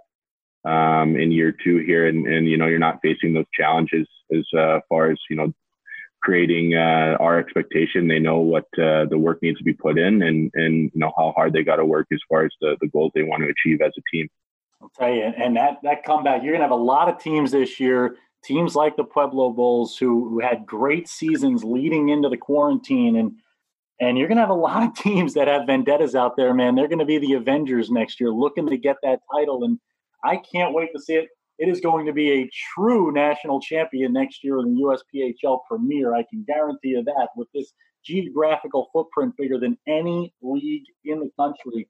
um, 0.64 1.16
in 1.16 1.32
year 1.32 1.52
two 1.52 1.78
here. 1.78 2.08
And, 2.08 2.26
and, 2.26 2.48
you 2.48 2.56
know, 2.56 2.66
you're 2.66 2.78
not 2.78 3.00
facing 3.02 3.32
those 3.34 3.46
challenges 3.58 4.06
as 4.34 4.44
uh, 4.58 4.80
far 4.88 5.10
as, 5.10 5.18
you 5.30 5.36
know, 5.36 5.52
creating 6.26 6.74
uh, 6.74 7.16
our 7.20 7.38
expectation. 7.38 8.08
They 8.08 8.18
know 8.18 8.40
what 8.40 8.64
uh, 8.76 9.06
the 9.06 9.16
work 9.16 9.40
needs 9.42 9.58
to 9.58 9.64
be 9.64 9.72
put 9.72 9.96
in, 9.96 10.22
and 10.22 10.50
and 10.54 10.90
you 10.92 11.00
know 11.00 11.12
how 11.16 11.32
hard 11.36 11.52
they 11.52 11.62
got 11.62 11.76
to 11.76 11.84
work 11.84 12.08
as 12.12 12.18
far 12.28 12.44
as 12.44 12.50
the 12.60 12.76
the 12.80 12.88
goals 12.88 13.12
they 13.14 13.22
want 13.22 13.44
to 13.44 13.48
achieve 13.48 13.80
as 13.80 13.92
a 13.96 14.02
team. 14.12 14.28
I'll 14.82 14.90
tell 14.98 15.14
you, 15.14 15.22
and 15.22 15.56
that 15.56 15.78
that 15.84 16.04
comeback, 16.04 16.42
you're 16.42 16.52
gonna 16.52 16.64
have 16.64 16.72
a 16.72 16.74
lot 16.74 17.08
of 17.08 17.22
teams 17.22 17.52
this 17.52 17.78
year. 17.78 18.16
Teams 18.44 18.74
like 18.74 18.96
the 18.96 19.04
Pueblo 19.04 19.50
Bulls, 19.50 19.96
who, 19.96 20.28
who 20.28 20.40
had 20.40 20.66
great 20.66 21.08
seasons 21.08 21.64
leading 21.64 22.08
into 22.08 22.28
the 22.28 22.36
quarantine, 22.36 23.16
and 23.16 23.32
and 24.00 24.18
you're 24.18 24.28
gonna 24.28 24.40
have 24.40 24.50
a 24.50 24.54
lot 24.54 24.82
of 24.82 24.94
teams 25.02 25.34
that 25.34 25.46
have 25.46 25.66
vendettas 25.66 26.16
out 26.16 26.36
there, 26.36 26.52
man. 26.52 26.74
They're 26.74 26.88
gonna 26.88 27.04
be 27.04 27.18
the 27.18 27.34
Avengers 27.34 27.88
next 27.88 28.20
year, 28.20 28.30
looking 28.30 28.66
to 28.66 28.76
get 28.76 28.96
that 29.04 29.20
title, 29.32 29.62
and 29.62 29.78
I 30.24 30.38
can't 30.38 30.74
wait 30.74 30.90
to 30.92 31.00
see 31.00 31.14
it. 31.14 31.28
It 31.58 31.68
is 31.68 31.80
going 31.80 32.06
to 32.06 32.12
be 32.12 32.30
a 32.30 32.50
true 32.74 33.12
national 33.12 33.60
champion 33.60 34.12
next 34.12 34.44
year 34.44 34.58
in 34.58 34.74
the 34.74 34.82
USPHL 34.82 35.60
Premier. 35.68 36.14
I 36.14 36.24
can 36.28 36.44
guarantee 36.46 36.88
you 36.88 37.02
that 37.04 37.28
with 37.36 37.48
this 37.54 37.72
geographical 38.04 38.88
footprint 38.92 39.34
bigger 39.36 39.58
than 39.58 39.78
any 39.88 40.34
league 40.42 40.84
in 41.04 41.20
the 41.20 41.30
country. 41.38 41.88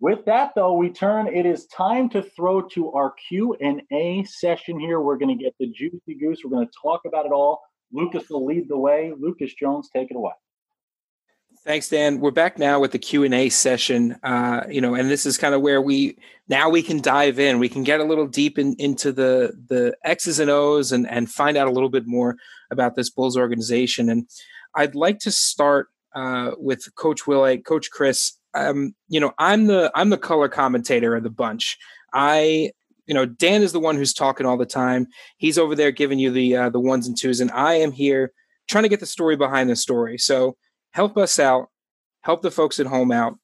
With 0.00 0.24
that, 0.26 0.52
though, 0.54 0.74
we 0.74 0.90
turn. 0.90 1.26
It 1.26 1.46
is 1.46 1.66
time 1.66 2.08
to 2.10 2.22
throw 2.22 2.60
to 2.60 2.92
our 2.92 3.14
Q 3.28 3.56
and 3.60 3.82
A 3.92 4.24
session 4.24 4.78
here. 4.78 5.00
We're 5.00 5.16
going 5.16 5.36
to 5.36 5.42
get 5.42 5.54
the 5.58 5.68
juicy 5.68 6.14
goose. 6.20 6.40
We're 6.44 6.50
going 6.50 6.66
to 6.66 6.72
talk 6.82 7.02
about 7.06 7.24
it 7.24 7.32
all. 7.32 7.62
Lucas 7.92 8.28
will 8.28 8.44
lead 8.44 8.68
the 8.68 8.76
way. 8.76 9.12
Lucas 9.18 9.54
Jones, 9.54 9.88
take 9.94 10.10
it 10.10 10.16
away. 10.16 10.32
Thanks, 11.66 11.88
Dan. 11.88 12.20
We're 12.20 12.30
back 12.30 12.58
now 12.58 12.78
with 12.78 12.92
the 12.92 12.98
Q 12.98 13.24
and 13.24 13.34
A 13.34 13.48
session. 13.48 14.16
Uh, 14.22 14.62
you 14.70 14.80
know, 14.80 14.94
and 14.94 15.10
this 15.10 15.26
is 15.26 15.36
kind 15.36 15.52
of 15.52 15.62
where 15.62 15.82
we 15.82 16.16
now 16.48 16.70
we 16.70 16.80
can 16.80 17.00
dive 17.00 17.40
in. 17.40 17.58
We 17.58 17.68
can 17.68 17.82
get 17.82 17.98
a 17.98 18.04
little 18.04 18.28
deep 18.28 18.56
in, 18.56 18.76
into 18.78 19.10
the 19.10 19.52
the 19.68 19.96
X's 20.04 20.38
and 20.38 20.48
O's 20.48 20.92
and 20.92 21.10
and 21.10 21.28
find 21.28 21.56
out 21.56 21.66
a 21.66 21.72
little 21.72 21.88
bit 21.88 22.06
more 22.06 22.36
about 22.70 22.94
this 22.94 23.10
Bulls 23.10 23.36
organization. 23.36 24.08
And 24.08 24.28
I'd 24.76 24.94
like 24.94 25.18
to 25.20 25.32
start 25.32 25.88
uh, 26.14 26.52
with 26.56 26.86
Coach 26.94 27.26
Will, 27.26 27.58
Coach 27.58 27.90
Chris 27.90 28.38
um, 28.56 28.94
you 29.08 29.20
know, 29.20 29.32
I'm 29.38 29.66
the 29.66 29.90
I'm 29.94 30.10
the 30.10 30.18
color 30.18 30.48
commentator 30.48 31.14
of 31.14 31.22
the 31.22 31.30
bunch. 31.30 31.76
I, 32.12 32.70
you 33.06 33.14
know, 33.14 33.26
Dan 33.26 33.62
is 33.62 33.72
the 33.72 33.80
one 33.80 33.96
who's 33.96 34.14
talking 34.14 34.46
all 34.46 34.56
the 34.56 34.66
time. 34.66 35.06
He's 35.36 35.58
over 35.58 35.74
there 35.74 35.90
giving 35.90 36.18
you 36.18 36.30
the 36.30 36.56
uh, 36.56 36.70
the 36.70 36.80
ones 36.80 37.06
and 37.06 37.16
twos, 37.16 37.40
and 37.40 37.50
I 37.50 37.74
am 37.74 37.92
here 37.92 38.32
trying 38.68 38.84
to 38.84 38.88
get 38.88 39.00
the 39.00 39.06
story 39.06 39.36
behind 39.36 39.68
the 39.68 39.76
story. 39.76 40.18
So 40.18 40.56
help 40.96 41.18
us 41.18 41.38
out, 41.38 41.68
help 42.22 42.40
the 42.40 42.50
folks 42.50 42.80
at 42.80 42.86
home 42.86 43.12
out. 43.12 43.38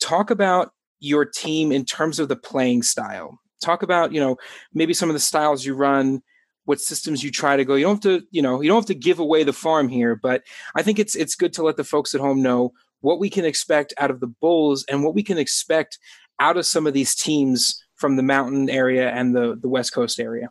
Talk 0.00 0.30
about 0.30 0.72
your 1.00 1.26
team 1.26 1.70
in 1.70 1.84
terms 1.84 2.18
of 2.18 2.28
the 2.28 2.36
playing 2.36 2.82
style. 2.82 3.38
Talk 3.62 3.82
about 3.82 4.12
you 4.12 4.20
know 4.20 4.36
maybe 4.72 4.94
some 4.94 5.10
of 5.10 5.14
the 5.14 5.20
styles 5.20 5.64
you 5.64 5.74
run 5.74 6.22
what 6.64 6.80
systems 6.80 7.22
you 7.22 7.30
try 7.30 7.58
to 7.58 7.64
go. 7.64 7.74
You 7.74 7.84
don't 7.84 8.02
have 8.02 8.20
to, 8.20 8.26
you 8.30 8.40
know, 8.40 8.62
you 8.62 8.68
don't 8.68 8.78
have 8.78 8.86
to 8.86 8.94
give 8.94 9.18
away 9.18 9.44
the 9.44 9.52
farm 9.52 9.86
here, 9.86 10.16
but 10.16 10.42
I 10.74 10.82
think 10.82 10.98
it's 10.98 11.14
it's 11.14 11.34
good 11.34 11.52
to 11.54 11.62
let 11.62 11.76
the 11.76 11.84
folks 11.84 12.14
at 12.14 12.22
home 12.22 12.40
know 12.40 12.72
what 13.02 13.20
we 13.20 13.28
can 13.28 13.44
expect 13.44 13.92
out 13.98 14.10
of 14.10 14.20
the 14.20 14.32
Bulls 14.40 14.86
and 14.88 15.04
what 15.04 15.14
we 15.14 15.22
can 15.22 15.36
expect 15.36 15.98
out 16.40 16.56
of 16.56 16.64
some 16.64 16.86
of 16.86 16.94
these 16.94 17.14
teams 17.14 17.84
from 17.96 18.16
the 18.16 18.22
mountain 18.22 18.70
area 18.70 19.10
and 19.10 19.36
the, 19.36 19.58
the 19.60 19.68
West 19.68 19.92
Coast 19.92 20.18
area. 20.18 20.48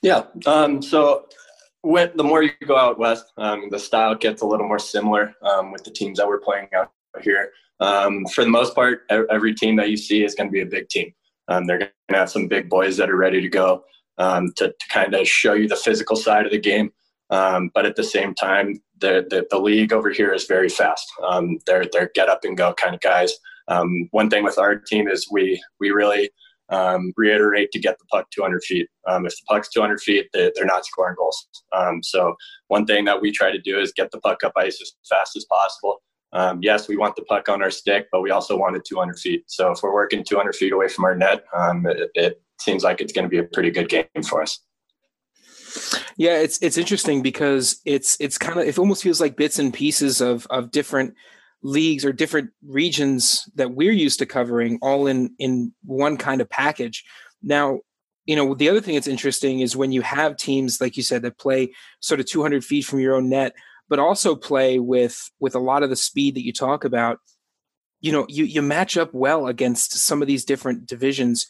Yeah. 0.00 0.24
Um, 0.46 0.80
so 0.80 1.26
when, 1.82 2.10
the 2.16 2.24
more 2.24 2.42
you 2.42 2.50
go 2.66 2.76
out 2.76 2.98
west, 2.98 3.32
um, 3.36 3.68
the 3.70 3.78
style 3.78 4.14
gets 4.14 4.42
a 4.42 4.46
little 4.46 4.66
more 4.66 4.78
similar 4.78 5.34
um, 5.42 5.72
with 5.72 5.84
the 5.84 5.90
teams 5.90 6.18
that 6.18 6.26
we're 6.26 6.40
playing 6.40 6.68
out 6.74 6.92
here. 7.22 7.52
Um, 7.80 8.24
for 8.26 8.44
the 8.44 8.50
most 8.50 8.74
part, 8.74 9.02
every 9.10 9.54
team 9.54 9.76
that 9.76 9.90
you 9.90 9.96
see 9.96 10.24
is 10.24 10.34
going 10.34 10.48
to 10.48 10.52
be 10.52 10.60
a 10.60 10.66
big 10.66 10.88
team. 10.88 11.12
Um, 11.48 11.66
they're 11.66 11.78
going 11.78 11.90
to 12.10 12.16
have 12.16 12.30
some 12.30 12.46
big 12.46 12.68
boys 12.68 12.96
that 12.96 13.10
are 13.10 13.16
ready 13.16 13.40
to 13.40 13.48
go 13.48 13.84
um, 14.18 14.52
to, 14.56 14.68
to 14.68 14.88
kind 14.88 15.14
of 15.14 15.26
show 15.26 15.54
you 15.54 15.66
the 15.66 15.76
physical 15.76 16.14
side 16.14 16.46
of 16.46 16.52
the 16.52 16.60
game. 16.60 16.92
Um, 17.30 17.70
but 17.74 17.84
at 17.84 17.96
the 17.96 18.04
same 18.04 18.34
time, 18.34 18.80
the, 19.00 19.26
the, 19.28 19.46
the 19.50 19.58
league 19.58 19.92
over 19.92 20.10
here 20.10 20.32
is 20.32 20.44
very 20.46 20.68
fast. 20.68 21.10
They're 21.66 21.86
they're 21.92 22.10
get 22.14 22.28
up 22.28 22.44
and 22.44 22.56
go 22.56 22.72
kind 22.74 22.94
of 22.94 23.00
guys. 23.00 23.32
One 24.10 24.30
thing 24.30 24.44
with 24.44 24.58
our 24.58 24.76
team 24.76 25.08
is 25.08 25.26
we 25.32 25.60
we 25.80 25.90
really 25.90 26.30
um, 26.72 27.12
reiterate 27.16 27.70
to 27.72 27.78
get 27.78 27.98
the 27.98 28.04
puck 28.06 28.26
200 28.34 28.62
feet. 28.64 28.88
Um, 29.06 29.26
if 29.26 29.32
the 29.32 29.42
puck's 29.48 29.68
200 29.68 30.00
feet, 30.00 30.28
they, 30.32 30.50
are 30.60 30.64
not 30.64 30.86
scoring 30.86 31.14
goals. 31.16 31.46
Um, 31.72 32.02
so 32.02 32.34
one 32.68 32.86
thing 32.86 33.04
that 33.04 33.20
we 33.20 33.30
try 33.30 33.52
to 33.52 33.60
do 33.60 33.78
is 33.78 33.92
get 33.92 34.10
the 34.10 34.20
puck 34.20 34.42
up 34.44 34.52
ice 34.56 34.80
as 34.80 34.92
fast 35.08 35.36
as 35.36 35.44
possible. 35.44 36.02
yes, 36.60 36.88
we 36.88 36.96
want 36.96 37.14
the 37.16 37.22
puck 37.22 37.48
on 37.48 37.62
our 37.62 37.70
stick, 37.70 38.06
but 38.10 38.22
we 38.22 38.30
also 38.30 38.56
want 38.56 38.76
it 38.76 38.84
200 38.84 39.18
feet. 39.18 39.44
So 39.46 39.72
if 39.72 39.82
we're 39.82 39.92
working 39.92 40.24
200 40.24 40.54
feet 40.54 40.72
away 40.72 40.88
from 40.88 41.04
our 41.04 41.14
net, 41.14 41.44
it, 41.84 42.10
it 42.14 42.42
seems 42.60 42.82
like 42.82 43.00
it's 43.00 43.12
going 43.12 43.24
to 43.24 43.28
be 43.28 43.38
a 43.38 43.44
pretty 43.44 43.70
good 43.70 43.88
game 43.88 44.06
for 44.26 44.42
us. 44.42 44.58
Yeah, 46.16 46.38
it's 46.38 46.58
it's 46.60 46.76
interesting 46.76 47.22
because 47.22 47.80
it's 47.84 48.16
it's 48.20 48.36
kind 48.36 48.60
of 48.60 48.66
it 48.66 48.78
almost 48.78 49.02
feels 49.02 49.20
like 49.20 49.36
bits 49.36 49.58
and 49.58 49.72
pieces 49.72 50.20
of 50.20 50.46
of 50.50 50.70
different 50.70 51.14
leagues 51.62 52.04
or 52.04 52.12
different 52.12 52.50
regions 52.66 53.48
that 53.54 53.72
we're 53.72 53.92
used 53.92 54.18
to 54.18 54.26
covering 54.26 54.78
all 54.82 55.06
in 55.06 55.34
in 55.38 55.72
one 55.84 56.16
kind 56.16 56.40
of 56.40 56.50
package. 56.50 57.04
Now, 57.42 57.80
you 58.26 58.36
know, 58.36 58.54
the 58.54 58.68
other 58.68 58.80
thing 58.80 58.94
that's 58.94 59.06
interesting 59.06 59.60
is 59.60 59.76
when 59.76 59.92
you 59.92 60.02
have 60.02 60.36
teams 60.36 60.80
like 60.80 60.96
you 60.96 61.02
said 61.02 61.22
that 61.22 61.38
play 61.38 61.72
sort 62.00 62.20
of 62.20 62.26
200 62.26 62.64
feet 62.64 62.84
from 62.84 63.00
your 63.00 63.14
own 63.14 63.28
net, 63.28 63.54
but 63.88 63.98
also 63.98 64.34
play 64.34 64.78
with 64.78 65.30
with 65.40 65.54
a 65.54 65.60
lot 65.60 65.82
of 65.82 65.90
the 65.90 65.96
speed 65.96 66.34
that 66.34 66.44
you 66.44 66.52
talk 66.52 66.84
about. 66.84 67.18
You 68.00 68.12
know, 68.12 68.26
you 68.28 68.44
you 68.44 68.62
match 68.62 68.96
up 68.96 69.14
well 69.14 69.46
against 69.46 69.92
some 69.98 70.22
of 70.22 70.28
these 70.28 70.44
different 70.44 70.86
divisions. 70.86 71.46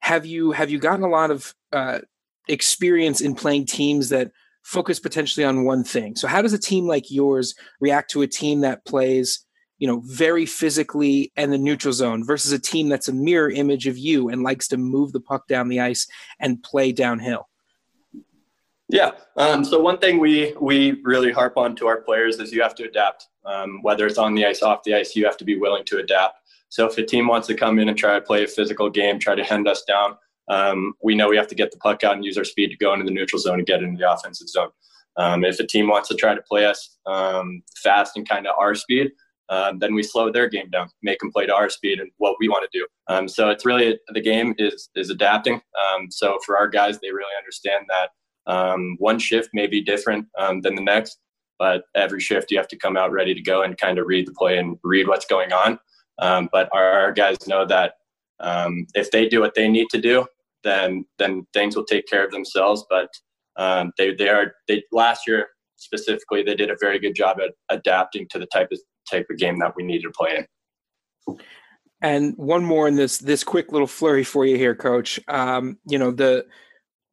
Have 0.00 0.24
you 0.24 0.52
have 0.52 0.70
you 0.70 0.78
gotten 0.78 1.04
a 1.04 1.08
lot 1.08 1.30
of 1.30 1.54
uh, 1.72 2.00
experience 2.48 3.20
in 3.20 3.34
playing 3.34 3.66
teams 3.66 4.08
that 4.08 4.32
focus 4.62 5.00
potentially 5.00 5.44
on 5.44 5.64
one 5.64 5.84
thing. 5.84 6.16
So 6.16 6.28
how 6.28 6.42
does 6.42 6.52
a 6.52 6.58
team 6.58 6.86
like 6.86 7.10
yours 7.10 7.54
react 7.80 8.10
to 8.12 8.22
a 8.22 8.26
team 8.26 8.60
that 8.60 8.84
plays, 8.84 9.44
you 9.78 9.86
know, 9.86 10.02
very 10.06 10.46
physically 10.46 11.32
and 11.36 11.52
the 11.52 11.58
neutral 11.58 11.92
zone 11.92 12.24
versus 12.24 12.52
a 12.52 12.58
team 12.58 12.88
that's 12.88 13.08
a 13.08 13.12
mirror 13.12 13.50
image 13.50 13.86
of 13.86 13.98
you 13.98 14.28
and 14.28 14.42
likes 14.42 14.68
to 14.68 14.76
move 14.76 15.12
the 15.12 15.20
puck 15.20 15.46
down 15.48 15.68
the 15.68 15.80
ice 15.80 16.06
and 16.38 16.62
play 16.62 16.92
downhill? 16.92 17.48
Yeah. 18.88 19.12
Um, 19.38 19.64
so 19.64 19.80
one 19.80 19.98
thing 19.98 20.18
we 20.18 20.54
we 20.60 21.00
really 21.02 21.32
harp 21.32 21.56
on 21.56 21.74
to 21.76 21.86
our 21.86 22.02
players 22.02 22.38
is 22.38 22.52
you 22.52 22.62
have 22.62 22.74
to 22.74 22.84
adapt. 22.84 23.28
Um, 23.44 23.80
whether 23.82 24.06
it's 24.06 24.18
on 24.18 24.34
the 24.34 24.44
ice, 24.44 24.62
off 24.62 24.82
the 24.84 24.94
ice, 24.94 25.16
you 25.16 25.24
have 25.24 25.38
to 25.38 25.44
be 25.44 25.56
willing 25.56 25.84
to 25.86 25.98
adapt. 25.98 26.40
So 26.68 26.86
if 26.86 26.96
a 26.98 27.02
team 27.02 27.26
wants 27.26 27.46
to 27.48 27.54
come 27.54 27.78
in 27.78 27.88
and 27.88 27.98
try 27.98 28.14
to 28.14 28.20
play 28.20 28.44
a 28.44 28.46
physical 28.46 28.90
game, 28.90 29.18
try 29.18 29.34
to 29.34 29.44
hand 29.44 29.66
us 29.66 29.82
down, 29.84 30.16
um, 30.48 30.94
we 31.02 31.14
know 31.14 31.28
we 31.28 31.36
have 31.36 31.48
to 31.48 31.54
get 31.54 31.70
the 31.70 31.78
puck 31.78 32.04
out 32.04 32.14
and 32.14 32.24
use 32.24 32.38
our 32.38 32.44
speed 32.44 32.68
to 32.68 32.76
go 32.76 32.92
into 32.92 33.04
the 33.04 33.10
neutral 33.10 33.40
zone 33.40 33.58
and 33.58 33.66
get 33.66 33.82
into 33.82 33.98
the 33.98 34.10
offensive 34.10 34.48
zone. 34.48 34.70
Um, 35.16 35.44
if 35.44 35.60
a 35.60 35.66
team 35.66 35.88
wants 35.88 36.08
to 36.08 36.14
try 36.14 36.34
to 36.34 36.42
play 36.42 36.64
us 36.64 36.96
um, 37.06 37.62
fast 37.82 38.16
and 38.16 38.28
kind 38.28 38.46
of 38.46 38.54
our 38.58 38.74
speed, 38.74 39.12
uh, 39.48 39.72
then 39.78 39.94
we 39.94 40.02
slow 40.02 40.32
their 40.32 40.48
game 40.48 40.70
down, 40.70 40.88
make 41.02 41.18
them 41.18 41.30
play 41.30 41.44
to 41.44 41.54
our 41.54 41.68
speed 41.68 42.00
and 42.00 42.10
what 42.16 42.36
we 42.40 42.48
want 42.48 42.66
to 42.70 42.78
do. 42.78 42.86
Um, 43.08 43.28
so 43.28 43.50
it's 43.50 43.66
really 43.66 43.98
the 44.08 44.20
game 44.20 44.54
is 44.58 44.88
is 44.94 45.10
adapting. 45.10 45.54
Um, 45.54 46.10
so 46.10 46.38
for 46.46 46.56
our 46.56 46.68
guys, 46.68 46.98
they 47.00 47.10
really 47.10 47.34
understand 47.38 47.84
that 47.88 48.10
one 48.98 49.18
shift 49.18 49.50
may 49.52 49.66
be 49.66 49.82
different 49.82 50.26
than 50.62 50.74
the 50.74 50.82
next, 50.82 51.18
but 51.58 51.84
every 51.94 52.20
shift 52.20 52.50
you 52.50 52.56
have 52.56 52.68
to 52.68 52.76
come 52.76 52.96
out 52.96 53.12
ready 53.12 53.34
to 53.34 53.42
go 53.42 53.62
and 53.62 53.76
kind 53.76 53.98
of 53.98 54.06
read 54.06 54.26
the 54.26 54.32
play 54.32 54.58
and 54.58 54.78
read 54.82 55.06
what's 55.06 55.26
going 55.26 55.52
on. 55.52 55.78
Um, 56.18 56.48
but 56.52 56.68
our, 56.72 57.12
guys 57.12 57.46
know 57.46 57.66
that 57.66 57.94
um, 58.42 58.86
if 58.94 59.10
they 59.10 59.28
do 59.28 59.40
what 59.40 59.54
they 59.54 59.68
need 59.68 59.88
to 59.90 60.00
do, 60.00 60.26
then 60.64 61.04
then 61.18 61.46
things 61.52 61.76
will 61.76 61.84
take 61.84 62.06
care 62.06 62.24
of 62.24 62.30
themselves. 62.30 62.84
But 62.90 63.08
um, 63.56 63.92
they 63.98 64.14
they 64.14 64.28
are 64.28 64.52
they 64.68 64.82
last 64.92 65.26
year 65.26 65.48
specifically 65.76 66.42
they 66.42 66.54
did 66.54 66.70
a 66.70 66.76
very 66.80 66.98
good 66.98 67.14
job 67.14 67.38
at 67.40 67.50
adapting 67.68 68.28
to 68.30 68.38
the 68.38 68.46
type 68.46 68.68
of 68.72 68.78
type 69.10 69.26
of 69.30 69.38
game 69.38 69.58
that 69.58 69.74
we 69.76 69.82
needed 69.82 70.02
to 70.02 70.10
play 70.10 70.36
in. 70.36 71.38
And 72.00 72.34
one 72.36 72.64
more 72.64 72.88
in 72.88 72.96
this 72.96 73.18
this 73.18 73.44
quick 73.44 73.72
little 73.72 73.86
flurry 73.86 74.24
for 74.24 74.44
you 74.44 74.56
here, 74.56 74.74
Coach. 74.74 75.20
Um, 75.28 75.78
you 75.86 75.98
know 75.98 76.10
the 76.10 76.46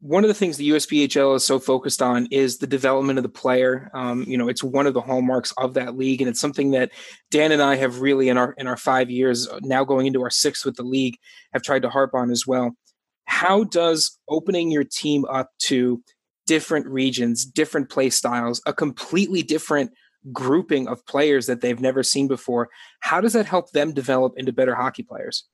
one 0.01 0.23
of 0.23 0.29
the 0.29 0.33
things 0.33 0.57
the 0.57 0.69
USPHL 0.69 1.35
is 1.35 1.45
so 1.45 1.59
focused 1.59 2.01
on 2.01 2.27
is 2.31 2.57
the 2.57 2.67
development 2.67 3.19
of 3.19 3.23
the 3.23 3.29
player. 3.29 3.91
Um, 3.93 4.23
you 4.23 4.37
know, 4.37 4.47
it's 4.47 4.63
one 4.63 4.87
of 4.87 4.93
the 4.93 5.01
hallmarks 5.01 5.53
of 5.57 5.73
that 5.73 5.97
league, 5.97 6.21
and 6.21 6.29
it's 6.29 6.39
something 6.39 6.71
that 6.71 6.91
Dan 7.31 7.51
and 7.51 7.61
I 7.61 7.75
have 7.75 7.99
really 7.99 8.29
in 8.29 8.37
our 8.37 8.53
in 8.57 8.67
our 8.67 8.77
five 8.77 9.09
years 9.09 9.47
now 9.61 9.83
going 9.83 10.07
into 10.07 10.21
our 10.21 10.29
sixth 10.29 10.65
with 10.65 10.75
the 10.75 10.83
league 10.83 11.17
have 11.53 11.63
tried 11.63 11.81
to 11.81 11.89
harp 11.89 12.13
on 12.13 12.31
as 12.31 12.47
well 12.47 12.75
how 13.29 13.63
does 13.63 14.17
opening 14.27 14.71
your 14.71 14.83
team 14.83 15.23
up 15.25 15.51
to 15.59 16.01
different 16.47 16.87
regions, 16.87 17.45
different 17.45 17.87
play 17.87 18.09
styles, 18.09 18.59
a 18.65 18.73
completely 18.73 19.43
different 19.43 19.91
grouping 20.33 20.87
of 20.87 21.05
players 21.05 21.45
that 21.45 21.61
they've 21.61 21.79
never 21.79 22.01
seen 22.01 22.27
before, 22.27 22.69
how 23.01 23.21
does 23.21 23.33
that 23.33 23.45
help 23.45 23.71
them 23.71 23.93
develop 23.93 24.33
into 24.35 24.51
better 24.51 24.73
hockey 24.73 25.03
players? 25.03 25.47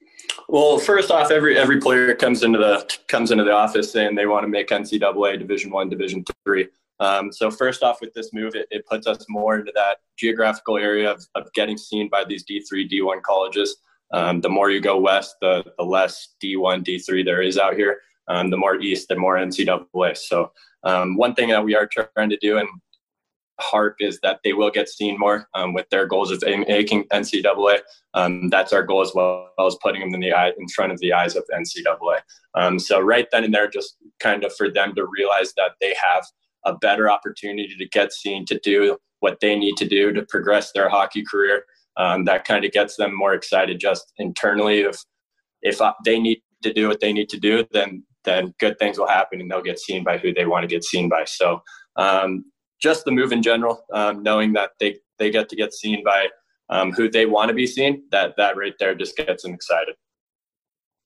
Well, 0.47 0.77
first 0.77 1.11
off, 1.11 1.31
every 1.31 1.57
every 1.57 1.79
player 1.79 2.13
comes 2.13 2.43
into 2.43 2.59
the 2.59 2.89
comes 3.07 3.31
into 3.31 3.43
the 3.43 3.51
office 3.51 3.91
saying 3.91 4.15
they 4.15 4.27
want 4.27 4.43
to 4.43 4.47
make 4.47 4.69
NCAA 4.69 5.39
Division 5.39 5.71
One, 5.71 5.89
Division 5.89 6.23
Three. 6.45 6.67
Um, 6.99 7.31
so 7.31 7.51
first 7.51 7.83
off, 7.83 7.99
with 7.99 8.13
this 8.13 8.31
move, 8.33 8.55
it, 8.55 8.67
it, 8.71 8.85
puts 8.85 9.05
us 9.05 9.25
more 9.27 9.59
into 9.59 9.71
that 9.75 9.97
geographical 10.17 10.77
area 10.77 11.11
of, 11.11 11.25
of 11.35 11.51
getting 11.51 11.77
seen 11.77 12.07
by 12.07 12.23
these 12.23 12.45
D3, 12.45 12.89
D1 12.89 13.21
colleges. 13.21 13.77
Um, 14.11 14.39
the 14.39 14.47
more 14.47 14.71
you 14.71 14.79
go 14.79 14.97
west, 14.97 15.35
the, 15.41 15.65
the 15.77 15.83
less 15.83 16.35
D1, 16.41 16.85
D3 16.85 17.25
there 17.25 17.41
is 17.41 17.57
out 17.57 17.75
here. 17.75 17.99
Um, 18.27 18.49
the 18.49 18.57
more 18.57 18.79
east, 18.79 19.09
the 19.09 19.17
more 19.17 19.35
NCAA. 19.35 20.15
So 20.17 20.51
um, 20.83 21.17
one 21.17 21.35
thing 21.35 21.49
that 21.49 21.63
we 21.63 21.75
are 21.75 21.87
trying 21.87 22.29
to 22.29 22.37
do, 22.37 22.59
and 22.59 22.69
Harp 23.59 23.95
is 23.99 24.19
that 24.21 24.39
they 24.43 24.53
will 24.53 24.69
get 24.69 24.89
seen 24.89 25.17
more 25.17 25.47
um, 25.53 25.73
with 25.73 25.89
their 25.89 26.05
goals 26.05 26.31
of 26.31 26.43
making 26.67 27.05
NCAA. 27.05 27.79
Um, 28.13 28.49
that's 28.49 28.73
our 28.73 28.83
goal 28.83 29.01
as 29.01 29.11
well 29.15 29.49
as 29.65 29.77
putting 29.81 30.01
them 30.01 30.13
in 30.13 30.19
the 30.19 30.33
eye 30.33 30.51
in 30.57 30.67
front 30.69 30.91
of 30.91 30.99
the 30.99 31.13
eyes 31.13 31.35
of 31.35 31.45
NCAA. 31.53 32.19
Um, 32.55 32.79
so 32.79 32.99
right 32.99 33.27
then 33.31 33.43
and 33.43 33.53
there, 33.53 33.69
just 33.69 33.95
kind 34.19 34.43
of 34.43 34.53
for 34.55 34.69
them 34.69 34.93
to 34.95 35.05
realize 35.05 35.53
that 35.55 35.71
they 35.79 35.95
have 36.13 36.25
a 36.65 36.75
better 36.75 37.09
opportunity 37.09 37.75
to 37.77 37.87
get 37.89 38.11
seen 38.11 38.45
to 38.45 38.59
do 38.59 38.97
what 39.19 39.39
they 39.39 39.55
need 39.55 39.77
to 39.77 39.87
do 39.87 40.11
to 40.11 40.23
progress 40.23 40.71
their 40.71 40.89
hockey 40.89 41.23
career. 41.23 41.65
Um, 41.97 42.25
that 42.25 42.45
kind 42.45 42.65
of 42.65 42.71
gets 42.71 42.97
them 42.97 43.15
more 43.15 43.33
excited 43.33 43.79
just 43.79 44.11
internally. 44.17 44.81
If 44.81 44.97
if 45.61 45.81
uh, 45.81 45.93
they 46.03 46.19
need 46.19 46.41
to 46.63 46.73
do 46.73 46.87
what 46.87 46.99
they 46.99 47.13
need 47.13 47.29
to 47.29 47.39
do, 47.39 47.65
then 47.71 48.03
then 48.25 48.53
good 48.59 48.77
things 48.79 48.97
will 48.97 49.07
happen 49.07 49.39
and 49.39 49.49
they'll 49.49 49.61
get 49.61 49.79
seen 49.79 50.03
by 50.03 50.17
who 50.17 50.33
they 50.33 50.45
want 50.45 50.63
to 50.63 50.67
get 50.67 50.83
seen 50.83 51.07
by. 51.07 51.23
So 51.25 51.61
um, 51.95 52.43
just 52.81 53.05
the 53.05 53.11
move 53.11 53.31
in 53.31 53.41
general, 53.41 53.83
um, 53.93 54.23
knowing 54.23 54.53
that 54.53 54.71
they, 54.79 54.97
they 55.17 55.31
get 55.31 55.49
to 55.49 55.55
get 55.55 55.73
seen 55.73 56.03
by 56.03 56.27
um, 56.69 56.91
who 56.91 57.09
they 57.09 57.25
want 57.25 57.49
to 57.49 57.53
be 57.53 57.67
seen, 57.67 58.03
that, 58.11 58.35
that 58.37 58.57
right 58.57 58.73
there 58.79 58.95
just 58.95 59.15
gets 59.15 59.43
them 59.43 59.53
excited. 59.53 59.95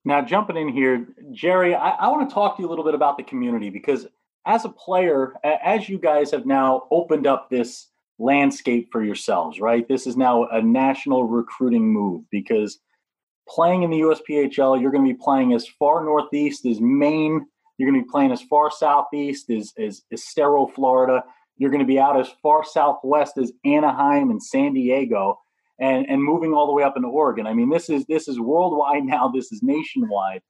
Now, 0.05 0.21
jumping 0.21 0.58
in 0.58 0.69
here, 0.69 1.08
Jerry, 1.32 1.75
I, 1.75 1.89
I 1.89 2.08
want 2.08 2.29
to 2.29 2.34
talk 2.34 2.55
to 2.55 2.62
you 2.62 2.67
a 2.67 2.71
little 2.71 2.86
bit 2.86 2.95
about 2.95 3.17
the 3.17 3.23
community 3.23 3.69
because 3.69 4.08
as 4.45 4.65
a 4.65 4.69
player, 4.69 5.34
as 5.43 5.89
you 5.89 5.99
guys 5.99 6.32
have 6.32 6.45
now 6.45 6.88
opened 6.89 7.27
up 7.27 7.49
this 7.49 7.88
landscape 8.17 8.89
for 8.91 9.03
yourselves, 9.03 9.60
right? 9.60 9.88
This 9.88 10.08
is 10.08 10.17
now 10.17 10.45
a 10.45 10.62
national 10.62 11.25
recruiting 11.25 11.91
move 11.91 12.23
because 12.32 12.79
playing 13.47 13.84
in 13.84 13.89
the 13.89 13.99
USPHL, 14.01 14.79
you're 14.82 14.91
going 14.91 15.05
to 15.05 15.13
be 15.13 15.19
playing 15.19 15.53
as 15.53 15.67
far 15.67 16.03
northeast 16.03 16.65
as 16.65 16.79
Maine. 16.79 17.45
You're 17.77 17.89
going 17.89 18.01
to 18.01 18.05
be 18.05 18.12
playing 18.12 18.32
as 18.32 18.41
far 18.41 18.71
southeast 18.71 19.49
as, 19.49 19.73
as, 19.77 20.03
as 20.12 20.19
Estero, 20.19 20.67
Florida. 20.67 21.23
You're 21.60 21.69
going 21.69 21.82
to 21.82 21.86
be 21.86 22.00
out 22.00 22.19
as 22.19 22.30
far 22.41 22.63
southwest 22.63 23.38
as 23.38 23.52
Anaheim 23.65 24.32
and 24.32 24.41
San 24.41 24.74
Diego, 24.74 25.39
and 25.80 26.10
and 26.10 26.24
moving 26.24 26.54
all 26.54 26.65
the 26.65 26.74
way 26.74 26.84
up 26.84 26.95
into 26.95 27.10
Oregon. 27.10 27.45
I 27.45 27.54
mean, 27.54 27.69
this 27.69 27.89
is 27.89 28.06
this 28.08 28.28
is 28.28 28.39
worldwide 28.39 29.04
now. 29.06 29.28
This 29.28 29.52
is 29.52 29.62
nationwide. 29.62 30.41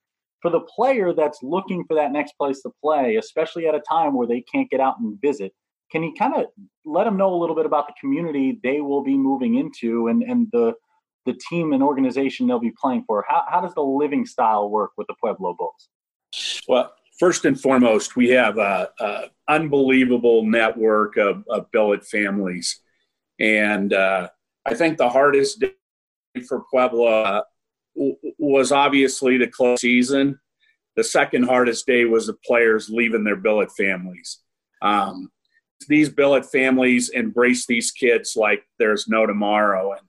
For 0.42 0.50
the 0.50 0.62
player 0.62 1.12
that's 1.12 1.40
looking 1.44 1.84
for 1.86 1.96
that 1.96 2.14
next 2.14 2.34
place 2.38 2.62
to 2.62 2.72
play, 2.82 3.18
especially 3.18 3.68
at 3.68 3.76
a 3.76 3.82
time 3.82 4.16
where 4.16 4.28
they 4.28 4.40
can't 4.40 4.70
get 4.70 4.80
out 4.80 4.96
and 4.98 5.20
visit, 5.20 5.52
can 5.92 6.02
you 6.02 6.14
kind 6.18 6.34
of 6.34 6.46
let 6.86 7.04
them 7.04 7.18
know 7.18 7.34
a 7.34 7.36
little 7.36 7.58
bit 7.58 7.66
about 7.66 7.88
the 7.88 7.94
community 8.00 8.58
they 8.64 8.80
will 8.80 9.04
be 9.04 9.18
moving 9.18 9.56
into 9.56 10.08
and 10.08 10.24
and 10.24 10.48
the 10.54 10.74
the 11.26 11.38
team 11.50 11.74
and 11.74 11.84
organization 11.84 12.48
they'll 12.48 12.60
be 12.60 12.74
playing 12.80 13.04
for? 13.08 13.26
How 13.28 13.44
how 13.50 13.62
does 13.62 13.74
the 13.74 13.82
living 13.82 14.26
style 14.26 14.70
work 14.70 14.92
with 14.96 15.08
the 15.08 15.16
Pueblo 15.20 15.56
Bulls? 15.58 15.90
Well, 16.68 16.94
first 17.20 17.46
and 17.46 17.60
foremost, 17.60 18.16
we 18.16 18.30
have 18.30 18.58
a, 18.58 18.90
a 19.00 19.24
unbelievable 19.48 20.46
network 20.46 21.18
of, 21.18 21.44
of, 21.50 21.72
billet 21.72 22.06
families, 22.06 22.80
and 23.40 23.94
uh, 23.94 24.30
I 24.66 24.74
think 24.74 24.98
the 24.98 25.10
hardest 25.10 25.60
day 25.60 25.74
for 26.48 26.64
Pueblo 26.72 27.06
uh, 27.06 27.42
was 28.38 28.72
obviously 28.72 29.38
the 29.38 29.48
close 29.48 29.82
season. 29.82 30.40
The 30.96 31.04
second 31.04 31.44
hardest 31.44 31.86
day 31.86 32.06
was 32.06 32.28
the 32.28 32.38
players 32.46 32.90
leaving 32.90 33.24
their 33.24 33.36
billet 33.36 33.70
families. 33.78 34.40
Um, 34.82 35.30
these 35.88 36.10
billet 36.10 36.50
families 36.50 37.10
embrace 37.10 37.66
these 37.66 37.92
kids 37.92 38.34
like 38.36 38.64
there's 38.80 39.08
no 39.08 39.26
tomorrow 39.26 39.94
and 39.94 40.02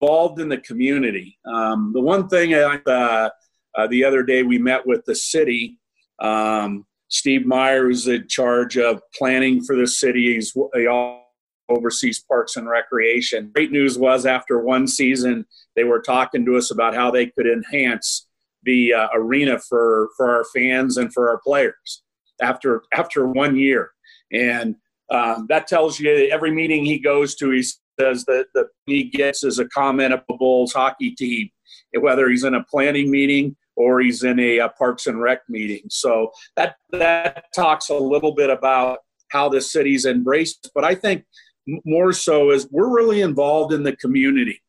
involved 0.00 0.40
in 0.40 0.48
the 0.48 0.58
community. 0.58 1.38
Um, 1.44 1.92
the 1.92 2.00
one 2.00 2.28
thing 2.28 2.54
I, 2.54 2.80
uh, 2.86 3.30
uh, 3.76 3.86
the 3.88 4.04
other 4.04 4.22
day 4.22 4.42
we 4.42 4.58
met 4.58 4.86
with 4.86 5.04
the 5.04 5.14
city 5.14 5.77
um, 6.20 6.86
Steve 7.08 7.46
Meyer 7.46 7.90
is 7.90 8.06
in 8.06 8.28
charge 8.28 8.76
of 8.76 9.00
planning 9.14 9.62
for 9.62 9.76
the 9.76 9.86
city. 9.86 10.34
He's, 10.34 10.52
he 10.74 10.86
oversees 11.68 12.20
parks 12.20 12.56
and 12.56 12.68
recreation. 12.68 13.50
Great 13.54 13.72
news 13.72 13.98
was 13.98 14.26
after 14.26 14.60
one 14.60 14.86
season, 14.86 15.46
they 15.76 15.84
were 15.84 16.00
talking 16.00 16.44
to 16.44 16.56
us 16.56 16.70
about 16.70 16.94
how 16.94 17.10
they 17.10 17.26
could 17.26 17.46
enhance 17.46 18.26
the 18.64 18.92
uh, 18.92 19.08
arena 19.14 19.58
for, 19.58 20.08
for 20.16 20.34
our 20.34 20.44
fans 20.54 20.96
and 20.96 21.12
for 21.12 21.30
our 21.30 21.38
players 21.38 22.02
after 22.40 22.82
after 22.92 23.26
one 23.26 23.56
year. 23.56 23.90
And 24.32 24.76
um, 25.10 25.46
that 25.48 25.66
tells 25.66 25.98
you 25.98 26.28
every 26.30 26.50
meeting 26.50 26.84
he 26.84 26.98
goes 26.98 27.34
to, 27.36 27.50
he 27.50 27.62
says 27.62 28.24
that 28.26 28.46
the 28.54 28.68
he 28.86 29.04
gets 29.04 29.44
is 29.44 29.58
a 29.58 29.68
comment 29.68 30.12
of 30.12 30.20
the 30.28 30.34
Bulls 30.34 30.72
hockey 30.72 31.12
team, 31.12 31.50
whether 32.00 32.28
he's 32.28 32.44
in 32.44 32.54
a 32.54 32.64
planning 32.64 33.10
meeting 33.10 33.56
or 33.78 34.00
he's 34.00 34.24
in 34.24 34.40
a, 34.40 34.58
a 34.58 34.68
Parks 34.70 35.06
and 35.06 35.20
Rec 35.20 35.40
meeting. 35.48 35.82
So 35.88 36.32
that 36.56 36.76
that 36.90 37.44
talks 37.54 37.88
a 37.88 37.94
little 37.94 38.32
bit 38.32 38.50
about 38.50 38.98
how 39.30 39.48
the 39.48 39.60
city's 39.60 40.04
embraced. 40.04 40.70
But 40.74 40.84
I 40.84 40.94
think 40.94 41.24
more 41.84 42.12
so 42.12 42.50
is 42.50 42.68
we're 42.70 42.94
really 42.94 43.20
involved 43.20 43.72
in 43.72 43.84
the 43.84 43.96
community. 43.96 44.60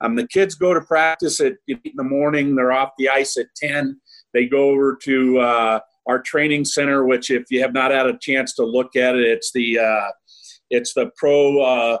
Um, 0.00 0.14
the 0.14 0.28
kids 0.28 0.54
go 0.54 0.74
to 0.74 0.80
practice 0.80 1.40
at 1.40 1.54
in 1.66 1.80
the 1.94 2.04
morning. 2.04 2.54
They're 2.54 2.72
off 2.72 2.90
the 2.98 3.08
ice 3.08 3.36
at 3.36 3.46
ten. 3.56 4.00
They 4.34 4.46
go 4.46 4.68
over 4.70 4.96
to 5.02 5.38
uh, 5.38 5.80
our 6.06 6.20
training 6.20 6.66
center, 6.66 7.04
which 7.06 7.30
if 7.30 7.44
you 7.50 7.62
have 7.62 7.72
not 7.72 7.90
had 7.90 8.06
a 8.06 8.18
chance 8.18 8.54
to 8.54 8.64
look 8.64 8.96
at 8.96 9.16
it, 9.16 9.26
it's 9.26 9.50
the 9.52 9.78
uh, 9.78 10.10
it's 10.70 10.92
the 10.92 11.10
pro 11.16 11.62
uh, 11.62 11.98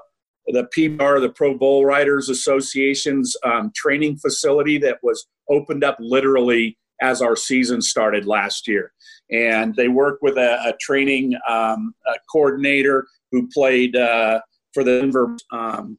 the 0.48 0.68
PBR, 0.76 1.20
the 1.20 1.30
Pro 1.30 1.56
Bull 1.56 1.84
Riders 1.84 2.28
Association's 2.28 3.36
um, 3.44 3.70
training 3.74 4.16
facility 4.16 4.78
that 4.78 4.98
was 5.02 5.26
opened 5.50 5.84
up 5.84 5.96
literally 6.00 6.76
as 7.00 7.22
our 7.22 7.36
season 7.36 7.80
started 7.80 8.26
last 8.26 8.66
year. 8.66 8.92
And 9.30 9.74
they 9.76 9.88
work 9.88 10.18
with 10.22 10.36
a, 10.36 10.68
a 10.68 10.74
training 10.80 11.34
um, 11.48 11.94
a 12.06 12.14
coordinator 12.32 13.06
who 13.30 13.48
played 13.52 13.94
uh, 13.94 14.40
for 14.72 14.82
the 14.84 15.00
Denver. 15.00 15.36
Um, 15.52 15.98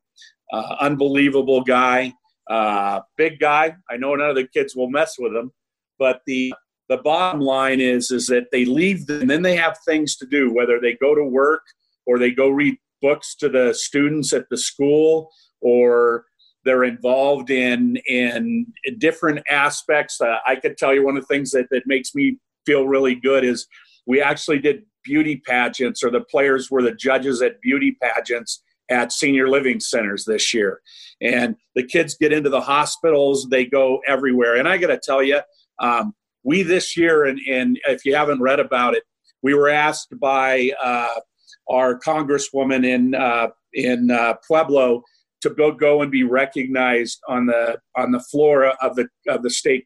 uh, 0.52 0.76
unbelievable 0.80 1.62
guy, 1.62 2.14
uh, 2.50 3.02
big 3.18 3.40
guy. 3.40 3.76
I 3.90 3.98
know 3.98 4.16
none 4.16 4.30
of 4.30 4.36
the 4.36 4.48
kids 4.48 4.76
will 4.76 4.90
mess 4.90 5.16
with 5.20 5.36
him, 5.36 5.52
but 5.98 6.22
the 6.26 6.54
the 6.88 6.98
bottom 6.98 7.40
line 7.40 7.80
is 7.80 8.10
is 8.10 8.28
that 8.28 8.48
they 8.52 8.66
leave 8.66 9.08
and 9.10 9.30
then 9.30 9.44
they 9.44 9.56
have 9.56 9.78
things 9.86 10.16
to 10.18 10.26
do, 10.26 10.52
whether 10.54 10.80
they 10.80 10.96
go 10.96 11.14
to 11.14 11.24
work 11.24 11.62
or 12.08 12.18
they 12.18 12.32
go 12.32 12.50
read 12.50 12.76
books 13.02 13.36
to 13.36 13.48
the 13.48 13.74
students 13.74 14.34
at 14.34 14.50
the 14.50 14.58
school 14.58 15.30
or 15.62 16.26
they're 16.70 16.84
involved 16.84 17.50
in 17.50 17.98
in 18.06 18.68
different 19.00 19.40
aspects. 19.50 20.22
Uh, 20.22 20.38
I 20.46 20.56
could 20.56 20.78
tell 20.78 20.94
you 20.94 21.04
one 21.04 21.18
of 21.18 21.24
the 21.24 21.34
things 21.34 21.50
that, 21.52 21.66
that 21.72 21.88
makes 21.88 22.14
me 22.14 22.38
feel 22.68 22.88
really 22.88 23.16
good 23.16 23.44
is 23.44 23.66
we 24.06 24.22
actually 24.22 24.60
did 24.60 24.84
beauty 25.04 25.42
pageants, 25.48 26.04
or 26.04 26.12
the 26.12 26.22
players 26.22 26.70
were 26.70 26.84
the 26.84 26.94
judges 26.94 27.42
at 27.42 27.60
beauty 27.62 27.98
pageants 28.00 28.62
at 28.92 29.12
senior 29.12 29.50
living 29.50 29.80
centers 29.80 30.26
this 30.26 30.54
year. 30.54 30.82
And 31.22 31.56
the 31.74 31.84
kids 31.84 32.16
get 32.16 32.32
into 32.32 32.52
the 32.52 32.62
hospitals, 32.62 33.48
they 33.50 33.66
go 33.66 34.00
everywhere. 34.08 34.56
And 34.56 34.68
I 34.68 34.78
got 34.78 34.88
to 34.88 35.00
tell 35.04 35.24
you, 35.24 35.40
um, 35.80 36.14
we 36.44 36.62
this 36.62 36.96
year, 36.96 37.26
and, 37.26 37.40
and 37.50 37.80
if 37.88 38.06
you 38.06 38.14
haven't 38.16 38.42
read 38.42 38.60
about 38.60 38.94
it, 38.94 39.04
we 39.42 39.56
were 39.56 39.70
asked 39.70 40.14
by 40.20 40.72
uh, 40.84 41.20
our 41.68 42.00
congresswoman 42.00 42.86
in 42.86 43.16
uh, 43.16 43.48
in 43.74 44.12
uh, 44.12 44.34
Pueblo 44.48 45.04
to 45.42 45.50
go 45.50 45.72
go 45.72 46.02
and 46.02 46.12
be 46.12 46.24
recognized 46.24 47.20
on 47.28 47.46
the 47.46 47.80
on 47.96 48.12
the 48.12 48.20
floor 48.20 48.66
of 48.82 48.96
the 48.96 49.08
of 49.28 49.44
the 49.44 49.50
state 49.50 49.86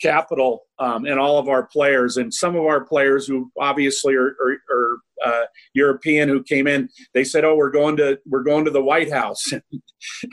capitol 0.00 0.62
um, 0.78 1.04
and 1.04 1.18
all 1.18 1.38
of 1.38 1.48
our 1.48 1.66
players. 1.66 2.16
And 2.16 2.32
some 2.32 2.56
of 2.56 2.64
our 2.64 2.82
players 2.82 3.26
who 3.26 3.50
obviously 3.58 4.14
are, 4.14 4.34
are, 4.40 4.56
are 4.72 4.98
uh, 5.24 5.44
European 5.74 6.28
who 6.28 6.42
came 6.42 6.66
in 6.66 6.88
they 7.12 7.24
said 7.24 7.44
oh 7.44 7.54
we're 7.54 7.70
going 7.70 7.94
to 7.96 8.18
we're 8.26 8.42
going 8.42 8.64
to 8.64 8.70
the 8.70 8.82
White 8.82 9.12
House. 9.12 9.44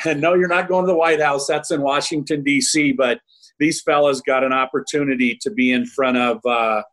And 0.05 0.21
no 0.21 0.33
you're 0.33 0.47
not 0.47 0.69
going 0.69 0.85
to 0.85 0.91
the 0.91 0.97
White 0.97 1.21
House. 1.21 1.45
That's 1.45 1.71
in 1.71 1.81
Washington 1.81 2.41
D.C. 2.41 2.93
but 2.93 3.19
these 3.59 3.81
fellas 3.81 4.21
got 4.21 4.43
an 4.43 4.53
opportunity 4.53 5.37
to 5.41 5.49
be 5.49 5.71
in 5.71 5.85
front 5.85 6.17
of 6.17 6.45
uh, 6.45 6.83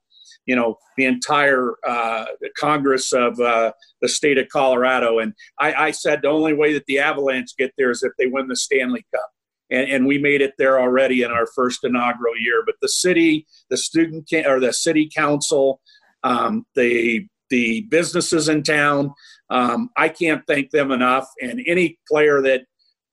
you 0.47 0.57
know 0.57 0.77
the 0.97 1.05
entire 1.05 1.75
uh, 1.87 2.27
Congress 2.59 3.13
of 3.13 3.39
uh, 3.41 3.73
the 4.01 4.09
state 4.09 4.39
of 4.39 4.49
Colorado. 4.49 5.19
And 5.19 5.35
I, 5.59 5.75
I, 5.75 5.91
said 5.91 6.21
the 6.23 6.29
only 6.29 6.55
way 6.55 6.73
that 6.75 6.87
the 6.87 6.99
Avalanche 6.99 7.57
get 7.59 7.73
there 7.77 7.91
is 7.91 8.03
if 8.03 8.13
they 8.19 8.27
win 8.27 8.49
the 8.49 8.57
Stanley 8.57 9.05
Cup. 9.15 9.29
And, 9.71 9.91
and 9.91 10.07
we 10.07 10.19
made 10.19 10.43
it 10.43 10.55
there 10.59 10.79
already 10.79 11.23
in 11.23 11.31
our 11.31 11.47
first 11.55 11.85
inaugural 11.85 12.39
year. 12.39 12.63
But 12.65 12.77
the 12.83 12.89
city, 12.89 13.47
the 13.71 13.77
student 13.77 14.31
or 14.47 14.61
the 14.61 14.73
city 14.73 15.11
council, 15.15 15.81
um, 16.23 16.67
the 16.75 17.27
the 17.51 17.83
businesses 17.83 18.49
in 18.49 18.63
town, 18.63 19.13
um, 19.51 19.91
I 19.97 20.09
can't 20.09 20.43
thank 20.47 20.71
them 20.71 20.91
enough. 20.91 21.27
And 21.41 21.61
any 21.67 21.99
player 22.09 22.41
that 22.43 22.63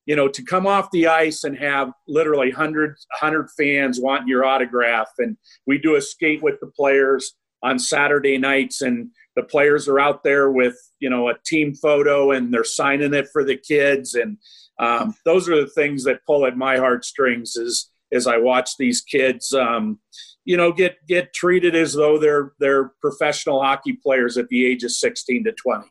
you 0.06 0.16
know, 0.16 0.28
to 0.28 0.44
come 0.44 0.66
off 0.66 0.92
the 0.92 1.08
ice 1.08 1.44
and 1.44 1.58
have 1.58 1.92
literally 2.08 2.52
hundreds, 2.52 3.06
hundred 3.12 3.50
fans 3.58 4.00
wanting 4.00 4.28
your 4.28 4.46
autograph, 4.46 5.10
and 5.20 5.38
we 5.68 5.78
do 5.78 5.96
a 5.96 6.02
skate 6.02 6.42
with 6.42 6.60
the 6.60 6.68
players 6.68 7.36
on 7.64 7.78
Saturday 7.78 8.38
nights, 8.38 8.82
and 8.82 9.10
the 9.36 9.44
players 9.44 9.88
are 9.88 10.00
out 10.00 10.24
there 10.24 10.52
with 10.52 10.76
you 11.00 11.10
know 11.10 11.30
a 11.30 11.36
team 11.46 11.76
photo, 11.76 12.32
and 12.32 12.54
they're 12.54 12.64
signing 12.64 13.14
it 13.14 13.28
for 13.32 13.44
the 13.44 13.58
kids, 13.58 14.16
and 14.16 14.38
um, 14.80 15.16
those 15.26 15.48
are 15.48 15.62
the 15.62 15.72
things 15.72 16.04
that 16.06 16.26
pull 16.26 16.46
at 16.46 16.58
my 16.58 16.78
heartstrings. 16.78 17.56
Is 17.56 17.92
as 18.12 18.28
I 18.28 18.38
watch 18.38 18.78
these 18.78 19.02
kids, 19.02 19.54
um, 19.54 20.00
you 20.46 20.58
know, 20.58 20.72
get 20.72 20.98
get 21.08 21.34
treated 21.34 21.76
as 21.76 21.94
though 21.94 22.18
they're 22.18 22.54
they're 22.60 22.92
professional 23.02 23.62
hockey 23.62 23.94
players 23.94 24.38
at 24.38 24.48
the 24.50 24.66
age 24.66 24.84
of 24.84 24.92
16 24.92 25.44
to 25.46 25.52
20. 25.52 25.86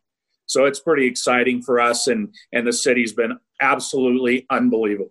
So 0.51 0.65
it's 0.65 0.81
pretty 0.81 1.07
exciting 1.07 1.63
for 1.63 1.79
us, 1.79 2.09
and 2.09 2.35
and 2.53 2.67
the 2.67 2.73
city's 2.73 3.13
been 3.13 3.39
absolutely 3.61 4.47
unbelievable. 4.51 5.11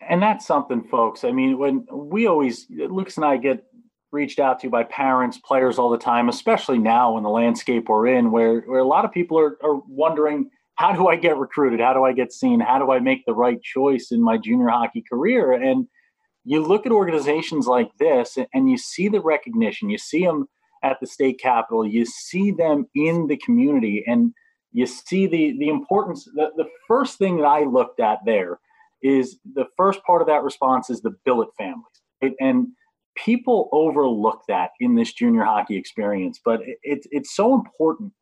And 0.00 0.22
that's 0.22 0.46
something, 0.46 0.82
folks. 0.84 1.22
I 1.22 1.32
mean, 1.32 1.58
when 1.58 1.86
we 1.92 2.26
always, 2.26 2.66
Lucas 2.70 3.16
and 3.16 3.26
I 3.26 3.36
get 3.36 3.64
reached 4.10 4.38
out 4.38 4.60
to 4.60 4.70
by 4.70 4.84
parents, 4.84 5.38
players 5.38 5.78
all 5.78 5.90
the 5.90 5.98
time, 5.98 6.30
especially 6.30 6.78
now 6.78 7.18
in 7.18 7.24
the 7.24 7.28
landscape 7.28 7.90
we're 7.90 8.06
in, 8.06 8.30
where 8.30 8.60
where 8.60 8.80
a 8.80 8.86
lot 8.86 9.04
of 9.04 9.12
people 9.12 9.38
are, 9.38 9.58
are 9.62 9.82
wondering 9.86 10.50
how 10.76 10.92
do 10.94 11.08
I 11.08 11.16
get 11.16 11.36
recruited? 11.36 11.80
How 11.80 11.92
do 11.92 12.04
I 12.04 12.14
get 12.14 12.32
seen? 12.32 12.58
How 12.58 12.78
do 12.78 12.90
I 12.90 13.00
make 13.00 13.26
the 13.26 13.34
right 13.34 13.62
choice 13.62 14.08
in 14.12 14.22
my 14.22 14.38
junior 14.38 14.68
hockey 14.68 15.04
career? 15.06 15.52
And 15.52 15.86
you 16.44 16.62
look 16.62 16.86
at 16.86 16.92
organizations 16.92 17.66
like 17.66 17.90
this 17.98 18.38
and 18.54 18.70
you 18.70 18.78
see 18.78 19.08
the 19.08 19.20
recognition, 19.20 19.90
you 19.90 19.98
see 19.98 20.24
them 20.24 20.48
at 20.82 21.00
the 21.00 21.06
state 21.06 21.38
capitol, 21.38 21.86
you 21.86 22.06
see 22.06 22.50
them 22.50 22.86
in 22.94 23.26
the 23.26 23.36
community, 23.36 24.04
and 24.06 24.32
you 24.74 24.86
see 24.86 25.26
the, 25.26 25.56
the 25.58 25.68
importance. 25.68 26.24
The, 26.24 26.50
the 26.56 26.68
first 26.86 27.16
thing 27.16 27.38
that 27.38 27.46
I 27.46 27.64
looked 27.64 28.00
at 28.00 28.18
there 28.26 28.58
is 29.02 29.38
the 29.54 29.66
first 29.76 30.02
part 30.02 30.20
of 30.20 30.28
that 30.28 30.42
response 30.42 30.90
is 30.90 31.00
the 31.00 31.16
billet 31.24 31.48
families. 31.56 32.02
Right? 32.20 32.34
And 32.40 32.68
people 33.14 33.68
overlook 33.72 34.42
that 34.48 34.70
in 34.80 34.96
this 34.96 35.12
junior 35.12 35.44
hockey 35.44 35.76
experience, 35.76 36.40
but 36.44 36.60
it, 36.62 36.78
it, 36.82 37.06
it's 37.12 37.34
so 37.34 37.54
important 37.54 38.12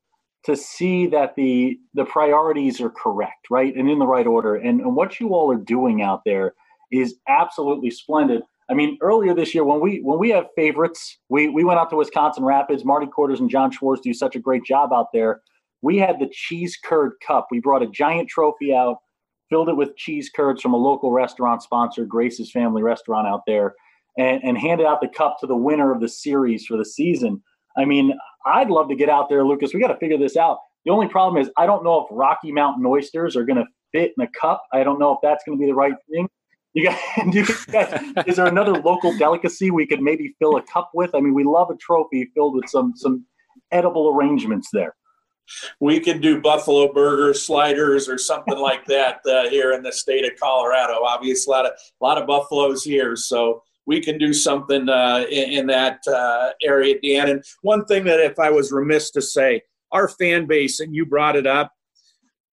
to 0.44 0.56
see 0.56 1.06
that 1.06 1.36
the 1.36 1.78
the 1.94 2.04
priorities 2.04 2.80
are 2.80 2.90
correct, 2.90 3.46
right, 3.50 3.74
and 3.74 3.88
in 3.88 3.98
the 3.98 4.06
right 4.06 4.26
order. 4.26 4.56
And, 4.56 4.80
and 4.80 4.94
what 4.94 5.20
you 5.20 5.34
all 5.34 5.50
are 5.52 5.56
doing 5.56 6.02
out 6.02 6.22
there 6.26 6.54
is 6.90 7.16
absolutely 7.28 7.90
splendid. 7.90 8.42
I 8.68 8.74
mean, 8.74 8.98
earlier 9.00 9.34
this 9.34 9.54
year 9.54 9.64
when 9.64 9.80
we 9.80 10.00
when 10.02 10.18
we 10.18 10.30
have 10.30 10.46
favorites, 10.56 11.18
we 11.28 11.48
we 11.48 11.64
went 11.64 11.78
out 11.78 11.90
to 11.90 11.96
Wisconsin 11.96 12.44
Rapids. 12.44 12.84
Marty 12.84 13.06
Quarters 13.06 13.40
and 13.40 13.48
John 13.48 13.70
Schwartz 13.70 14.02
do 14.02 14.12
such 14.12 14.36
a 14.36 14.40
great 14.40 14.64
job 14.64 14.92
out 14.92 15.12
there. 15.12 15.40
We 15.82 15.98
had 15.98 16.20
the 16.20 16.30
cheese 16.32 16.78
curd 16.82 17.12
cup. 17.26 17.48
We 17.50 17.60
brought 17.60 17.82
a 17.82 17.88
giant 17.88 18.28
trophy 18.28 18.74
out, 18.74 18.98
filled 19.50 19.68
it 19.68 19.76
with 19.76 19.96
cheese 19.96 20.30
curds 20.34 20.62
from 20.62 20.72
a 20.72 20.78
local 20.78 21.10
restaurant 21.10 21.62
sponsor, 21.62 22.04
Grace's 22.04 22.50
Family 22.50 22.82
Restaurant 22.82 23.26
out 23.26 23.42
there, 23.46 23.74
and, 24.16 24.42
and 24.42 24.56
handed 24.56 24.86
out 24.86 25.00
the 25.00 25.08
cup 25.08 25.38
to 25.40 25.46
the 25.46 25.56
winner 25.56 25.92
of 25.92 26.00
the 26.00 26.08
series 26.08 26.64
for 26.66 26.76
the 26.76 26.84
season. 26.84 27.42
I 27.76 27.84
mean, 27.84 28.14
I'd 28.46 28.70
love 28.70 28.88
to 28.88 28.94
get 28.94 29.08
out 29.08 29.28
there, 29.28 29.44
Lucas. 29.44 29.74
We 29.74 29.80
got 29.80 29.88
to 29.88 29.98
figure 29.98 30.18
this 30.18 30.36
out. 30.36 30.58
The 30.84 30.92
only 30.92 31.08
problem 31.08 31.42
is 31.42 31.50
I 31.56 31.66
don't 31.66 31.84
know 31.84 32.00
if 32.00 32.06
Rocky 32.10 32.52
Mountain 32.52 32.84
oysters 32.86 33.36
are 33.36 33.44
going 33.44 33.58
to 33.58 33.66
fit 33.92 34.12
in 34.16 34.24
a 34.24 34.28
cup. 34.40 34.62
I 34.72 34.84
don't 34.84 34.98
know 34.98 35.12
if 35.12 35.18
that's 35.22 35.44
going 35.44 35.58
to 35.58 35.60
be 35.60 35.66
the 35.66 35.74
right 35.74 35.94
thing. 36.10 36.28
You 36.74 36.88
guys, 36.88 36.98
you 37.34 37.44
guys, 37.70 38.02
is 38.26 38.36
there 38.36 38.46
another 38.46 38.72
local 38.72 39.14
delicacy 39.18 39.70
we 39.70 39.86
could 39.86 40.00
maybe 40.00 40.34
fill 40.38 40.56
a 40.56 40.62
cup 40.62 40.90
with? 40.94 41.14
I 41.14 41.20
mean, 41.20 41.34
we 41.34 41.44
love 41.44 41.68
a 41.68 41.76
trophy 41.76 42.30
filled 42.34 42.54
with 42.54 42.66
some 42.70 42.94
some 42.96 43.26
edible 43.70 44.08
arrangements 44.08 44.70
there. 44.72 44.94
We 45.80 46.00
can 46.00 46.20
do 46.20 46.40
buffalo 46.40 46.92
burger 46.92 47.34
sliders 47.34 48.08
or 48.08 48.18
something 48.18 48.58
like 48.58 48.84
that 48.86 49.20
uh, 49.26 49.48
here 49.48 49.72
in 49.72 49.82
the 49.82 49.92
state 49.92 50.24
of 50.24 50.38
Colorado. 50.40 51.02
Obviously, 51.04 51.52
a 51.52 51.56
lot 51.56 51.66
of 51.66 51.72
a 51.72 52.04
lot 52.04 52.18
of 52.18 52.26
buffaloes 52.26 52.82
here, 52.84 53.16
so 53.16 53.62
we 53.86 54.00
can 54.00 54.18
do 54.18 54.32
something 54.32 54.88
uh, 54.88 55.24
in, 55.30 55.50
in, 55.50 55.66
that 55.66 55.98
uh, 56.06 56.50
area, 56.62 57.00
Dan. 57.02 57.28
And 57.28 57.44
one 57.62 57.84
thing 57.86 58.04
that, 58.04 58.20
if 58.20 58.38
I 58.38 58.50
was 58.50 58.70
remiss 58.70 59.10
to 59.10 59.22
say, 59.22 59.62
our 59.90 60.08
fan 60.08 60.46
base, 60.46 60.80
and 60.80 60.94
you 60.94 61.04
brought 61.04 61.36
it 61.36 61.46
up, 61.46 61.72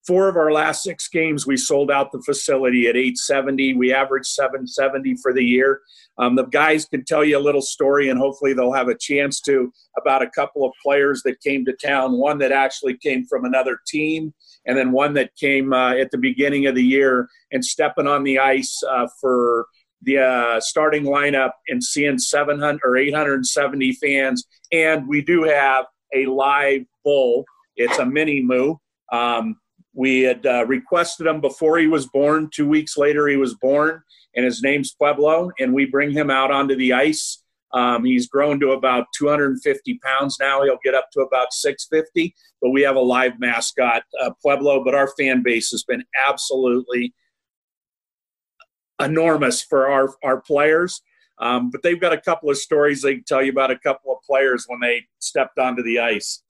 four 0.09 0.27
of 0.27 0.35
our 0.35 0.51
last 0.51 0.81
six 0.81 1.07
games 1.07 1.45
we 1.45 1.55
sold 1.55 1.91
out 1.91 2.11
the 2.11 2.21
facility 2.23 2.87
at 2.87 2.95
870 2.95 3.75
we 3.75 3.93
averaged 3.93 4.25
770 4.25 5.15
for 5.21 5.31
the 5.31 5.43
year 5.43 5.81
um, 6.17 6.35
the 6.35 6.45
guys 6.45 6.85
can 6.85 7.05
tell 7.05 7.23
you 7.23 7.37
a 7.37 7.39
little 7.47 7.61
story 7.61 8.09
and 8.09 8.17
hopefully 8.17 8.53
they'll 8.53 8.73
have 8.73 8.87
a 8.87 8.97
chance 8.97 9.39
to 9.41 9.71
about 9.99 10.23
a 10.23 10.29
couple 10.31 10.65
of 10.65 10.73
players 10.83 11.21
that 11.25 11.39
came 11.41 11.63
to 11.65 11.73
town 11.73 12.17
one 12.17 12.39
that 12.39 12.51
actually 12.51 12.97
came 12.97 13.23
from 13.27 13.45
another 13.45 13.77
team 13.85 14.33
and 14.65 14.75
then 14.75 14.91
one 14.91 15.13
that 15.13 15.35
came 15.35 15.73
uh, 15.73 15.93
at 15.93 16.09
the 16.09 16.17
beginning 16.17 16.65
of 16.65 16.73
the 16.73 16.83
year 16.83 17.29
and 17.51 17.63
stepping 17.63 18.07
on 18.07 18.23
the 18.23 18.39
ice 18.39 18.81
uh, 18.89 19.07
for 19.21 19.67
the 20.01 20.17
uh, 20.17 20.59
starting 20.59 21.03
lineup 21.03 21.51
and 21.67 21.83
seeing 21.83 22.17
700 22.17 22.79
or 22.83 22.97
870 22.97 23.93
fans. 23.93 24.45
And 24.71 25.07
we 25.07 25.21
do 25.21 25.43
have 25.43 25.85
a 26.15 26.25
live 26.25 26.85
bull. 27.03 27.43
It's 27.75 27.99
a 27.99 28.05
mini 28.05 28.41
moo. 28.41 28.75
Um, 29.11 29.57
we 29.93 30.21
had 30.21 30.45
uh, 30.45 30.65
requested 30.67 31.27
him 31.27 31.41
before 31.41 31.77
he 31.77 31.87
was 31.87 32.07
born. 32.07 32.49
Two 32.53 32.67
weeks 32.67 32.97
later, 32.97 33.27
he 33.27 33.37
was 33.37 33.55
born, 33.55 34.01
and 34.35 34.45
his 34.45 34.61
name's 34.61 34.93
Pueblo. 34.93 35.51
And 35.59 35.73
we 35.73 35.85
bring 35.85 36.11
him 36.11 36.29
out 36.29 36.51
onto 36.51 36.75
the 36.75 36.93
ice. 36.93 37.43
Um, 37.71 38.03
he's 38.03 38.27
grown 38.27 38.59
to 38.61 38.71
about 38.71 39.05
250 39.17 39.99
pounds 39.99 40.37
now. 40.39 40.63
He'll 40.63 40.79
get 40.83 40.95
up 40.95 41.09
to 41.13 41.21
about 41.21 41.53
650. 41.53 42.35
But 42.61 42.71
we 42.71 42.81
have 42.81 42.95
a 42.95 43.01
live 43.01 43.39
mascot, 43.39 44.03
uh, 44.21 44.31
Pueblo. 44.41 44.83
But 44.83 44.95
our 44.95 45.09
fan 45.19 45.43
base 45.43 45.69
has 45.71 45.83
been 45.83 46.03
absolutely 46.27 47.13
enormous 49.01 49.61
for 49.61 49.87
our, 49.87 50.15
our 50.23 50.41
players. 50.41 51.01
Um, 51.39 51.69
but 51.69 51.81
they've 51.83 51.99
got 51.99 52.11
a 52.11 52.19
couple 52.19 52.49
of 52.49 52.57
stories 52.57 53.01
they 53.01 53.15
can 53.15 53.23
tell 53.23 53.41
you 53.41 53.51
about 53.51 53.71
a 53.71 53.79
couple 53.79 54.11
of 54.11 54.21
players 54.23 54.65
when 54.67 54.79
they 54.81 55.05
stepped 55.19 55.57
onto 55.57 55.81
the 55.81 55.99
ice. 55.99 56.43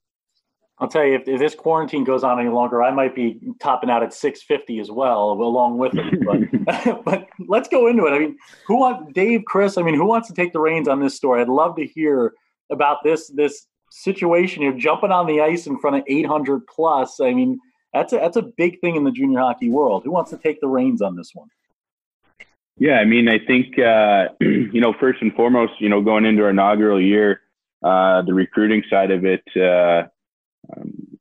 I'll 0.82 0.88
tell 0.88 1.04
you, 1.04 1.15
if, 1.15 1.28
if 1.28 1.39
this 1.39 1.56
quarantine 1.56 2.06
goes 2.06 2.24
on 2.24 2.39
any 2.39 2.50
longer, 2.50 2.82
I 2.82 2.92
might 2.92 3.13
be 3.13 3.38
topping 3.60 3.89
out 3.89 4.02
at 4.02 4.13
650 4.13 4.80
as 4.80 4.89
well, 4.89 5.32
along 5.32 5.78
with 5.78 5.94
it. 5.96 6.26
But, 6.65 7.04
but 7.06 7.28
let's 7.48 7.68
go 7.68 7.88
into 7.88 8.06
it. 8.06 8.12
I 8.12 8.20
mean, 8.20 8.38
who 8.65 8.80
wants 8.80 9.12
Dave, 9.13 9.44
Chris? 9.46 9.78
I 9.78 9.82
mean, 9.82 9.96
who 9.96 10.06
wants 10.06 10.30
to 10.30 10.34
take 10.34 10.54
the 10.54 10.60
reins 10.60 10.88
on 10.88 11.02
this 11.02 11.15
story? 11.15 11.42
I'd 11.42 11.50
love 11.50 11.76
to 11.76 11.86
hear 11.86 12.34
about 12.72 13.00
this 13.04 13.28
this 13.36 13.68
situation. 13.92 14.62
You're 14.62 14.74
jumping 14.74 15.12
on 15.12 15.28
the 15.28 15.42
ice 15.42 15.68
in 15.68 15.78
front 15.80 15.98
of 15.98 16.04
800 16.08 16.65
plus. 16.68 17.20
I 17.20 17.34
mean, 17.34 17.60
that's 17.94 18.13
a 18.13 18.18
that's 18.18 18.38
a 18.38 18.44
big 18.44 18.80
thing 18.80 18.96
in 18.96 19.04
the 19.04 19.12
junior 19.12 19.39
hockey 19.39 19.70
world. 19.70 20.04
Who 20.06 20.12
wants 20.12 20.32
to 20.32 20.38
take 20.38 20.62
the 20.62 20.68
reins 20.68 21.02
on 21.02 21.18
this 21.18 21.32
one? 21.34 21.50
Yeah, 22.78 23.00
I 23.00 23.06
mean, 23.06 23.28
I 23.28 23.39
think 23.39 23.78
uh, 23.78 24.30
you 24.39 24.80
know, 24.80 24.94
first 24.98 25.22
and 25.22 25.34
foremost, 25.34 25.74
you 25.80 25.89
know, 25.89 26.02
going 26.02 26.26
into 26.26 26.44
our 26.44 26.52
inaugural 26.52 27.02
year, 27.02 27.42
uh, 27.84 28.22
the 28.22 28.34
recruiting 28.34 28.84
side 28.89 29.12
of 29.12 29.26
it. 29.26 29.44
Uh, 29.56 30.08
um, 30.76 31.17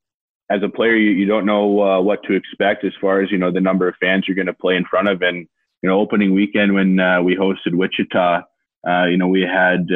as 0.50 0.62
a 0.62 0.68
player, 0.68 0.96
you, 0.96 1.10
you 1.10 1.26
don't 1.26 1.46
know 1.46 1.82
uh, 1.82 2.00
what 2.00 2.22
to 2.24 2.34
expect 2.34 2.84
as 2.84 2.92
far 3.00 3.20
as 3.20 3.30
you 3.30 3.38
know 3.38 3.50
the 3.50 3.60
number 3.60 3.88
of 3.88 3.94
fans 4.00 4.24
you're 4.26 4.34
going 4.34 4.46
to 4.46 4.54
play 4.54 4.76
in 4.76 4.84
front 4.84 5.08
of. 5.08 5.22
And 5.22 5.46
you 5.82 5.88
know, 5.88 5.98
opening 5.98 6.34
weekend 6.34 6.74
when 6.74 6.98
uh, 6.98 7.22
we 7.22 7.36
hosted 7.36 7.74
Wichita, 7.74 8.42
uh, 8.88 9.04
you 9.04 9.16
know, 9.16 9.28
we 9.28 9.42
had 9.42 9.88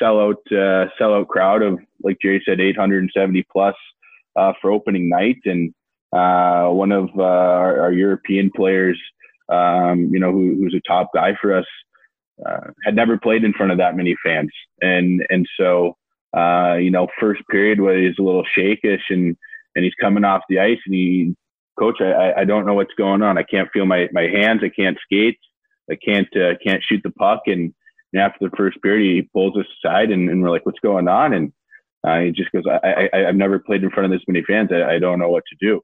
sellout 0.00 0.36
sellout 0.50 1.28
crowd 1.28 1.62
of 1.62 1.78
like 2.02 2.18
Jerry 2.22 2.42
said, 2.44 2.60
870 2.60 3.44
plus 3.50 3.74
for 4.60 4.70
opening 4.70 5.08
night, 5.08 5.38
and 5.44 5.74
one 6.10 6.92
of 6.92 7.08
our, 7.18 7.80
our 7.80 7.92
European 7.92 8.50
players 8.54 8.98
um, 9.52 10.08
you 10.12 10.18
know, 10.18 10.32
who, 10.32 10.56
who's 10.56 10.74
a 10.74 10.88
top 10.88 11.10
guy 11.14 11.32
for 11.40 11.54
us, 11.54 11.66
uh, 12.46 12.70
had 12.84 12.96
never 12.96 13.18
played 13.18 13.44
in 13.44 13.52
front 13.52 13.72
of 13.72 13.78
that 13.78 13.96
many 13.96 14.16
fans, 14.24 14.50
and 14.80 15.24
and 15.28 15.46
so 15.58 15.96
uh, 16.36 16.76
you 16.76 16.90
know, 16.90 17.08
first 17.20 17.42
period 17.50 17.80
was 17.80 18.14
a 18.18 18.22
little 18.22 18.44
shakish, 18.56 19.02
and 19.10 19.36
and 19.74 19.84
he's 19.84 19.94
coming 20.00 20.24
off 20.24 20.42
the 20.48 20.58
ice, 20.58 20.78
and 20.86 20.94
he, 20.94 21.34
coach, 21.78 22.00
I 22.00 22.32
I 22.38 22.44
don't 22.44 22.66
know 22.66 22.74
what's 22.74 22.94
going 22.94 23.22
on. 23.22 23.38
I 23.38 23.42
can't 23.42 23.70
feel 23.72 23.86
my 23.86 24.08
my 24.12 24.28
hands. 24.28 24.60
I 24.62 24.68
can't 24.68 24.98
skate. 25.04 25.38
I 25.90 25.96
can't 25.96 26.28
uh, 26.36 26.54
can't 26.64 26.82
shoot 26.82 27.00
the 27.02 27.10
puck. 27.10 27.42
And, 27.46 27.74
and 28.12 28.22
after 28.22 28.48
the 28.48 28.56
first 28.56 28.80
period, 28.82 29.14
he 29.14 29.30
pulls 29.32 29.56
us 29.56 29.66
aside, 29.78 30.10
and, 30.10 30.28
and 30.28 30.42
we're 30.42 30.50
like, 30.50 30.66
what's 30.66 30.80
going 30.80 31.08
on? 31.08 31.32
And 31.32 31.52
uh, 32.06 32.20
he 32.20 32.30
just 32.30 32.52
goes, 32.52 32.64
I, 32.66 33.08
I 33.12 33.28
I've 33.28 33.36
never 33.36 33.58
played 33.58 33.82
in 33.82 33.90
front 33.90 34.12
of 34.12 34.18
this 34.18 34.26
many 34.28 34.44
fans. 34.44 34.70
I, 34.72 34.94
I 34.94 34.98
don't 34.98 35.18
know 35.18 35.30
what 35.30 35.44
to 35.48 35.66
do 35.66 35.82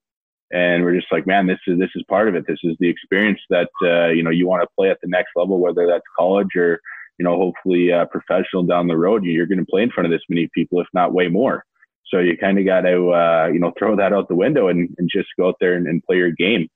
and 0.51 0.83
we're 0.83 0.95
just 0.95 1.13
like, 1.13 1.27
man, 1.27 1.47
this 1.47 1.59
is 1.67 1.79
this 1.79 1.91
is 1.95 2.03
part 2.09 2.29
of 2.29 2.35
it. 2.35 2.47
This 2.47 2.59
is 2.63 2.77
the 2.81 2.89
experience 2.89 3.41
that 3.51 3.69
uh, 3.83 4.09
you 4.09 4.23
know 4.23 4.31
you 4.31 4.47
want 4.47 4.63
to 4.63 4.69
play 4.77 4.91
at 4.91 4.99
the 5.03 5.09
next 5.09 5.31
level, 5.37 5.59
whether 5.61 5.87
that's 5.87 6.05
college 6.19 6.57
or 6.57 6.81
you 7.19 7.25
know 7.25 7.37
hopefully 7.37 7.93
uh, 7.93 8.07
professional 8.07 8.63
down 8.63 8.87
the 8.87 8.97
road. 8.97 9.25
You're 9.25 9.47
going 9.47 9.59
to 9.59 9.67
play 9.67 9.83
in 9.83 9.91
front 9.91 10.07
of 10.07 10.11
this 10.11 10.23
many 10.29 10.49
people, 10.55 10.81
if 10.81 10.87
not 10.95 11.13
way 11.13 11.29
more. 11.29 11.65
So 12.11 12.19
you 12.21 12.37
kind 12.39 12.59
of 12.59 12.65
got 12.65 12.83
to 12.83 13.11
uh, 13.11 13.49
you 13.53 13.59
know 13.59 13.73
throw 13.79 13.97
that 13.97 14.13
out 14.13 14.29
the 14.29 14.35
window 14.35 14.69
and, 14.69 14.95
and 14.99 15.11
just 15.13 15.29
go 15.39 15.49
out 15.49 15.57
there 15.61 15.75
and, 15.75 15.87
and 15.87 16.03
play 16.03 16.17
your 16.17 16.31
game. 16.31 16.69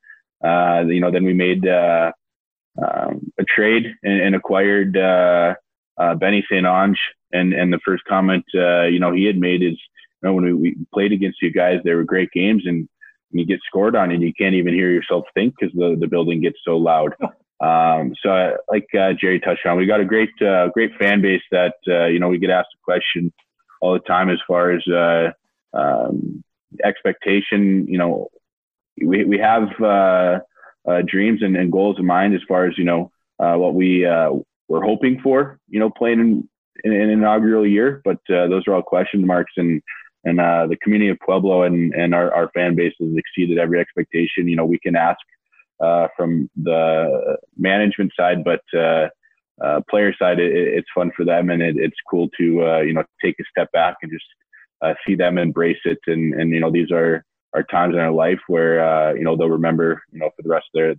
Uh, 0.45 0.85
you 0.87 1.01
know, 1.01 1.11
then 1.11 1.25
we 1.25 1.33
made 1.33 1.67
uh, 1.67 2.11
um, 2.83 3.33
a 3.39 3.45
trade 3.45 3.95
and, 4.03 4.21
and 4.21 4.35
acquired 4.35 4.97
uh, 4.97 5.55
Benny 6.17 6.45
St. 6.51 6.67
Ange, 6.67 6.99
and 7.33 7.53
and 7.53 7.73
the 7.73 7.81
first 7.85 8.05
comment 8.05 8.45
you 8.53 8.99
know 8.99 9.13
he 9.13 9.25
had 9.25 9.39
made 9.39 9.63
is 9.63 9.79
you 10.23 10.29
know 10.29 10.35
when 10.35 10.45
we, 10.45 10.53
we 10.53 10.77
played 10.93 11.13
against 11.13 11.41
you 11.41 11.53
guys, 11.53 11.81
they 11.85 11.95
were 11.95 12.05
great 12.05 12.31
games 12.33 12.65
and 12.67 12.89
you 13.33 13.47
get 13.47 13.61
scored 13.67 13.97
on 13.97 14.11
and 14.11 14.23
you 14.23 14.33
can't 14.35 14.55
even 14.55 14.75
hear 14.75 14.91
yourself 14.91 15.25
think 15.35 15.55
because 15.59 15.75
the, 15.75 15.97
the 15.99 16.07
building 16.07 16.41
gets 16.41 16.59
so 16.65 16.77
loud. 16.77 17.15
Um, 17.63 18.13
so 18.21 18.31
uh, 18.31 18.57
like 18.69 18.89
uh, 18.99 19.13
Jerry 19.19 19.39
touched 19.39 19.65
on, 19.67 19.77
we 19.77 19.87
got 19.87 20.01
a 20.01 20.05
great, 20.05 20.31
uh, 20.43 20.69
great 20.69 20.91
fan 20.99 21.23
base 21.23 21.43
that, 21.53 21.75
uh, 21.87 22.07
you 22.07 22.19
know, 22.19 22.29
we 22.29 22.39
get 22.39 22.51
asked 22.51 22.75
a 22.75 22.85
question 22.85 23.33
all 23.81 23.93
the 23.93 24.01
time 24.01 24.31
as 24.31 24.39
far 24.49 24.73
as, 24.73 24.83
uh, 24.89 25.31
um, 25.73 26.43
expectation, 26.85 27.87
you 27.87 27.99
know, 27.99 28.29
we, 29.01 29.25
we 29.25 29.39
have, 29.39 29.69
uh, 29.81 30.41
dreams 31.07 31.41
and, 31.43 31.57
and, 31.57 31.71
goals 31.71 31.97
in 32.01 32.05
mind 32.05 32.35
as 32.35 32.41
far 32.49 32.67
as, 32.67 32.77
you 32.77 32.85
know, 32.85 33.13
what 33.37 33.75
we, 33.75 34.05
we're 34.69 34.85
hoping 34.85 35.21
for, 35.23 35.59
you 35.69 35.79
know, 35.79 35.91
playing 35.91 36.19
in, 36.19 36.49
in, 36.85 36.93
an 36.93 37.11
inaugural 37.11 37.67
year, 37.67 38.03
but 38.05 38.19
those 38.29 38.65
are 38.67 38.75
all 38.75 38.83
question 38.83 39.25
marks 39.25 39.53
and 39.57 39.81
and 40.25 40.39
the 40.39 40.77
community 40.83 41.11
of 41.11 41.19
Pueblo 41.25 41.63
and 41.63 41.93
and 41.95 42.15
our, 42.15 42.33
our 42.33 42.51
fan 42.55 42.75
base 42.75 42.95
has 43.01 43.11
exceeded 43.17 43.59
every 43.59 43.81
expectation. 43.81 44.49
You 44.49 44.57
know, 44.57 44.65
we 44.65 44.79
can 44.79 44.97
ask 44.97 45.19
uh, 45.81 46.09
from 46.17 46.49
the 46.57 47.37
management 47.57 48.13
side, 48.17 48.45
but 48.45 48.63
uh, 48.77 49.09
uh, 49.63 49.81
player 49.89 50.15
side, 50.19 50.39
it, 50.39 50.53
it's 50.53 50.89
fun 50.95 51.11
for 51.17 51.25
them, 51.25 51.51
and 51.51 51.63
it, 51.63 51.77
it's 51.77 51.97
cool 52.09 52.29
to 52.39 52.67
uh, 52.67 52.81
you 52.81 52.93
know 52.93 53.05
take 53.23 53.37
a 53.41 53.45
step 53.51 53.71
back 53.73 53.97
and 54.03 54.11
just 54.11 54.25
uh, 54.83 54.95
see 55.07 55.15
them 55.15 55.39
embrace 55.39 55.81
it. 55.85 55.99
And 56.07 56.35
and 56.35 56.51
you 56.51 56.61
know 56.61 56.71
these 56.71 56.91
are 56.91 57.25
are 57.55 57.63
times 57.65 57.95
in 57.95 58.01
our 58.01 58.13
life 58.13 58.41
where 58.49 58.85
uh, 58.85 59.13
you 59.15 59.25
know 59.25 59.37
they'll 59.37 59.49
remember 59.49 60.03
you 60.13 60.21
know 60.21 60.31
for 60.37 60.43
the 60.43 60.49
rest 60.49 60.67
of 60.75 60.79
their 60.79 60.95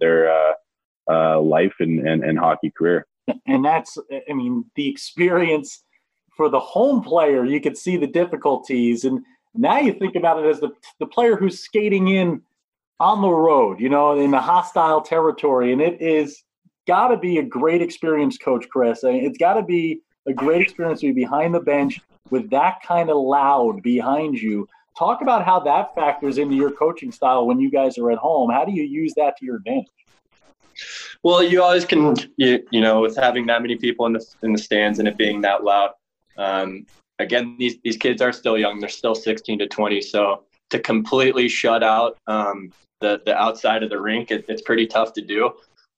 their 1.08 1.40
life 1.40 1.74
and, 1.80 2.08
and 2.08 2.24
and 2.24 2.38
hockey 2.38 2.72
career. 2.78 3.06
And 3.46 3.64
that's 3.64 3.98
I 4.30 4.34
mean 4.34 4.66
the 4.76 4.90
experience 4.90 5.84
for 6.36 6.50
the 6.50 6.60
home 6.60 7.02
player. 7.02 7.46
You 7.46 7.62
could 7.62 7.78
see 7.78 7.98
the 7.98 8.08
difficulties, 8.08 9.06
and 9.06 9.24
now 9.56 9.80
you 9.80 9.94
think 9.94 10.16
about 10.16 10.44
it 10.44 10.50
as 10.50 10.60
the 10.60 10.72
the 11.00 11.06
player 11.06 11.36
who's 11.36 11.60
skating 11.60 12.10
in 12.10 12.42
on 13.00 13.22
the 13.22 13.30
road, 13.30 13.80
you 13.80 13.90
know, 13.90 14.18
in 14.18 14.34
a 14.34 14.42
hostile 14.42 15.02
territory, 15.02 15.74
and 15.74 15.82
it 15.82 16.02
is 16.02 16.44
got 16.88 17.10
to 17.10 17.18
be 17.18 17.38
a 17.38 17.44
great 17.44 17.82
experience, 17.82 18.38
Coach 18.38 18.68
Chris. 18.70 19.02
It's 19.04 19.38
got 19.38 19.56
to 19.56 19.64
be 19.64 20.02
a 20.28 20.34
great 20.34 20.62
experience 20.62 21.02
to 21.02 21.08
be 21.08 21.24
behind 21.24 21.54
the 21.54 21.60
bench 21.60 22.00
with 22.30 22.50
that 22.52 22.78
kind 22.86 23.10
of 23.10 23.18
loud 23.18 23.82
behind 23.82 24.38
you. 24.38 24.68
Talk 24.98 25.22
about 25.22 25.44
how 25.44 25.60
that 25.62 25.96
factors 25.96 26.38
into 26.38 26.56
your 26.56 26.72
coaching 26.72 27.12
style 27.12 27.48
when 27.48 27.60
you 27.60 27.72
guys 27.72 27.98
are 27.98 28.12
at 28.12 28.18
home. 28.18 28.52
How 28.52 28.64
do 28.64 28.72
you 28.72 28.84
use 28.84 29.14
that 29.18 29.38
to 29.38 29.46
your 29.46 29.58
advantage? 29.58 29.88
Well, 31.24 31.44
you 31.44 31.64
always 31.64 31.86
can, 31.86 32.16
you, 32.38 32.64
you 32.72 32.82
know, 32.82 33.02
with 33.02 33.16
having 33.16 33.46
that 33.48 33.62
many 33.62 33.76
people 33.76 34.06
in 34.06 34.14
the 34.14 34.26
in 34.44 34.54
the 34.54 34.60
stands 34.60 35.00
and 35.00 35.08
it 35.08 35.18
being 35.18 35.42
that 35.42 35.64
loud. 35.64 35.92
Um, 36.38 36.86
again, 37.20 37.56
these 37.58 37.78
these 37.84 37.98
kids 37.98 38.22
are 38.22 38.32
still 38.32 38.58
young; 38.58 38.80
they're 38.80 38.90
still 38.90 39.16
16 39.16 39.60
to 39.60 39.68
20. 39.68 40.02
So 40.02 40.44
to 40.74 40.80
completely 40.80 41.48
shut 41.48 41.84
out 41.84 42.18
um, 42.28 42.74
the 43.00 43.22
the 43.26 43.36
outside 43.36 43.84
of 43.84 43.90
the 43.92 44.02
rink, 44.02 44.32
it, 44.32 44.44
it's 44.50 44.64
pretty 44.64 44.88
tough 44.88 45.14
to 45.14 45.22
do. 45.22 45.52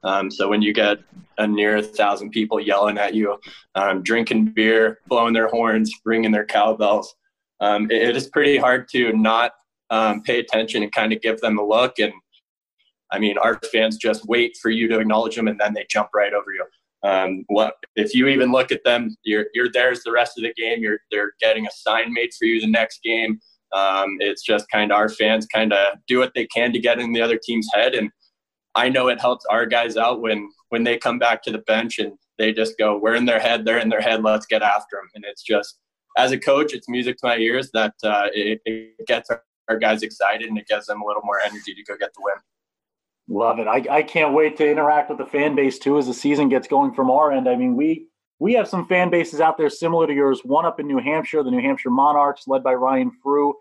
Um, 0.04 0.30
so 0.30 0.48
when 0.50 0.62
you 0.62 0.74
get 0.74 1.00
a 1.38 1.48
near 1.48 1.78
a 1.78 1.82
thousand 1.82 2.32
people 2.32 2.60
yelling 2.60 2.98
at 2.98 3.16
you, 3.16 3.40
um, 3.74 4.04
drinking 4.04 4.52
beer, 4.54 5.00
blowing 5.08 5.34
their 5.34 5.48
horns, 5.48 5.92
ringing 6.04 6.32
their 6.32 6.46
cowbells, 6.46 7.16
um, 7.62 7.90
it, 7.90 8.10
it 8.10 8.18
is 8.18 8.28
pretty 8.28 8.58
hard 8.58 8.88
to 8.90 9.14
not 9.14 9.54
um, 9.90 10.22
pay 10.22 10.40
attention 10.40 10.84
and 10.84 10.92
kind 10.92 11.14
of 11.14 11.22
give 11.22 11.40
them 11.40 11.58
a 11.58 11.66
look. 11.66 11.98
And 12.00 12.14
I 13.12 13.18
mean, 13.18 13.38
our 13.38 13.60
fans 13.72 13.98
just 13.98 14.26
wait 14.26 14.58
for 14.62 14.70
you 14.70 14.88
to 14.90 15.00
acknowledge 15.00 15.36
them, 15.38 15.48
and 15.48 15.60
then 15.60 15.74
they 15.74 15.86
jump 15.90 16.10
right 16.14 16.34
over 16.34 16.52
you. 16.52 16.66
Um, 17.10 17.46
what 17.48 17.76
if 17.96 18.14
you 18.14 18.28
even 18.28 18.52
look 18.52 18.74
at 18.74 18.84
them? 18.84 19.16
You're 19.24 19.46
you're 19.54 19.72
there's 19.72 20.04
the 20.04 20.12
rest 20.12 20.38
of 20.38 20.44
the 20.44 20.54
game. 20.54 20.82
You're 20.82 21.00
they're 21.12 21.32
getting 21.40 21.66
a 21.66 21.72
sign 21.72 22.12
made 22.14 22.32
for 22.38 22.46
you 22.46 22.60
the 22.60 22.68
next 22.68 23.02
game. 23.04 23.40
Um, 23.74 24.18
it's 24.20 24.44
just 24.44 24.70
kind 24.70 24.92
of 24.92 24.98
our 24.98 25.10
fans 25.10 25.48
kind 25.48 25.74
of 25.74 25.96
do 26.08 26.20
what 26.20 26.34
they 26.36 26.46
can 26.48 26.72
to 26.74 26.80
get 26.80 27.00
in 27.00 27.14
the 27.14 27.22
other 27.22 27.40
team's 27.44 27.68
head 27.74 27.94
and 27.94 28.10
I 28.76 28.90
know 28.90 29.08
it 29.08 29.22
helps 29.22 29.46
our 29.46 29.66
guys 29.66 29.96
out 29.98 30.22
when 30.22 30.50
when 30.70 30.84
they 30.84 30.98
come 30.98 31.18
back 31.18 31.42
to 31.44 31.52
the 31.52 31.60
bench 31.60 31.98
and 31.98 32.14
they 32.38 32.52
just 32.52 32.78
go, 32.78 32.98
"We're 32.98 33.16
in 33.16 33.26
their 33.26 33.40
head. 33.40 33.64
They're 33.64 33.80
in 33.80 33.90
their 33.90 34.02
head. 34.02 34.22
Let's 34.22 34.46
get 34.46 34.62
after 34.62 34.98
them." 34.98 35.10
And 35.16 35.24
it's 35.26 35.42
just, 35.42 35.80
as 36.18 36.34
a 36.34 36.38
coach, 36.38 36.74
it's 36.74 36.90
music 36.90 37.18
to 37.18 37.28
my 37.28 37.38
ears 37.38 37.72
that 37.74 37.94
uh, 38.04 38.28
it, 38.34 38.60
it, 38.66 39.08
gets 39.08 39.30
our, 39.30 39.78
guys 39.80 40.04
excited 40.04 40.48
and 40.48 40.58
it 40.58 40.68
gives 40.68 40.86
them 40.86 41.02
a 41.02 41.06
little 41.06 41.24
more 41.24 41.40
energy 41.40 41.74
to 41.74 41.84
go 41.84 41.98
get 41.98 42.14
the 42.14 42.22
win. 42.22 42.36
Love 43.28 43.58
it. 43.60 43.68
I, 43.68 43.84
I 43.90 44.04
can't 44.04 44.34
wait 44.34 44.58
to 44.58 44.70
interact 44.70 45.10
with 45.10 45.18
the 45.18 45.26
fan 45.26 45.56
base 45.56 45.80
too 45.80 45.98
as 45.98 46.06
the 46.06 46.14
season 46.14 46.50
gets 46.50 46.68
going 46.68 46.94
from 46.94 47.10
our 47.10 47.32
end. 47.32 47.50
I 47.50 47.56
mean, 47.56 47.76
we 47.76 48.08
we 48.40 48.54
have 48.54 48.68
some 48.68 48.88
fan 48.88 49.10
bases 49.10 49.40
out 49.40 49.58
there 49.58 49.70
similar 49.70 50.08
to 50.08 50.14
yours. 50.14 50.42
One 50.44 50.66
up 50.66 50.80
in 50.80 50.88
New 50.88 51.00
Hampshire, 51.00 51.44
the 51.44 51.52
New 51.52 51.62
Hampshire 51.62 51.90
Monarchs, 51.90 52.48
led 52.48 52.64
by 52.64 52.74
Ryan 52.74 53.12
Frew 53.24 53.56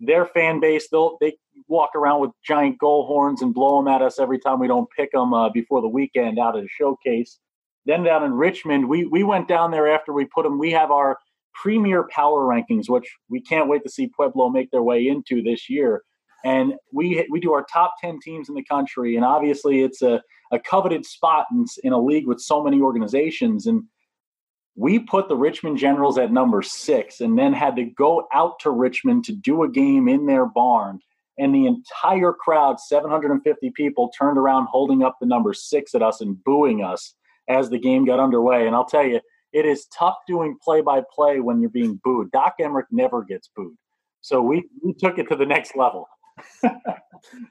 their 0.00 0.26
fan 0.26 0.60
base 0.60 0.88
they'll 0.88 1.16
they 1.20 1.36
walk 1.68 1.90
around 1.94 2.20
with 2.20 2.30
giant 2.44 2.78
goal 2.78 3.06
horns 3.06 3.42
and 3.42 3.54
blow 3.54 3.78
them 3.78 3.88
at 3.88 4.02
us 4.02 4.18
every 4.18 4.38
time 4.38 4.60
we 4.60 4.68
don't 4.68 4.88
pick 4.96 5.10
them 5.12 5.32
uh, 5.32 5.48
before 5.48 5.80
the 5.80 5.88
weekend 5.88 6.38
out 6.38 6.56
at 6.56 6.64
a 6.64 6.68
showcase. 6.68 7.38
Then 7.86 8.02
down 8.02 8.24
in 8.24 8.32
Richmond, 8.32 8.88
we 8.88 9.06
we 9.06 9.22
went 9.22 9.48
down 9.48 9.70
there 9.70 9.88
after 9.88 10.12
we 10.12 10.26
put 10.26 10.42
them. 10.42 10.58
We 10.58 10.70
have 10.72 10.90
our 10.90 11.18
premier 11.54 12.06
power 12.10 12.42
rankings, 12.42 12.88
which 12.88 13.10
we 13.30 13.40
can't 13.40 13.68
wait 13.68 13.82
to 13.84 13.90
see 13.90 14.10
Pueblo 14.14 14.50
make 14.50 14.70
their 14.70 14.82
way 14.82 15.06
into 15.06 15.42
this 15.42 15.70
year. 15.70 16.02
And 16.44 16.74
we 16.92 17.26
we 17.30 17.40
do 17.40 17.52
our 17.52 17.64
top 17.72 17.94
ten 18.00 18.18
teams 18.20 18.48
in 18.48 18.54
the 18.54 18.64
country, 18.64 19.16
and 19.16 19.24
obviously 19.24 19.82
it's 19.82 20.02
a, 20.02 20.22
a 20.52 20.58
coveted 20.58 21.06
spot 21.06 21.46
in, 21.52 21.64
in 21.84 21.92
a 21.92 22.00
league 22.00 22.26
with 22.26 22.40
so 22.40 22.62
many 22.62 22.80
organizations. 22.80 23.66
And 23.66 23.84
we 24.76 24.98
put 24.98 25.28
the 25.28 25.36
Richmond 25.36 25.78
Generals 25.78 26.18
at 26.18 26.30
number 26.30 26.60
six 26.60 27.20
and 27.20 27.38
then 27.38 27.54
had 27.54 27.76
to 27.76 27.84
go 27.84 28.28
out 28.32 28.60
to 28.60 28.70
Richmond 28.70 29.24
to 29.24 29.32
do 29.32 29.62
a 29.62 29.68
game 29.68 30.06
in 30.06 30.26
their 30.26 30.44
barn. 30.44 31.00
And 31.38 31.54
the 31.54 31.66
entire 31.66 32.32
crowd, 32.32 32.78
750 32.78 33.70
people, 33.70 34.10
turned 34.10 34.38
around 34.38 34.66
holding 34.66 35.02
up 35.02 35.16
the 35.18 35.26
number 35.26 35.54
six 35.54 35.94
at 35.94 36.02
us 36.02 36.20
and 36.20 36.42
booing 36.44 36.82
us 36.82 37.14
as 37.48 37.70
the 37.70 37.78
game 37.78 38.04
got 38.04 38.20
underway. 38.20 38.66
And 38.66 38.76
I'll 38.76 38.86
tell 38.86 39.04
you, 39.04 39.20
it 39.52 39.64
is 39.64 39.86
tough 39.86 40.16
doing 40.26 40.58
play 40.62 40.82
by 40.82 41.02
play 41.14 41.40
when 41.40 41.60
you're 41.60 41.70
being 41.70 41.98
booed. 42.04 42.30
Doc 42.30 42.56
Emrick 42.60 42.86
never 42.90 43.22
gets 43.24 43.48
booed. 43.56 43.76
So 44.20 44.42
we, 44.42 44.64
we 44.82 44.92
took 44.92 45.18
it 45.18 45.28
to 45.30 45.36
the 45.36 45.46
next 45.46 45.76
level. 45.76 46.06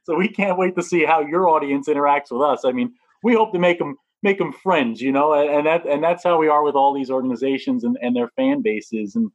so 0.04 0.16
we 0.16 0.28
can't 0.28 0.60
wait 0.60 0.76
to 0.76 0.84
see 0.84 1.06
how 1.06 1.22
your 1.22 1.48
audience 1.50 1.88
interacts 1.88 2.32
with 2.32 2.42
us. 2.42 2.66
I 2.66 2.72
mean, 2.72 2.94
we 3.24 3.34
hope 3.34 3.54
to 3.54 3.60
make 3.60 3.80
them 3.80 3.98
make 4.26 4.40
them 4.40 4.52
friends, 4.52 5.00
you 5.00 5.12
know, 5.12 5.34
and 5.34 5.66
that 5.68 5.86
and 5.86 6.04
that's 6.04 6.24
how 6.24 6.38
we 6.38 6.50
are 6.50 6.64
with 6.64 6.76
all 6.76 6.94
these 6.94 7.12
organizations 7.12 7.86
and, 7.86 7.98
and 8.02 8.14
their 8.14 8.30
fan 8.36 8.62
bases. 8.62 9.16
And 9.16 9.32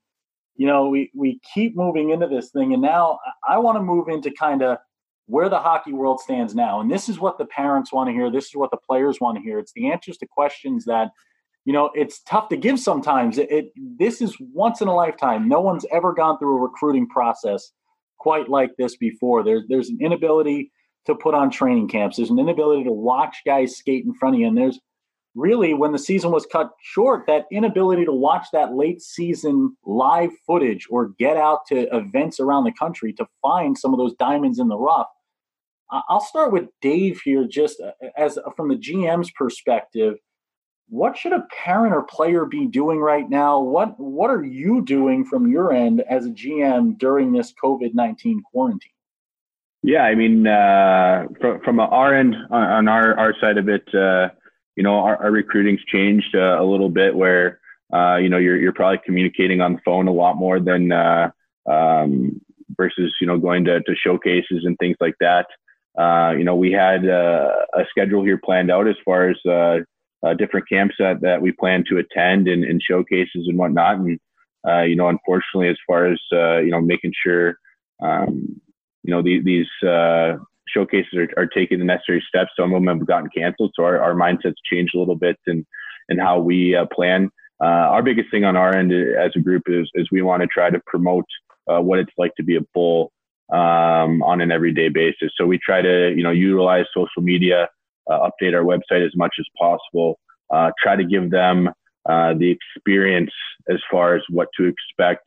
you 0.56 0.66
know, 0.66 0.88
we 0.88 1.10
we 1.14 1.40
keep 1.54 1.74
moving 1.74 2.10
into 2.10 2.26
this 2.26 2.50
thing, 2.50 2.74
and 2.74 2.82
now 2.82 3.20
I 3.48 3.56
want 3.58 3.76
to 3.78 3.82
move 3.82 4.08
into 4.08 4.30
kind 4.32 4.62
of 4.62 4.78
where 5.26 5.48
the 5.48 5.60
hockey 5.60 5.92
world 5.92 6.20
stands 6.20 6.56
now. 6.56 6.80
And 6.80 6.90
this 6.90 7.08
is 7.08 7.20
what 7.20 7.38
the 7.38 7.46
parents 7.46 7.92
want 7.92 8.08
to 8.08 8.12
hear. 8.12 8.30
This 8.30 8.46
is 8.46 8.56
what 8.56 8.72
the 8.72 8.76
players 8.76 9.18
want 9.20 9.38
to 9.38 9.42
hear. 9.42 9.60
It's 9.60 9.72
the 9.72 9.90
answers 9.90 10.18
to 10.18 10.26
questions 10.26 10.84
that 10.86 11.10
you 11.64 11.72
know 11.72 11.90
it's 11.94 12.20
tough 12.24 12.48
to 12.48 12.56
give 12.56 12.80
sometimes. 12.80 13.38
It, 13.38 13.50
it 13.50 13.66
this 13.98 14.20
is 14.20 14.36
once 14.52 14.80
in 14.80 14.88
a 14.88 14.94
lifetime. 14.94 15.48
No 15.48 15.60
one's 15.60 15.86
ever 15.92 16.12
gone 16.12 16.36
through 16.38 16.58
a 16.58 16.60
recruiting 16.60 17.08
process 17.08 17.72
quite 18.18 18.48
like 18.48 18.72
this 18.76 18.96
before. 18.96 19.44
There's 19.44 19.62
there's 19.68 19.88
an 19.88 19.98
inability 20.00 20.72
to 21.06 21.14
put 21.14 21.34
on 21.34 21.50
training 21.50 21.88
camps. 21.88 22.16
There's 22.16 22.30
an 22.30 22.38
inability 22.38 22.84
to 22.84 22.92
watch 22.92 23.38
guys 23.46 23.76
skate 23.76 24.04
in 24.04 24.14
front 24.14 24.36
of 24.36 24.40
you. 24.40 24.46
And 24.46 24.56
there's 24.56 24.78
really, 25.34 25.74
when 25.74 25.92
the 25.92 25.98
season 25.98 26.30
was 26.30 26.46
cut 26.46 26.70
short, 26.82 27.26
that 27.26 27.46
inability 27.50 28.04
to 28.04 28.12
watch 28.12 28.48
that 28.52 28.74
late 28.74 29.00
season 29.00 29.76
live 29.84 30.30
footage 30.46 30.86
or 30.90 31.08
get 31.18 31.36
out 31.36 31.66
to 31.68 31.94
events 31.96 32.40
around 32.40 32.64
the 32.64 32.72
country 32.72 33.12
to 33.14 33.26
find 33.40 33.78
some 33.78 33.94
of 33.94 33.98
those 33.98 34.14
diamonds 34.14 34.58
in 34.58 34.68
the 34.68 34.76
rough. 34.76 35.08
I'll 36.08 36.20
start 36.20 36.52
with 36.52 36.68
Dave 36.80 37.20
here, 37.24 37.44
just 37.44 37.80
uh, 37.80 37.90
as 38.16 38.38
from 38.56 38.68
the 38.68 38.76
GM's 38.76 39.30
perspective. 39.32 40.18
What 40.88 41.16
should 41.16 41.32
a 41.32 41.46
parent 41.64 41.94
or 41.94 42.02
player 42.02 42.44
be 42.44 42.66
doing 42.66 43.00
right 43.00 43.28
now? 43.28 43.60
What 43.60 43.98
What 43.98 44.30
are 44.30 44.44
you 44.44 44.82
doing 44.82 45.24
from 45.24 45.50
your 45.50 45.72
end 45.72 46.02
as 46.08 46.26
a 46.26 46.30
GM 46.30 46.96
during 46.98 47.32
this 47.32 47.52
COVID 47.62 47.94
nineteen 47.94 48.40
quarantine? 48.52 48.92
Yeah, 49.82 50.02
I 50.02 50.14
mean, 50.14 50.46
uh, 50.46 51.24
from, 51.40 51.60
from 51.62 51.80
our 51.80 52.14
end, 52.14 52.36
on, 52.50 52.86
our, 52.86 53.18
our 53.18 53.34
side 53.40 53.56
of 53.56 53.68
it, 53.68 53.88
uh, 53.94 54.28
you 54.76 54.82
know, 54.82 54.96
our, 54.96 55.16
our 55.16 55.30
recruiting's 55.30 55.82
changed 55.84 56.34
uh, 56.34 56.60
a 56.60 56.64
little 56.64 56.90
bit 56.90 57.16
where, 57.16 57.60
uh, 57.92 58.16
you 58.16 58.28
know, 58.28 58.36
you're, 58.36 58.58
you're 58.58 58.74
probably 58.74 59.00
communicating 59.06 59.62
on 59.62 59.72
the 59.74 59.80
phone 59.84 60.06
a 60.06 60.12
lot 60.12 60.36
more 60.36 60.60
than 60.60 60.92
uh, 60.92 61.30
um, 61.68 62.40
versus, 62.76 63.14
you 63.22 63.26
know, 63.26 63.38
going 63.38 63.64
to, 63.64 63.80
to 63.80 63.94
showcases 63.96 64.64
and 64.64 64.76
things 64.78 64.96
like 65.00 65.14
that. 65.20 65.46
Uh, 65.98 66.32
you 66.36 66.44
know, 66.44 66.54
we 66.54 66.70
had 66.70 67.04
a 67.06 67.84
schedule 67.88 68.22
here 68.22 68.38
planned 68.44 68.70
out 68.70 68.86
as 68.86 68.96
far 69.04 69.30
as 69.30 69.36
different 70.36 70.68
camps 70.68 70.94
that, 70.98 71.20
that 71.22 71.40
we 71.40 71.52
plan 71.52 71.84
to 71.88 71.98
attend 71.98 72.48
and, 72.48 72.64
and 72.64 72.82
showcases 72.82 73.48
and 73.48 73.58
whatnot. 73.58 73.96
And, 73.96 74.20
you 74.88 74.94
know, 74.94 75.08
unfortunately, 75.08 75.68
as 75.68 75.78
far 75.86 76.06
as, 76.06 76.20
you 76.30 76.70
know, 76.70 76.80
making 76.80 77.12
sure, 77.24 77.56
um, 78.02 78.60
you 79.02 79.12
know, 79.12 79.22
the, 79.22 79.40
these 79.42 79.66
uh, 79.88 80.36
showcases 80.68 81.12
are, 81.14 81.28
are, 81.36 81.46
taking 81.46 81.78
the 81.78 81.84
necessary 81.84 82.22
steps. 82.26 82.50
Some 82.58 82.72
of 82.72 82.82
them 82.82 82.98
have 82.98 83.06
gotten 83.06 83.30
canceled, 83.34 83.72
so 83.74 83.84
our, 83.84 84.00
our 84.00 84.14
mindsets 84.14 84.54
changed 84.70 84.94
a 84.94 84.98
little 84.98 85.16
bit 85.16 85.36
and 85.46 85.64
and 86.08 86.20
how 86.20 86.40
we 86.40 86.74
uh, 86.74 86.86
plan. 86.92 87.30
Uh, 87.62 87.66
our 87.92 88.02
biggest 88.02 88.30
thing 88.30 88.44
on 88.44 88.56
our 88.56 88.74
end 88.74 88.92
as 88.92 89.32
a 89.36 89.40
group 89.40 89.62
is 89.66 89.88
is 89.94 90.08
we 90.10 90.22
want 90.22 90.42
to 90.42 90.46
try 90.46 90.70
to 90.70 90.80
promote 90.86 91.26
uh, 91.70 91.80
what 91.80 91.98
it's 91.98 92.12
like 92.18 92.34
to 92.36 92.42
be 92.42 92.56
a 92.56 92.60
bull 92.74 93.12
um, 93.52 94.22
on 94.22 94.40
an 94.40 94.50
everyday 94.50 94.88
basis. 94.88 95.30
So 95.36 95.46
we 95.46 95.58
try 95.58 95.82
to 95.82 96.12
you 96.14 96.22
know 96.22 96.30
utilize 96.30 96.86
social 96.94 97.22
media, 97.22 97.68
uh, 98.10 98.28
update 98.28 98.54
our 98.54 98.64
website 98.64 99.04
as 99.04 99.14
much 99.16 99.34
as 99.38 99.46
possible, 99.58 100.18
try 100.82 100.96
to 100.96 101.04
give 101.04 101.30
them 101.30 101.70
the 102.04 102.56
experience 102.76 103.32
as 103.68 103.78
far 103.90 104.14
as 104.16 104.22
what 104.28 104.48
to 104.56 104.64
expect. 104.64 105.24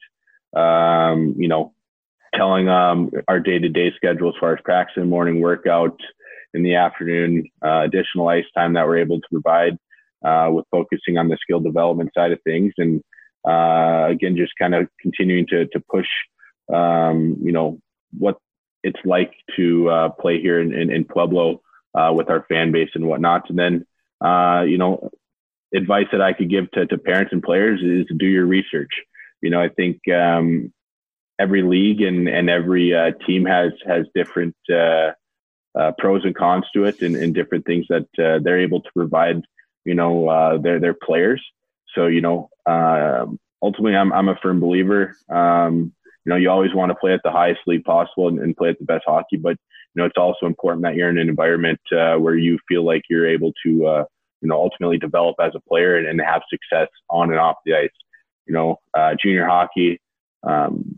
Um, 0.55 1.34
you 1.38 1.47
know, 1.47 1.74
telling 2.34 2.70
um, 2.70 3.12
our 3.28 3.40
day-to-day 3.40 3.92
schedule 3.96 4.30
as 4.30 4.36
far 4.40 4.54
as 4.54 4.60
practice 4.64 4.98
and 4.98 5.10
morning 5.10 5.42
workout 5.42 6.00
in 6.54 6.64
the 6.64 6.76
afternoon, 6.76 7.48
uh, 7.66 7.82
additional 7.82 8.28
ice 8.28 8.46
time 8.56 8.74
that 8.74 8.86
we're 8.86 8.98
able 8.98 9.20
to 9.20 9.28
provide 9.32 9.78
uh, 10.24 10.50
with 10.52 10.66
focusing 10.72 11.18
on 11.18 11.28
the 11.28 11.38
skill 11.42 11.60
development 11.60 12.12
side 12.16 12.32
of 12.32 12.40
things. 12.44 12.74
And 12.78 13.02
uh, 13.48 14.08
again, 14.10 14.38
just 14.38 14.54
kind 14.60 14.76
of 14.76 14.88
continuing 15.02 15.48
to, 15.48 15.66
to 15.68 15.80
push 15.90 16.08
um, 16.74 17.38
you 17.42 17.52
know, 17.52 17.80
what 18.18 18.38
it's 18.84 19.00
like 19.06 19.34
to 19.56 19.90
uh, 19.90 20.10
play 20.10 20.42
here 20.42 20.62
in, 20.62 20.74
in, 20.74 20.92
in 20.92 21.06
Pueblo 21.06 21.62
uh, 21.96 22.12
with 22.16 22.30
our 22.30 22.46
fan 22.50 22.72
base 22.72 22.90
and 22.96 23.08
whatnot. 23.08 23.50
And 23.50 23.58
then, 23.58 23.86
uh, 24.22 24.64
you 24.64 24.78
know, 24.78 25.10
advice 25.74 26.08
that 26.12 26.22
I 26.22 26.34
could 26.34 26.50
give 26.50 26.70
to, 26.72 26.86
to 26.86 26.98
parents 26.98 27.32
and 27.34 27.42
players 27.42 27.82
is 27.82 28.06
do 28.18 28.26
your 28.26 28.46
research. 28.46 28.92
You 29.42 29.50
know, 29.50 29.62
I 29.62 29.70
think 29.70 30.00
um, 30.10 30.72
every 31.40 31.64
league 31.64 32.02
and, 32.02 32.28
and 32.28 32.50
every 32.50 32.94
uh, 32.94 33.12
team 33.26 33.46
has 33.46 33.72
has 33.86 34.06
different 34.14 34.56
uh, 34.72 35.12
uh, 35.78 35.92
pros 35.98 36.24
and 36.24 36.36
cons 36.36 36.66
to 36.74 36.86
it 36.86 37.02
and, 37.02 37.16
and 37.16 37.34
different 37.34 37.66
things 37.66 37.86
that 37.90 38.06
they're 38.18 38.60
able 38.60 38.82
to 38.82 38.90
provide, 38.96 39.42
you 39.86 39.96
know, 39.96 40.60
their, 40.62 40.80
their 40.80 40.94
players. 40.94 41.44
So, 41.96 42.08
you 42.08 42.22
know, 42.22 42.50
um, 42.66 43.40
ultimately, 43.62 43.96
I'm, 43.96 44.12
I'm 44.14 44.30
a 44.30 44.36
firm 44.42 44.60
believer. 44.60 45.16
Um, 45.30 45.94
you 46.26 46.30
know, 46.30 46.36
you 46.36 46.50
always 46.50 46.74
want 46.74 46.90
to 46.90 46.96
play 46.96 47.14
at 47.14 47.22
the 47.24 47.32
highest 47.32 47.62
league 47.68 47.84
possible 47.84 48.28
and, 48.28 48.40
and, 48.40 48.56
play 48.56 48.70
at 48.70 48.80
the 48.80 48.86
best 48.86 49.04
hockey, 49.06 49.38
but 49.38 49.58
you 49.96 50.02
know, 50.02 50.06
it's 50.06 50.18
also 50.18 50.46
important 50.46 50.84
that 50.84 50.96
you're 50.96 51.10
in 51.10 51.18
an 51.18 51.30
environment 51.30 51.80
uh, 51.92 52.16
where 52.16 52.36
you 52.36 52.58
feel 52.68 52.84
like 52.84 53.04
you're 53.10 53.28
able 53.28 53.52
to, 53.66 53.86
uh, 53.86 54.04
you 54.42 54.48
know, 54.48 54.56
ultimately 54.56 54.98
develop 54.98 55.36
as 55.40 55.54
a 55.56 55.60
player 55.70 55.98
and, 55.98 56.08
and, 56.08 56.20
have 56.22 56.42
success 56.50 56.88
on 57.10 57.30
and 57.30 57.40
off 57.40 57.58
the 57.66 57.76
ice. 57.76 57.90
You 58.48 58.54
know, 58.54 58.80
uh, 58.94 59.16
junior 59.22 59.46
hockey 59.46 60.02
um, 60.44 60.93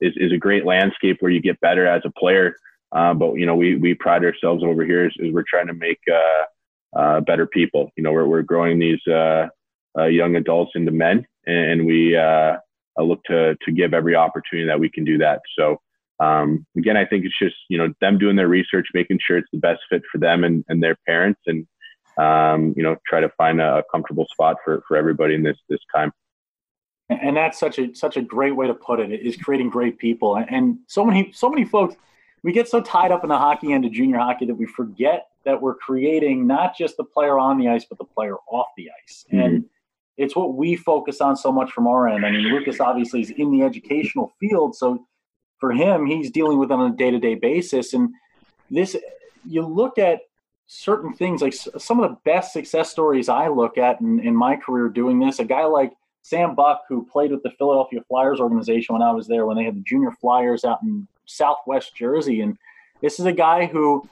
is, 0.00 0.12
is 0.16 0.32
a 0.32 0.38
great 0.38 0.64
landscape 0.64 1.18
where 1.20 1.30
you 1.30 1.40
get 1.40 1.60
better 1.60 1.86
as 1.86 2.02
a 2.04 2.12
player. 2.18 2.56
Uh, 2.92 3.14
but 3.14 3.34
you 3.34 3.46
know, 3.46 3.54
we 3.54 3.76
we 3.76 3.94
pride 3.94 4.24
ourselves 4.24 4.64
over 4.64 4.84
here 4.84 5.06
is, 5.06 5.12
is 5.18 5.32
we're 5.32 5.44
trying 5.48 5.66
to 5.66 5.74
make 5.74 6.00
uh, 6.10 6.98
uh, 6.98 7.20
better 7.20 7.46
people. 7.46 7.90
You 7.96 8.02
know, 8.02 8.12
we're 8.12 8.26
we're 8.26 8.42
growing 8.42 8.78
these 8.78 9.00
young 9.06 10.36
adults 10.36 10.72
into 10.74 10.92
men, 10.92 11.26
and 11.46 11.86
we 11.86 12.16
I 12.16 13.02
look 13.02 13.22
to 13.24 13.56
to 13.62 13.72
give 13.72 13.94
every 13.94 14.14
opportunity 14.14 14.66
that 14.66 14.80
we 14.80 14.90
can 14.90 15.04
do 15.04 15.18
that. 15.18 15.40
So 15.58 15.80
um, 16.20 16.66
again, 16.76 16.96
I 16.96 17.04
think 17.04 17.24
it's 17.24 17.38
just 17.40 17.56
you 17.68 17.78
know 17.78 17.92
them 18.00 18.18
doing 18.18 18.36
their 18.36 18.48
research, 18.48 18.86
making 18.94 19.20
sure 19.24 19.38
it's 19.38 19.48
the 19.52 19.58
best 19.58 19.80
fit 19.88 20.02
for 20.10 20.18
them 20.18 20.44
and, 20.44 20.64
and 20.68 20.82
their 20.82 20.96
parents, 21.06 21.40
and 21.46 21.66
um, 22.18 22.74
you 22.76 22.82
know 22.82 22.96
try 23.06 23.20
to 23.20 23.28
find 23.36 23.60
a, 23.60 23.78
a 23.78 23.82
comfortable 23.90 24.26
spot 24.32 24.56
for 24.64 24.82
for 24.88 24.96
everybody 24.96 25.34
in 25.34 25.42
this 25.42 25.56
this 25.68 25.80
time. 25.94 26.12
And 27.10 27.36
that's 27.36 27.58
such 27.58 27.78
a 27.78 27.94
such 27.94 28.16
a 28.16 28.22
great 28.22 28.54
way 28.54 28.66
to 28.66 28.74
put 28.74 29.00
it. 29.00 29.12
Is 29.12 29.36
creating 29.36 29.70
great 29.70 29.98
people, 29.98 30.36
and 30.36 30.78
so 30.86 31.04
many 31.04 31.32
so 31.32 31.48
many 31.48 31.64
folks. 31.64 31.96
We 32.42 32.52
get 32.52 32.68
so 32.68 32.80
tied 32.80 33.10
up 33.10 33.24
in 33.24 33.28
the 33.28 33.38
hockey 33.38 33.72
end 33.72 33.84
of 33.84 33.92
junior 33.92 34.18
hockey 34.18 34.46
that 34.46 34.54
we 34.54 34.66
forget 34.66 35.28
that 35.44 35.60
we're 35.60 35.74
creating 35.74 36.46
not 36.46 36.76
just 36.76 36.96
the 36.96 37.04
player 37.04 37.38
on 37.38 37.58
the 37.58 37.68
ice, 37.68 37.84
but 37.84 37.98
the 37.98 38.04
player 38.04 38.36
off 38.50 38.68
the 38.76 38.90
ice. 39.02 39.24
Mm-hmm. 39.32 39.40
And 39.40 39.64
it's 40.16 40.36
what 40.36 40.54
we 40.54 40.76
focus 40.76 41.20
on 41.20 41.36
so 41.36 41.50
much 41.50 41.72
from 41.72 41.86
our 41.86 42.06
end. 42.06 42.24
I 42.24 42.30
mean, 42.30 42.42
Lucas 42.52 42.80
obviously 42.80 43.22
is 43.22 43.30
in 43.30 43.50
the 43.50 43.62
educational 43.62 44.32
field, 44.38 44.76
so 44.76 45.06
for 45.58 45.72
him, 45.72 46.06
he's 46.06 46.30
dealing 46.30 46.58
with 46.58 46.70
it 46.70 46.74
on 46.74 46.92
a 46.92 46.96
day 46.96 47.10
to 47.10 47.18
day 47.18 47.34
basis. 47.34 47.92
And 47.92 48.10
this, 48.70 48.96
you 49.46 49.66
look 49.66 49.98
at 49.98 50.20
certain 50.66 51.14
things 51.14 51.40
like 51.40 51.54
some 51.54 52.00
of 52.00 52.10
the 52.10 52.16
best 52.24 52.52
success 52.52 52.90
stories 52.90 53.28
I 53.28 53.48
look 53.48 53.78
at 53.78 54.00
in, 54.00 54.20
in 54.20 54.36
my 54.36 54.56
career 54.56 54.88
doing 54.88 55.18
this. 55.18 55.38
A 55.38 55.44
guy 55.44 55.64
like 55.64 55.92
Sam 56.28 56.54
Buck, 56.54 56.82
who 56.88 57.06
played 57.06 57.30
with 57.30 57.42
the 57.42 57.50
Philadelphia 57.52 58.00
Flyers 58.06 58.38
organization 58.38 58.94
when 58.94 59.02
I 59.02 59.12
was 59.12 59.26
there, 59.26 59.46
when 59.46 59.56
they 59.56 59.64
had 59.64 59.76
the 59.76 59.84
junior 59.86 60.10
Flyers 60.10 60.64
out 60.64 60.82
in 60.82 61.08
Southwest 61.24 61.96
Jersey, 61.96 62.42
and 62.42 62.58
this 63.00 63.18
is 63.18 63.24
a 63.24 63.32
guy 63.32 63.66
who 63.66 64.06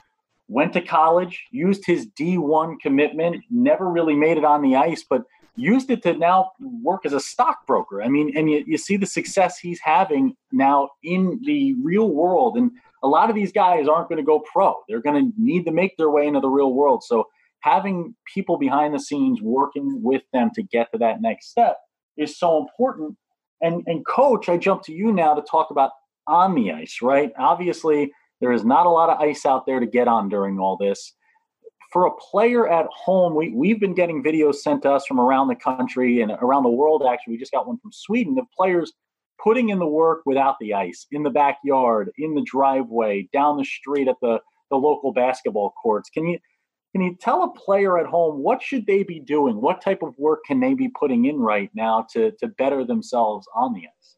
went 0.47 0.73
to 0.73 0.81
college, 0.81 1.45
used 1.51 1.85
his 1.85 2.07
D1 2.07 2.79
commitment, 2.81 3.43
never 3.51 3.87
really 3.89 4.15
made 4.15 4.37
it 4.37 4.45
on 4.45 4.61
the 4.61 4.75
ice, 4.75 5.05
but 5.07 5.23
used 5.55 5.91
it 5.91 6.01
to 6.03 6.13
now 6.13 6.51
work 6.59 7.05
as 7.05 7.13
a 7.13 7.19
stockbroker. 7.19 8.01
I 8.01 8.07
mean, 8.07 8.35
and 8.35 8.49
you, 8.49 8.63
you 8.65 8.77
see 8.77 8.97
the 8.97 9.05
success 9.05 9.59
he's 9.59 9.79
having 9.79 10.35
now 10.51 10.89
in 11.03 11.39
the 11.45 11.75
real 11.83 12.09
world. 12.09 12.57
And 12.57 12.71
a 13.03 13.07
lot 13.07 13.29
of 13.29 13.35
these 13.35 13.51
guys 13.51 13.87
aren't 13.87 14.09
going 14.09 14.17
to 14.17 14.25
go 14.25 14.39
pro. 14.39 14.75
They're 14.87 15.01
going 15.01 15.31
to 15.31 15.33
need 15.37 15.65
to 15.65 15.71
make 15.71 15.97
their 15.97 16.09
way 16.09 16.27
into 16.27 16.39
the 16.39 16.49
real 16.49 16.73
world. 16.73 17.03
So 17.03 17.27
having 17.59 18.15
people 18.33 18.57
behind 18.57 18.93
the 18.93 18.99
scenes 18.99 19.41
working 19.41 20.01
with 20.01 20.21
them 20.31 20.51
to 20.55 20.63
get 20.63 20.91
to 20.91 20.99
that 20.99 21.21
next 21.21 21.49
step 21.49 21.77
is 22.17 22.37
so 22.37 22.57
important. 22.59 23.17
And 23.61 23.83
and 23.87 24.05
coach, 24.05 24.49
I 24.49 24.57
jump 24.57 24.83
to 24.83 24.93
you 24.93 25.11
now 25.11 25.33
to 25.33 25.41
talk 25.41 25.71
about 25.71 25.91
on 26.27 26.55
the 26.55 26.71
ice, 26.71 26.99
right? 27.01 27.31
Obviously, 27.37 28.11
there 28.41 28.51
is 28.51 28.63
not 28.63 28.85
a 28.85 28.89
lot 28.89 29.09
of 29.09 29.19
ice 29.19 29.45
out 29.45 29.65
there 29.65 29.79
to 29.79 29.87
get 29.87 30.07
on 30.07 30.29
during 30.29 30.59
all 30.59 30.77
this 30.77 31.13
for 31.91 32.05
a 32.05 32.11
player 32.11 32.67
at 32.67 32.85
home, 32.87 33.35
we, 33.35 33.49
we've 33.49 33.79
been 33.79 33.93
getting 33.93 34.23
videos 34.23 34.55
sent 34.55 34.83
to 34.83 34.91
us 34.91 35.05
from 35.05 35.19
around 35.19 35.47
the 35.47 35.55
country 35.55 36.21
and 36.21 36.31
around 36.41 36.63
the 36.63 36.69
world. 36.69 37.03
Actually, 37.09 37.33
we 37.33 37.39
just 37.39 37.51
got 37.51 37.67
one 37.67 37.77
from 37.77 37.91
Sweden 37.91 38.37
of 38.37 38.45
players 38.55 38.93
putting 39.41 39.69
in 39.69 39.79
the 39.79 39.87
work 39.87 40.21
without 40.25 40.55
the 40.59 40.73
ice, 40.73 41.05
in 41.11 41.23
the 41.23 41.29
backyard, 41.29 42.11
in 42.17 42.33
the 42.33 42.41
driveway, 42.41 43.29
down 43.31 43.57
the 43.57 43.63
street 43.63 44.07
at 44.07 44.17
the, 44.21 44.39
the 44.69 44.75
local 44.75 45.13
basketball 45.13 45.73
courts. 45.81 46.09
Can 46.09 46.27
you 46.27 46.39
can 46.97 47.05
you 47.05 47.15
tell 47.21 47.43
a 47.43 47.49
player 47.51 47.99
at 47.99 48.07
home 48.07 48.39
what 48.39 48.59
should 48.59 48.87
they 48.87 49.03
be 49.03 49.19
doing? 49.19 49.61
What 49.61 49.83
type 49.83 50.01
of 50.01 50.17
work 50.17 50.43
can 50.45 50.59
they 50.59 50.73
be 50.73 50.89
putting 50.89 51.25
in 51.25 51.37
right 51.37 51.69
now 51.75 52.07
to 52.13 52.31
to 52.39 52.47
better 52.47 52.83
themselves 52.83 53.47
on 53.53 53.73
the 53.73 53.81
ice? 53.81 54.15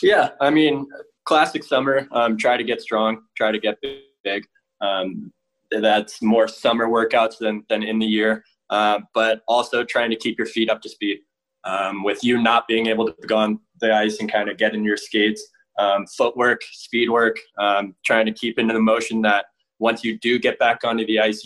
Yeah, 0.00 0.30
I 0.40 0.50
mean, 0.50 0.86
classic 1.24 1.64
summer. 1.64 2.06
Um, 2.12 2.36
try 2.36 2.56
to 2.56 2.62
get 2.62 2.80
strong. 2.80 3.22
Try 3.36 3.50
to 3.50 3.58
get 3.58 3.78
big. 4.22 4.46
Um, 4.80 5.32
that's 5.72 6.22
more 6.22 6.46
summer 6.46 6.86
workouts 6.86 7.38
than, 7.38 7.64
than 7.68 7.82
in 7.82 7.98
the 7.98 8.06
year. 8.06 8.44
Uh, 8.70 9.00
but 9.12 9.42
also 9.48 9.82
trying 9.82 10.10
to 10.10 10.16
keep 10.16 10.38
your 10.38 10.46
feet 10.46 10.70
up 10.70 10.80
to 10.82 10.88
speed. 10.88 11.18
Um, 11.64 12.04
with 12.04 12.22
you 12.22 12.40
not 12.40 12.68
being 12.68 12.86
able 12.86 13.06
to 13.06 13.26
go 13.26 13.38
on 13.38 13.58
the 13.80 13.92
ice 13.92 14.20
and 14.20 14.30
kind 14.30 14.48
of 14.48 14.56
get 14.56 14.72
in 14.72 14.84
your 14.84 14.96
skates, 14.96 15.44
um, 15.80 16.06
footwork, 16.06 16.62
speed 16.70 17.10
work, 17.10 17.38
um, 17.58 17.96
trying 18.04 18.26
to 18.26 18.32
keep 18.32 18.60
into 18.60 18.72
the 18.72 18.80
motion 18.80 19.20
that 19.22 19.46
once 19.78 20.04
you 20.04 20.18
do 20.18 20.38
get 20.38 20.58
back 20.58 20.84
onto 20.84 21.06
the 21.06 21.20
ice, 21.20 21.42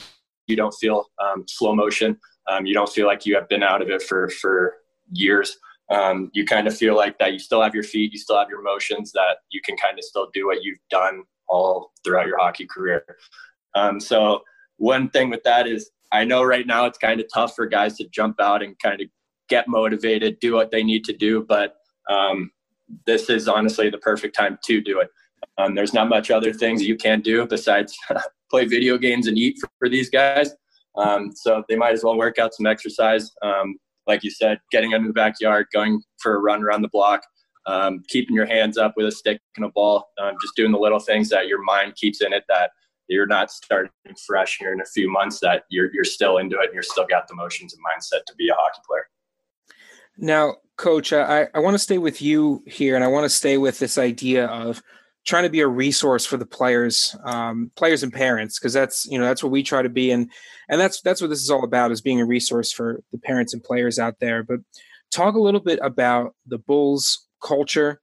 you 0.47 0.57
don't 0.57 0.74
feel 0.74 1.07
um, 1.18 1.45
slow 1.49 1.74
motion. 1.74 2.18
Um, 2.49 2.66
you 2.66 2.74
don't 2.74 2.89
feel 2.89 3.07
like 3.07 3.26
you 3.26 3.35
have 3.37 3.49
been 3.49 3.62
out 3.62 3.83
of 3.83 3.91
it 3.91 4.03
for, 4.03 4.28
for 4.28 4.74
years. 5.12 5.59
Um, 5.91 6.31
you 6.33 6.45
kind 6.45 6.66
of 6.66 6.76
feel 6.76 6.97
like 6.97 7.18
that 7.18 7.33
you 7.33 7.39
still 7.39 7.62
have 7.62 7.74
your 7.74 7.85
feet, 7.85 8.12
you 8.12 8.18
still 8.18 8.39
have 8.39 8.49
your 8.49 8.62
motions, 8.62 9.11
that 9.12 9.39
you 9.51 9.61
can 9.64 9.76
kind 9.76 9.99
of 9.99 10.05
still 10.05 10.28
do 10.33 10.47
what 10.47 10.62
you've 10.62 10.78
done 10.89 11.22
all 11.49 11.93
throughout 12.05 12.26
your 12.26 12.39
hockey 12.39 12.66
career. 12.66 13.05
Um, 13.74 13.99
so 13.99 14.43
one 14.76 15.11
thing 15.11 15.31
with 15.31 15.43
that 15.45 15.66
is 15.66 15.91
I 16.12 16.24
know 16.24 16.43
right 16.43 16.66
now 16.66 16.87
it's 16.87 16.99
kind 16.99 17.20
of 17.20 17.26
tough 17.33 17.55
for 17.55 17.66
guys 17.66 17.97
to 17.99 18.09
jump 18.09 18.41
out 18.41 18.62
and 18.62 18.78
kind 18.78 19.01
of 19.01 19.09
get 19.49 19.68
motivated, 19.68 20.39
do 20.41 20.55
what 20.55 20.70
they 20.70 20.83
need 20.83 21.05
to 21.05 21.12
do, 21.12 21.45
but 21.49 21.76
um, 22.09 22.51
this 23.07 23.28
is 23.28 23.49
honestly 23.49 23.91
the 23.91 23.99
perfect 23.99 24.37
time 24.37 24.59
to 24.64 24.81
do 24.81 25.01
it. 25.01 25.11
Um, 25.59 25.74
there's 25.74 25.95
not 25.95 26.09
much 26.09 26.30
other 26.30 26.53
things 26.53 26.82
you 26.82 26.97
can 26.97 27.20
do 27.20 27.47
besides 27.47 27.97
play 28.51 28.66
video 28.66 28.99
games 28.99 29.26
and 29.26 29.38
eat 29.38 29.59
for, 29.61 29.68
for 29.78 29.88
these 29.88 30.11
guys. 30.11 30.51
Um, 30.97 31.32
so 31.34 31.62
they 31.68 31.76
might 31.76 31.93
as 31.93 32.05
well 32.05 32.16
work 32.16 32.38
out 32.38 32.55
some 32.55 32.66
exercise. 32.66 33.30
Um, 33.43 33.76
like 34.07 34.24
you 34.24 34.30
said, 34.30 34.59
getting 34.72 34.93
into 34.93 35.09
the 35.09 35.14
backyard, 35.14 35.66
going 35.72 36.03
for 36.20 36.34
a 36.34 36.41
run 36.41 36.62
around 36.62 36.82
the 36.82 36.88
block, 36.88 37.22
um, 37.66 38.03
keeping 38.09 38.34
your 38.34 38.47
hands 38.47 38.76
up 38.78 38.95
with 38.97 39.07
a 39.07 39.12
stick 39.12 39.41
and 39.57 39.64
a 39.64 39.68
ball, 39.68 40.09
um, 40.20 40.34
just 40.41 40.57
doing 40.57 40.72
the 40.72 40.78
little 40.78 40.99
things 40.99 41.28
that 41.28 41.47
your 41.47 41.62
mind 41.62 41.95
keeps 41.97 42.22
in 42.22 42.32
it 42.32 42.45
that 42.49 42.70
you're 43.11 43.26
not 43.26 43.51
starting 43.51 43.91
fresh 44.26 44.57
here 44.59 44.72
in 44.72 44.80
a 44.80 44.84
few 44.84 45.11
months 45.11 45.41
that 45.41 45.64
you're 45.68 45.93
you're 45.93 46.05
still 46.05 46.38
into 46.38 46.57
it 46.61 46.66
and 46.66 46.74
you're 46.74 46.82
still 46.82 47.07
got 47.09 47.26
the 47.28 47.34
motions 47.34 47.74
and 47.74 47.82
mindset 47.84 48.24
to 48.26 48.34
be 48.36 48.49
a 48.49 48.55
hockey 48.55 48.80
player. 48.86 49.09
Now, 50.16 50.57
coach, 50.76 51.12
I, 51.12 51.49
I 51.55 51.59
want 51.59 51.74
to 51.74 51.78
stay 51.78 51.99
with 51.99 52.22
you 52.22 52.62
here 52.66 52.95
and 52.95 53.05
I 53.05 53.09
want 53.09 53.24
to 53.24 53.30
stay 53.30 53.59
with 53.59 53.78
this 53.78 53.99
idea 53.99 54.47
of 54.47 54.82
trying 55.31 55.45
to 55.45 55.49
be 55.49 55.61
a 55.61 55.68
resource 55.68 56.26
for 56.26 56.37
the 56.37 56.45
players, 56.45 57.16
um, 57.22 57.70
players 57.76 58.03
and 58.03 58.12
parents, 58.12 58.59
because 58.59 58.72
that's 58.72 59.07
you 59.07 59.16
know 59.16 59.24
that's 59.24 59.45
what 59.45 59.53
we 59.53 59.62
try 59.62 59.81
to 59.81 59.89
be, 59.89 60.11
and 60.11 60.28
and 60.68 60.81
that's 60.81 61.01
that's 61.03 61.20
what 61.20 61.31
this 61.31 61.41
is 61.41 61.51
all 61.51 61.62
about 61.62 61.93
is 61.93 62.01
being 62.01 62.20
a 62.20 62.26
resource 62.26 62.72
for 62.72 63.01
the 63.12 63.18
parents 63.18 63.55
and 63.55 63.62
players 63.62 63.99
out 64.01 64.16
there. 64.18 64.43
But 64.43 64.59
talk 65.12 65.37
a 65.37 65.41
little 65.41 65.61
bit 65.61 65.78
about 65.83 66.35
the 66.47 66.59
Bulls 66.59 67.28
culture 67.41 68.01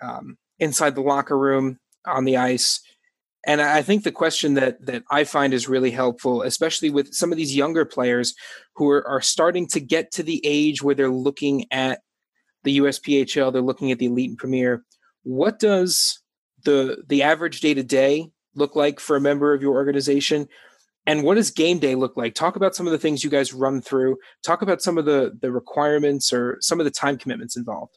um, 0.00 0.38
inside 0.58 0.94
the 0.94 1.02
locker 1.02 1.38
room, 1.38 1.78
on 2.06 2.24
the 2.24 2.38
ice, 2.38 2.80
and 3.46 3.60
I 3.60 3.82
think 3.82 4.02
the 4.02 4.10
question 4.10 4.54
that 4.54 4.84
that 4.86 5.02
I 5.10 5.24
find 5.24 5.52
is 5.52 5.68
really 5.68 5.90
helpful, 5.90 6.40
especially 6.40 6.88
with 6.88 7.12
some 7.12 7.30
of 7.30 7.36
these 7.36 7.54
younger 7.54 7.84
players 7.84 8.34
who 8.76 8.88
are, 8.88 9.06
are 9.06 9.20
starting 9.20 9.66
to 9.68 9.80
get 9.80 10.12
to 10.12 10.22
the 10.22 10.40
age 10.44 10.82
where 10.82 10.94
they're 10.94 11.10
looking 11.10 11.66
at 11.70 12.00
the 12.64 12.78
USPHL, 12.78 13.52
they're 13.52 13.60
looking 13.60 13.92
at 13.92 13.98
the 13.98 14.06
Elite 14.06 14.30
and 14.30 14.38
Premier. 14.38 14.82
What 15.24 15.58
does 15.58 16.20
the 16.64 17.02
the 17.06 17.22
average 17.22 17.60
day 17.60 17.74
to 17.74 17.82
day 17.82 18.30
look 18.54 18.76
like 18.76 19.00
for 19.00 19.16
a 19.16 19.20
member 19.20 19.54
of 19.54 19.62
your 19.62 19.74
organization? 19.74 20.48
And 21.06 21.24
what 21.24 21.36
does 21.36 21.50
game 21.50 21.78
day 21.78 21.94
look 21.94 22.16
like? 22.16 22.34
Talk 22.34 22.56
about 22.56 22.74
some 22.74 22.86
of 22.86 22.92
the 22.92 22.98
things 22.98 23.24
you 23.24 23.30
guys 23.30 23.52
run 23.52 23.80
through. 23.80 24.18
Talk 24.44 24.62
about 24.62 24.82
some 24.82 24.98
of 24.98 25.04
the 25.04 25.36
the 25.40 25.50
requirements 25.50 26.32
or 26.32 26.58
some 26.60 26.80
of 26.80 26.84
the 26.84 26.90
time 26.90 27.18
commitments 27.18 27.56
involved. 27.56 27.96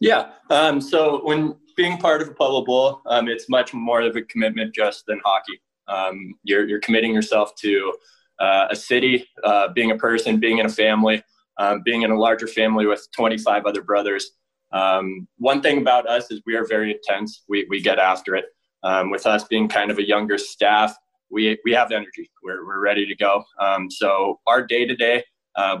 Yeah. 0.00 0.30
Um, 0.50 0.80
so 0.80 1.20
when 1.24 1.56
being 1.76 1.98
part 1.98 2.22
of 2.22 2.28
a 2.28 2.32
Pueblo 2.32 2.64
Bull, 2.64 3.02
um, 3.06 3.28
it's 3.28 3.48
much 3.48 3.72
more 3.74 4.00
of 4.02 4.16
a 4.16 4.22
commitment 4.22 4.74
just 4.74 5.06
than 5.06 5.20
hockey. 5.24 5.60
Um, 5.88 6.34
you're, 6.42 6.66
you're 6.66 6.80
committing 6.80 7.12
yourself 7.12 7.54
to 7.56 7.94
uh, 8.38 8.66
a 8.70 8.76
city, 8.76 9.28
uh, 9.44 9.68
being 9.68 9.90
a 9.90 9.96
person, 9.96 10.38
being 10.38 10.58
in 10.58 10.66
a 10.66 10.70
family, 10.70 11.22
um, 11.58 11.82
being 11.84 12.02
in 12.02 12.10
a 12.10 12.18
larger 12.18 12.46
family 12.46 12.86
with 12.86 13.06
25 13.16 13.66
other 13.66 13.82
brothers. 13.82 14.30
Um, 14.74 15.26
one 15.38 15.62
thing 15.62 15.78
about 15.78 16.06
us 16.08 16.30
is 16.30 16.42
we 16.44 16.56
are 16.56 16.66
very 16.66 16.92
intense. 16.92 17.44
We, 17.48 17.66
we 17.70 17.80
get 17.80 17.98
after 17.98 18.34
it. 18.34 18.46
Um, 18.82 19.10
with 19.10 19.24
us 19.24 19.44
being 19.44 19.68
kind 19.68 19.90
of 19.90 19.98
a 19.98 20.06
younger 20.06 20.36
staff, 20.36 20.94
we, 21.30 21.58
we 21.64 21.72
have 21.72 21.88
the 21.88 21.96
energy. 21.96 22.30
We're, 22.42 22.66
we're 22.66 22.80
ready 22.80 23.06
to 23.06 23.14
go. 23.14 23.42
Um, 23.60 23.90
so 23.90 24.40
our 24.46 24.66
day 24.66 24.84
to 24.84 24.94
day, 24.94 25.24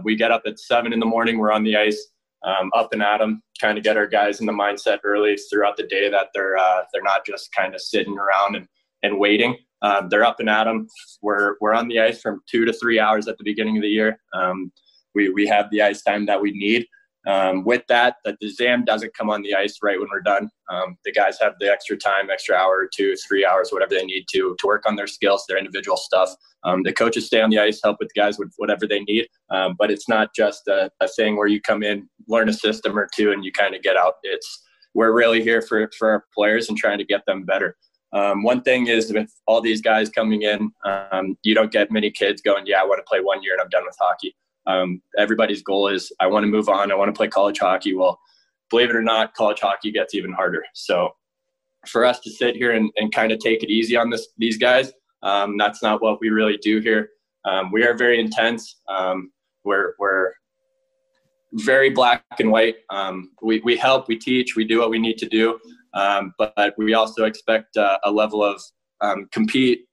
we 0.02 0.16
get 0.16 0.30
up 0.30 0.42
at 0.46 0.58
seven 0.58 0.92
in 0.92 1.00
the 1.00 1.06
morning. 1.06 1.38
We're 1.38 1.52
on 1.52 1.64
the 1.64 1.76
ice, 1.76 2.14
um, 2.44 2.70
up 2.74 2.92
and 2.92 3.02
at 3.02 3.18
them, 3.18 3.42
kind 3.60 3.78
of 3.78 3.84
get 3.84 3.96
our 3.96 4.06
guys 4.06 4.40
in 4.40 4.46
the 4.46 4.52
mindset 4.52 4.98
early 5.04 5.36
throughout 5.36 5.76
the 5.76 5.86
day 5.86 6.10
that 6.10 6.28
they're 6.34 6.56
uh, 6.56 6.82
they're 6.92 7.02
not 7.02 7.24
just 7.26 7.52
kind 7.54 7.74
of 7.74 7.80
sitting 7.80 8.16
around 8.18 8.56
and, 8.56 8.68
and 9.02 9.18
waiting. 9.18 9.56
Um, 9.82 10.08
they're 10.08 10.24
up 10.24 10.40
and 10.40 10.48
at 10.48 10.64
them. 10.64 10.86
We're 11.22 11.56
we're 11.60 11.74
on 11.74 11.88
the 11.88 12.00
ice 12.00 12.20
from 12.20 12.40
two 12.48 12.64
to 12.64 12.72
three 12.72 12.98
hours 12.98 13.28
at 13.28 13.38
the 13.38 13.44
beginning 13.44 13.76
of 13.76 13.82
the 13.82 13.88
year. 13.88 14.18
Um, 14.34 14.72
we 15.14 15.30
we 15.30 15.46
have 15.46 15.70
the 15.70 15.82
ice 15.82 16.02
time 16.02 16.26
that 16.26 16.40
we 16.40 16.52
need. 16.52 16.86
Um, 17.26 17.64
with 17.64 17.82
that, 17.88 18.16
that 18.24 18.36
the 18.40 18.50
ZAM 18.50 18.84
doesn't 18.84 19.16
come 19.16 19.30
on 19.30 19.42
the 19.42 19.54
ice 19.54 19.78
right 19.82 19.98
when 19.98 20.08
we're 20.10 20.20
done. 20.20 20.50
Um, 20.70 20.98
the 21.04 21.12
guys 21.12 21.38
have 21.40 21.54
the 21.58 21.70
extra 21.70 21.96
time, 21.96 22.30
extra 22.30 22.56
hour, 22.56 22.88
two, 22.94 23.14
three 23.26 23.46
hours, 23.46 23.70
whatever 23.70 23.94
they 23.94 24.04
need 24.04 24.26
to, 24.32 24.54
to 24.58 24.66
work 24.66 24.84
on 24.86 24.96
their 24.96 25.06
skills, 25.06 25.44
their 25.48 25.58
individual 25.58 25.96
stuff. 25.96 26.30
Um, 26.64 26.82
the 26.82 26.92
coaches 26.92 27.26
stay 27.26 27.40
on 27.40 27.50
the 27.50 27.58
ice, 27.58 27.80
help 27.82 27.96
with 27.98 28.10
the 28.14 28.20
guys 28.20 28.38
with 28.38 28.52
whatever 28.56 28.86
they 28.86 29.00
need. 29.00 29.26
Um, 29.50 29.74
but 29.78 29.90
it's 29.90 30.08
not 30.08 30.34
just 30.34 30.66
a, 30.68 30.90
a, 31.00 31.08
thing 31.08 31.36
where 31.36 31.46
you 31.46 31.60
come 31.60 31.82
in, 31.82 32.08
learn 32.28 32.48
a 32.48 32.52
system 32.52 32.98
or 32.98 33.08
two, 33.14 33.32
and 33.32 33.44
you 33.44 33.52
kind 33.52 33.74
of 33.74 33.82
get 33.82 33.96
out. 33.96 34.14
It's 34.22 34.62
we're 34.94 35.12
really 35.12 35.42
here 35.42 35.60
for 35.60 35.90
for 35.98 36.10
our 36.10 36.24
players 36.34 36.68
and 36.68 36.78
trying 36.78 36.98
to 36.98 37.04
get 37.04 37.22
them 37.26 37.44
better. 37.44 37.76
Um, 38.14 38.44
one 38.44 38.62
thing 38.62 38.86
is 38.86 39.12
with 39.12 39.28
all 39.46 39.60
these 39.60 39.82
guys 39.82 40.08
coming 40.08 40.42
in, 40.42 40.70
um, 40.84 41.36
you 41.42 41.54
don't 41.54 41.72
get 41.72 41.90
many 41.90 42.12
kids 42.12 42.40
going, 42.40 42.64
yeah, 42.64 42.80
I 42.80 42.84
want 42.84 43.00
to 43.00 43.08
play 43.08 43.20
one 43.20 43.42
year 43.42 43.54
and 43.54 43.60
I'm 43.60 43.68
done 43.68 43.84
with 43.84 43.96
hockey. 44.00 44.36
Um, 44.66 45.02
everybody's 45.18 45.62
goal 45.62 45.88
is 45.88 46.12
I 46.20 46.26
want 46.26 46.44
to 46.44 46.48
move 46.48 46.68
on. 46.68 46.90
I 46.90 46.94
want 46.94 47.08
to 47.08 47.16
play 47.16 47.28
college 47.28 47.58
hockey. 47.58 47.94
Well, 47.94 48.18
believe 48.70 48.90
it 48.90 48.96
or 48.96 49.02
not, 49.02 49.34
college 49.34 49.60
hockey 49.60 49.92
gets 49.92 50.14
even 50.14 50.32
harder. 50.32 50.64
So 50.72 51.10
for 51.86 52.04
us 52.04 52.20
to 52.20 52.30
sit 52.30 52.56
here 52.56 52.72
and, 52.72 52.90
and 52.96 53.12
kind 53.12 53.30
of 53.30 53.38
take 53.38 53.62
it 53.62 53.70
easy 53.70 53.96
on 53.96 54.10
this, 54.10 54.28
these 54.38 54.56
guys, 54.56 54.92
um, 55.22 55.56
that's 55.58 55.82
not 55.82 56.02
what 56.02 56.20
we 56.20 56.30
really 56.30 56.56
do 56.56 56.80
here. 56.80 57.10
Um, 57.44 57.70
we 57.70 57.84
are 57.84 57.94
very 57.94 58.18
intense. 58.18 58.80
Um, 58.88 59.32
we're, 59.64 59.94
we're 59.98 60.32
very 61.52 61.90
black 61.90 62.24
and 62.38 62.50
white. 62.50 62.76
Um, 62.90 63.32
we, 63.42 63.60
we 63.64 63.76
help, 63.76 64.08
we 64.08 64.18
teach, 64.18 64.56
we 64.56 64.64
do 64.64 64.78
what 64.78 64.90
we 64.90 64.98
need 64.98 65.18
to 65.18 65.28
do. 65.28 65.58
Um, 65.92 66.34
but, 66.38 66.74
we 66.76 66.94
also 66.94 67.24
expect 67.24 67.76
uh, 67.76 67.98
a 68.04 68.10
level 68.10 68.42
of 68.42 68.60
compete, 69.30 69.86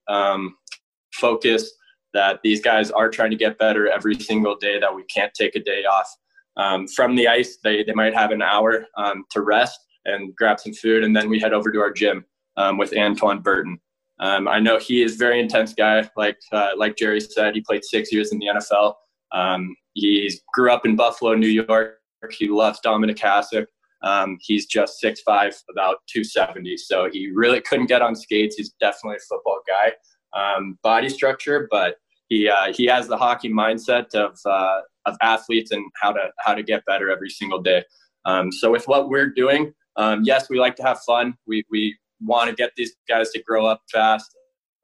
focus, 1.14 1.72
that 2.14 2.40
these 2.44 2.62
guys 2.62 2.92
are 2.92 3.10
trying 3.10 3.32
to 3.32 3.38
get 3.38 3.58
better 3.58 3.90
every 3.90 4.16
single 4.16 4.56
day, 4.56 4.80
that 4.80 4.94
we 4.94 5.04
can't 5.04 5.34
take 5.34 5.56
a 5.56 5.64
day 5.64 5.84
off. 5.84 6.10
Um, 6.58 6.88
from 6.88 7.16
the 7.16 7.28
ice, 7.28 7.58
they, 7.64 7.84
they 7.84 7.94
might 7.94 8.14
have 8.14 8.32
an 8.32 8.42
hour 8.42 8.86
um, 8.98 9.24
to 9.32 9.42
rest 9.42 9.80
and 10.06 10.36
grab 10.36 10.60
some 10.60 10.74
food, 10.74 11.04
and 11.04 11.16
then 11.16 11.30
we 11.30 11.40
head 11.40 11.54
over 11.54 11.72
to 11.72 11.80
our 11.80 11.92
gym 11.92 12.26
um, 12.58 12.78
with 12.78 12.96
Antoine 12.98 13.40
Burton. 13.40 13.80
Um, 14.20 14.48
I 14.48 14.60
know 14.60 14.78
he 14.78 15.02
is 15.02 15.16
a 15.16 15.18
very 15.18 15.40
intense 15.40 15.74
guy. 15.74 16.08
Like 16.16 16.38
uh, 16.52 16.72
like 16.78 16.96
Jerry 16.96 17.22
said, 17.22 17.56
he 17.56 17.62
played 17.62 17.84
six 17.84 18.12
years 18.12 18.32
in 18.32 18.40
the 18.40 18.48
NFL. 18.48 18.94
Um, 19.32 19.76
he 19.94 20.32
grew 20.54 20.72
up 20.72 20.86
in 20.86 20.96
Buffalo, 20.96 21.34
New 21.34 21.48
York. 21.48 21.98
He 22.32 22.50
loves 22.50 22.80
Dominik 22.86 23.18
Hasek. 23.18 23.66
Um, 24.04 24.38
he's 24.42 24.66
just 24.66 25.02
6'5", 25.04 25.26
about 25.70 25.98
270. 26.12 26.78
So 26.78 27.08
he 27.12 27.30
really 27.34 27.62
couldn't 27.62 27.86
get 27.86 28.02
on 28.02 28.16
skates. 28.16 28.56
He's 28.56 28.74
definitely 28.80 29.18
a 29.18 29.26
football 29.30 29.60
guy 29.68 29.94
um, 30.34 30.78
body 30.84 31.10
structure, 31.10 31.68
but 31.70 31.96
he 32.30 32.50
uh, 32.50 32.74
he 32.74 32.86
has 32.86 33.08
the 33.08 33.18
hockey 33.18 33.50
mindset 33.50 34.14
of 34.16 34.40
uh, 34.46 34.82
of 35.06 35.18
athletes 35.22 35.72
and 35.72 35.84
how 36.02 36.12
to 36.12 36.30
how 36.40 36.54
to 36.54 36.64
get 36.64 36.86
better 36.86 37.12
every 37.12 37.30
single 37.30 37.62
day. 37.62 37.84
Um, 38.26 38.52
so 38.52 38.72
with 38.72 38.88
what 38.88 39.10
we're 39.10 39.30
doing, 39.30 39.74
um, 39.96 40.22
yes, 40.24 40.50
we 40.50 40.60
like 40.60 40.76
to 40.78 40.84
have 40.84 41.00
fun. 41.02 41.36
We 41.48 41.66
we 41.70 41.98
want 42.22 42.50
to 42.50 42.56
get 42.56 42.72
these 42.78 42.94
guys 43.08 43.32
to 43.32 43.42
grow 43.44 43.66
up 43.66 43.82
fast, 43.92 44.36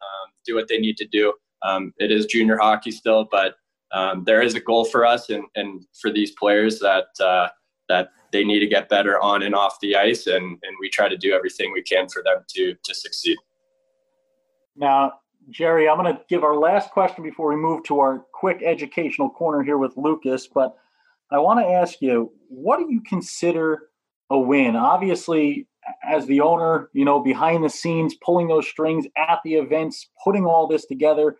um, 0.02 0.32
do 0.46 0.56
what 0.56 0.68
they 0.68 0.80
need 0.80 0.98
to 0.98 1.08
do. 1.08 1.34
Um, 1.62 1.94
it 1.98 2.12
is 2.12 2.26
junior 2.26 2.58
hockey 2.58 2.92
still, 2.92 3.28
but 3.32 3.56
um, 3.92 4.24
there 4.26 4.42
is 4.42 4.56
a 4.56 4.60
goal 4.60 4.86
for 4.86 5.06
us 5.06 5.30
and, 5.30 5.46
and 5.56 5.86
for 6.02 6.12
these 6.12 6.32
players 6.32 6.80
that 6.80 7.08
uh, 7.22 7.48
that 7.90 8.10
they 8.34 8.44
need 8.44 8.60
to 8.60 8.68
get 8.68 8.90
better 8.90 9.22
on 9.22 9.44
and 9.44 9.56
off 9.56 9.78
the 9.82 9.96
ice, 9.96 10.28
and, 10.28 10.44
and 10.44 10.76
we 10.82 10.90
try 10.90 11.08
to 11.08 11.18
do 11.18 11.32
everything 11.32 11.72
we 11.72 11.82
can 11.82 12.10
for 12.10 12.22
them 12.24 12.44
to 12.56 12.76
to 12.84 12.94
succeed. 12.94 13.38
Now, 14.76 15.14
Jerry, 15.50 15.88
I'm 15.88 15.98
going 15.98 16.14
to 16.14 16.22
give 16.28 16.44
our 16.44 16.58
last 16.58 16.92
question 16.92 17.24
before 17.24 17.50
we 17.50 17.56
move 17.56 17.84
to 17.84 18.00
our 18.00 18.26
quick 18.34 18.62
educational 18.66 19.30
corner 19.30 19.64
here 19.64 19.78
with 19.78 19.96
Lucas. 19.96 20.48
But 20.48 20.76
I 21.32 21.40
want 21.40 21.60
to 21.60 21.66
ask 21.66 22.02
you, 22.02 22.32
what 22.50 22.80
do 22.80 22.88
you 22.90 23.02
consider 23.02 23.84
a 24.30 24.38
win? 24.38 24.76
Obviously, 24.76 25.68
as 26.04 26.26
the 26.26 26.42
owner, 26.42 26.90
you 26.94 27.06
know, 27.06 27.22
behind 27.22 27.64
the 27.64 27.70
scenes, 27.70 28.16
pulling 28.16 28.50
those 28.50 28.68
strings 28.68 29.06
at 29.18 29.40
the 29.46 29.56
events, 29.56 30.10
putting 30.22 30.46
all 30.46 30.68
this 30.68 30.86
together, 30.86 31.38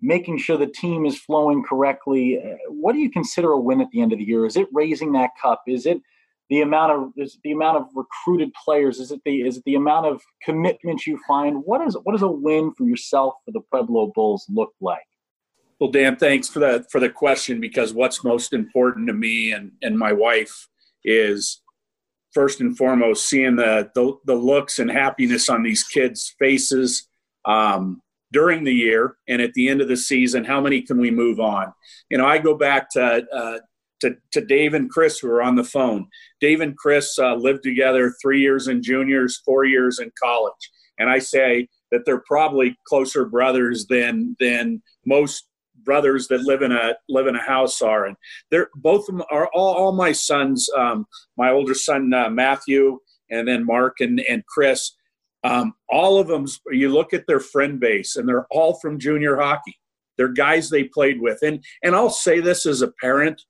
making 0.00 0.38
sure 0.38 0.56
the 0.56 0.66
team 0.66 1.04
is 1.04 1.18
flowing 1.18 1.64
correctly. 1.64 2.38
Uh, 2.38 2.56
what 2.68 2.92
do 2.92 3.00
you 3.00 3.10
consider 3.10 3.50
a 3.50 3.60
win 3.60 3.80
at 3.80 3.90
the 3.90 4.00
end 4.00 4.12
of 4.12 4.18
the 4.18 4.24
year? 4.24 4.46
Is 4.46 4.56
it 4.56 4.68
raising 4.72 5.12
that 5.12 5.30
cup? 5.40 5.62
Is 5.66 5.84
it 5.84 6.00
the 6.50 6.62
amount 6.62 6.92
of 6.92 7.12
is 7.16 7.38
the 7.44 7.52
amount 7.52 7.76
of 7.76 7.86
recruited 7.94 8.52
players? 8.64 8.98
Is 9.00 9.10
it 9.10 9.20
the 9.24 9.42
is 9.42 9.58
it 9.58 9.64
the 9.64 9.74
amount 9.74 10.06
of 10.06 10.22
commitment 10.42 11.06
you 11.06 11.20
find? 11.26 11.62
What 11.64 11.86
is 11.86 11.96
what 12.02 12.12
does 12.12 12.22
a 12.22 12.28
win 12.28 12.72
for 12.74 12.84
yourself 12.84 13.34
for 13.44 13.52
the 13.52 13.60
Pueblo 13.70 14.12
Bulls 14.14 14.46
look 14.48 14.72
like? 14.80 15.06
Well, 15.78 15.90
Dan, 15.90 16.16
thanks 16.16 16.48
for 16.48 16.58
the 16.58 16.86
for 16.90 17.00
the 17.00 17.10
question 17.10 17.60
because 17.60 17.92
what's 17.92 18.24
most 18.24 18.52
important 18.52 19.06
to 19.08 19.12
me 19.12 19.52
and 19.52 19.72
and 19.82 19.98
my 19.98 20.12
wife 20.12 20.68
is 21.04 21.60
first 22.32 22.60
and 22.60 22.76
foremost 22.76 23.28
seeing 23.28 23.56
the 23.56 23.90
the, 23.94 24.16
the 24.24 24.34
looks 24.34 24.78
and 24.78 24.90
happiness 24.90 25.48
on 25.48 25.62
these 25.62 25.84
kids' 25.84 26.34
faces 26.38 27.08
um, 27.44 28.02
during 28.32 28.64
the 28.64 28.74
year 28.74 29.16
and 29.28 29.40
at 29.42 29.52
the 29.54 29.68
end 29.68 29.80
of 29.80 29.88
the 29.88 29.96
season. 29.96 30.44
How 30.44 30.60
many 30.60 30.82
can 30.82 30.98
we 30.98 31.10
move 31.10 31.40
on? 31.40 31.72
You 32.10 32.18
know, 32.18 32.26
I 32.26 32.38
go 32.38 32.56
back 32.56 32.90
to 32.92 33.26
uh, 33.32 33.58
to, 34.00 34.16
to 34.32 34.44
Dave 34.44 34.74
and 34.74 34.90
Chris 34.90 35.18
who 35.18 35.28
are 35.28 35.42
on 35.42 35.56
the 35.56 35.64
phone. 35.64 36.06
Dave 36.40 36.60
and 36.60 36.76
Chris 36.76 37.18
uh, 37.18 37.34
lived 37.34 37.62
together 37.62 38.14
three 38.20 38.40
years 38.40 38.68
in 38.68 38.82
juniors, 38.82 39.40
four 39.44 39.64
years 39.64 39.98
in 39.98 40.10
college, 40.22 40.70
and 40.98 41.08
I 41.08 41.18
say 41.18 41.68
that 41.90 42.04
they're 42.04 42.22
probably 42.26 42.76
closer 42.86 43.24
brothers 43.24 43.86
than 43.86 44.36
than 44.40 44.82
most 45.06 45.48
brothers 45.84 46.28
that 46.28 46.42
live 46.42 46.62
in 46.62 46.72
a 46.72 46.94
live 47.08 47.26
in 47.26 47.36
a 47.36 47.42
house 47.42 47.80
are. 47.80 48.06
And 48.06 48.16
they're 48.50 48.68
both 48.76 49.08
of 49.08 49.16
them 49.16 49.24
are 49.30 49.48
all, 49.54 49.74
all 49.74 49.92
my 49.92 50.12
sons. 50.12 50.68
Um, 50.76 51.06
my 51.36 51.50
older 51.50 51.74
son 51.74 52.12
uh, 52.12 52.30
Matthew, 52.30 52.98
and 53.30 53.48
then 53.48 53.64
Mark 53.64 54.00
and 54.00 54.20
and 54.20 54.44
Chris. 54.46 54.94
Um, 55.44 55.74
all 55.88 56.18
of 56.18 56.26
them. 56.26 56.46
You 56.70 56.90
look 56.90 57.14
at 57.14 57.26
their 57.26 57.40
friend 57.40 57.78
base, 57.78 58.16
and 58.16 58.28
they're 58.28 58.46
all 58.50 58.74
from 58.80 58.98
junior 58.98 59.36
hockey. 59.36 59.78
They're 60.16 60.28
guys 60.28 60.68
they 60.68 60.84
played 60.84 61.20
with, 61.20 61.38
and 61.42 61.64
and 61.82 61.94
I'll 61.94 62.10
say 62.10 62.40
this 62.40 62.66
as 62.66 62.82
a 62.82 62.92
parent 63.00 63.40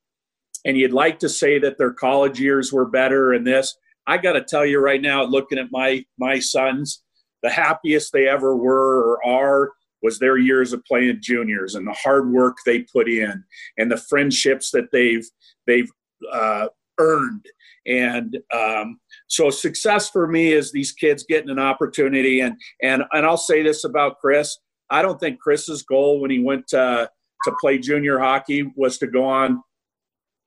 and 0.64 0.76
you'd 0.76 0.92
like 0.92 1.18
to 1.18 1.28
say 1.28 1.58
that 1.58 1.78
their 1.78 1.92
college 1.92 2.40
years 2.40 2.72
were 2.72 2.86
better 2.86 3.32
and 3.32 3.46
this 3.46 3.76
i 4.06 4.16
got 4.16 4.32
to 4.32 4.42
tell 4.42 4.66
you 4.66 4.78
right 4.78 5.02
now 5.02 5.22
looking 5.22 5.58
at 5.58 5.70
my 5.70 6.04
my 6.18 6.38
sons 6.38 7.02
the 7.42 7.50
happiest 7.50 8.12
they 8.12 8.28
ever 8.28 8.56
were 8.56 9.02
or 9.02 9.26
are 9.26 9.72
was 10.02 10.18
their 10.18 10.38
years 10.38 10.72
of 10.72 10.84
playing 10.84 11.18
juniors 11.20 11.74
and 11.74 11.86
the 11.86 11.92
hard 11.92 12.30
work 12.30 12.56
they 12.64 12.80
put 12.80 13.08
in 13.08 13.42
and 13.76 13.90
the 13.90 13.96
friendships 13.96 14.70
that 14.70 14.90
they've 14.92 15.26
they've 15.66 15.90
uh, 16.32 16.68
earned. 16.98 17.46
And 17.86 18.38
um, 18.52 19.00
so 19.28 19.50
success 19.50 20.10
for 20.10 20.26
me 20.26 20.52
is 20.52 20.72
these 20.72 20.92
kids 20.92 21.24
getting 21.28 21.50
an 21.50 21.58
opportunity. 21.58 22.40
And 22.40 22.56
and 22.82 23.02
and 23.12 23.24
I'll 23.24 23.36
say 23.36 23.62
this 23.62 23.84
about 23.84 24.18
Chris 24.20 24.56
I 24.90 25.02
don't 25.02 25.20
think 25.20 25.38
Chris's 25.38 25.82
goal 25.82 26.20
when 26.20 26.30
he 26.30 26.40
went 26.40 26.66
to 26.68 27.10
to 27.44 27.52
play 27.60 27.78
junior 27.78 28.18
hockey 28.18 28.70
was 28.76 28.98
to 28.98 29.06
go 29.06 29.24
on 29.24 29.62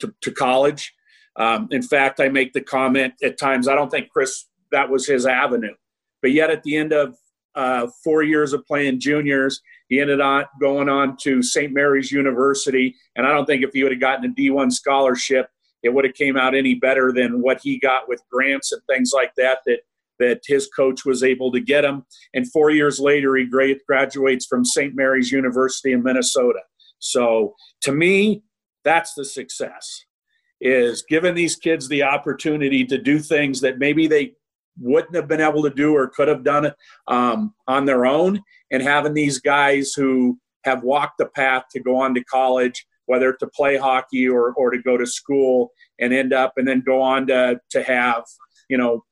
to, 0.01 0.13
to 0.21 0.31
college. 0.31 0.93
Um, 1.37 1.67
in 1.71 1.81
fact, 1.81 2.19
I 2.19 2.29
make 2.29 2.53
the 2.53 2.61
comment 2.61 3.13
at 3.23 3.39
times, 3.39 3.67
I 3.67 3.75
don't 3.75 3.89
think 3.89 4.09
Chris, 4.09 4.45
that 4.71 4.89
was 4.89 5.07
his 5.07 5.25
avenue. 5.25 5.73
But 6.21 6.31
yet 6.31 6.49
at 6.49 6.63
the 6.63 6.75
end 6.75 6.93
of 6.93 7.15
uh, 7.55 7.87
four 8.03 8.23
years 8.23 8.53
of 8.53 8.65
playing 8.65 8.99
juniors, 8.99 9.61
he 9.87 9.99
ended 9.99 10.21
up 10.21 10.49
going 10.59 10.87
on 10.87 11.17
to 11.23 11.41
St. 11.41 11.73
Mary's 11.73 12.11
University. 12.11 12.95
And 13.15 13.25
I 13.25 13.31
don't 13.31 13.45
think 13.45 13.63
if 13.63 13.71
he 13.73 13.83
would 13.83 13.91
have 13.91 14.01
gotten 14.01 14.29
a 14.29 14.33
D1 14.33 14.71
scholarship, 14.71 15.47
it 15.83 15.93
would 15.93 16.05
have 16.05 16.13
came 16.13 16.37
out 16.37 16.55
any 16.55 16.75
better 16.75 17.11
than 17.11 17.41
what 17.41 17.59
he 17.61 17.79
got 17.79 18.07
with 18.07 18.21
grants 18.31 18.71
and 18.71 18.81
things 18.87 19.11
like 19.13 19.33
that 19.35 19.59
that 19.65 19.79
that 20.19 20.41
his 20.45 20.69
coach 20.75 21.03
was 21.03 21.23
able 21.23 21.51
to 21.51 21.59
get 21.59 21.83
him. 21.83 22.05
And 22.35 22.49
four 22.51 22.69
years 22.69 22.99
later, 22.99 23.35
he 23.35 23.49
graduates 23.87 24.45
from 24.45 24.63
St. 24.63 24.95
Mary's 24.95 25.31
University 25.31 25.93
in 25.93 26.03
Minnesota. 26.03 26.59
So 26.99 27.55
to 27.81 27.91
me, 27.91 28.43
that's 28.83 29.13
the 29.13 29.25
success 29.25 30.05
is 30.59 31.03
giving 31.09 31.33
these 31.33 31.55
kids 31.55 31.87
the 31.87 32.03
opportunity 32.03 32.85
to 32.85 32.97
do 32.97 33.19
things 33.19 33.61
that 33.61 33.79
maybe 33.79 34.07
they 34.07 34.33
wouldn't 34.79 35.15
have 35.15 35.27
been 35.27 35.41
able 35.41 35.63
to 35.63 35.69
do 35.69 35.95
or 35.95 36.07
could 36.07 36.27
have 36.27 36.43
done 36.43 36.71
um, 37.07 37.53
on 37.67 37.85
their 37.85 38.05
own 38.05 38.41
and 38.71 38.81
having 38.83 39.13
these 39.13 39.39
guys 39.39 39.93
who 39.93 40.39
have 40.63 40.83
walked 40.83 41.17
the 41.17 41.25
path 41.25 41.63
to 41.71 41.79
go 41.79 41.97
on 41.97 42.13
to 42.13 42.23
college 42.23 42.85
whether 43.07 43.33
to 43.33 43.47
play 43.47 43.75
hockey 43.75 44.29
or, 44.29 44.53
or 44.53 44.71
to 44.71 44.81
go 44.81 44.95
to 44.95 45.05
school 45.05 45.71
and 45.99 46.13
end 46.13 46.31
up 46.31 46.53
and 46.57 46.67
then 46.67 46.81
go 46.85 47.01
on 47.01 47.27
to 47.27 47.59
to 47.69 47.83
have 47.83 48.23
you 48.69 48.77
know 48.77 49.03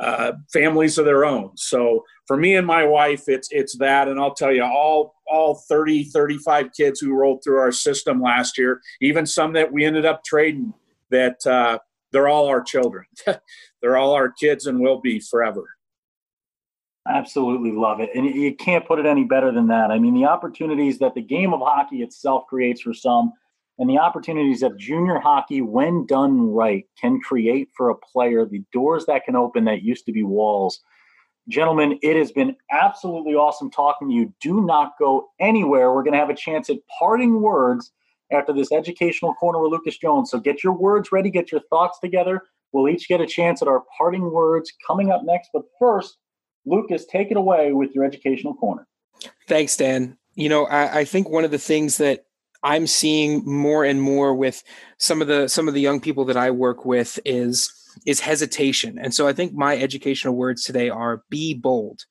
uh, 0.00 0.32
families 0.52 0.98
of 0.98 1.04
their 1.04 1.24
own. 1.24 1.50
So 1.56 2.04
for 2.26 2.36
me 2.36 2.56
and 2.56 2.66
my 2.66 2.84
wife, 2.84 3.24
it's 3.28 3.48
it's 3.50 3.76
that, 3.78 4.08
and 4.08 4.18
I'll 4.18 4.34
tell 4.34 4.52
you, 4.52 4.64
all 4.64 5.14
all 5.26 5.62
30, 5.68 6.04
35 6.04 6.72
kids 6.76 7.00
who 7.00 7.14
rolled 7.14 7.44
through 7.44 7.58
our 7.58 7.70
system 7.70 8.20
last 8.20 8.58
year, 8.58 8.80
even 9.00 9.26
some 9.26 9.52
that 9.52 9.70
we 9.70 9.84
ended 9.84 10.06
up 10.06 10.24
trading, 10.24 10.72
that 11.10 11.46
uh, 11.46 11.78
they're 12.12 12.28
all 12.28 12.46
our 12.46 12.62
children. 12.62 13.04
they're 13.82 13.96
all 13.96 14.12
our 14.12 14.30
kids 14.30 14.66
and 14.66 14.80
will 14.80 15.00
be 15.00 15.20
forever. 15.20 15.64
Absolutely 17.08 17.72
love 17.72 18.00
it. 18.00 18.10
And 18.14 18.26
you 18.26 18.54
can't 18.54 18.86
put 18.86 18.98
it 18.98 19.06
any 19.06 19.24
better 19.24 19.52
than 19.52 19.68
that. 19.68 19.90
I 19.90 19.98
mean, 19.98 20.14
the 20.14 20.26
opportunities 20.26 20.98
that 20.98 21.14
the 21.14 21.22
game 21.22 21.52
of 21.54 21.60
hockey 21.60 22.02
itself 22.02 22.46
creates 22.46 22.82
for 22.82 22.92
some 22.92 23.32
and 23.80 23.88
the 23.88 23.98
opportunities 23.98 24.62
of 24.62 24.76
junior 24.76 25.18
hockey, 25.18 25.62
when 25.62 26.04
done 26.04 26.52
right, 26.52 26.84
can 27.00 27.18
create 27.18 27.70
for 27.74 27.88
a 27.88 27.96
player, 27.96 28.44
the 28.44 28.62
doors 28.74 29.06
that 29.06 29.24
can 29.24 29.34
open 29.34 29.64
that 29.64 29.82
used 29.82 30.04
to 30.04 30.12
be 30.12 30.22
walls. 30.22 30.80
Gentlemen, 31.48 31.98
it 32.02 32.14
has 32.14 32.30
been 32.30 32.54
absolutely 32.70 33.34
awesome 33.34 33.70
talking 33.70 34.10
to 34.10 34.14
you. 34.14 34.34
Do 34.38 34.60
not 34.60 34.92
go 34.98 35.30
anywhere. 35.40 35.94
We're 35.94 36.02
going 36.02 36.12
to 36.12 36.18
have 36.18 36.28
a 36.28 36.34
chance 36.34 36.68
at 36.68 36.76
parting 36.98 37.40
words 37.40 37.90
after 38.30 38.52
this 38.52 38.70
educational 38.70 39.32
corner 39.32 39.58
with 39.58 39.72
Lucas 39.72 39.96
Jones. 39.96 40.30
So 40.30 40.38
get 40.38 40.62
your 40.62 40.74
words 40.74 41.10
ready, 41.10 41.30
get 41.30 41.50
your 41.50 41.62
thoughts 41.70 41.98
together. 42.00 42.42
We'll 42.72 42.92
each 42.92 43.08
get 43.08 43.22
a 43.22 43.26
chance 43.26 43.62
at 43.62 43.66
our 43.68 43.82
parting 43.96 44.30
words 44.30 44.70
coming 44.86 45.10
up 45.10 45.22
next. 45.24 45.50
But 45.54 45.62
first, 45.78 46.18
Lucas, 46.66 47.06
take 47.06 47.30
it 47.30 47.38
away 47.38 47.72
with 47.72 47.94
your 47.94 48.04
educational 48.04 48.52
corner. 48.54 48.86
Thanks, 49.48 49.74
Dan. 49.74 50.18
You 50.34 50.50
know, 50.50 50.66
I, 50.66 50.98
I 50.98 51.04
think 51.06 51.30
one 51.30 51.44
of 51.44 51.50
the 51.50 51.58
things 51.58 51.96
that 51.96 52.26
I'm 52.62 52.86
seeing 52.86 53.42
more 53.44 53.84
and 53.84 54.00
more 54.00 54.34
with 54.34 54.62
some 54.98 55.22
of 55.22 55.28
the 55.28 55.48
some 55.48 55.68
of 55.68 55.74
the 55.74 55.80
young 55.80 56.00
people 56.00 56.24
that 56.26 56.36
I 56.36 56.50
work 56.50 56.84
with 56.84 57.18
is 57.24 57.72
is 58.06 58.20
hesitation. 58.20 58.98
And 58.98 59.14
so 59.14 59.26
I 59.26 59.32
think 59.32 59.52
my 59.52 59.76
educational 59.76 60.34
words 60.34 60.64
today 60.64 60.90
are 60.90 61.22
be 61.30 61.54
bold. 61.54 62.04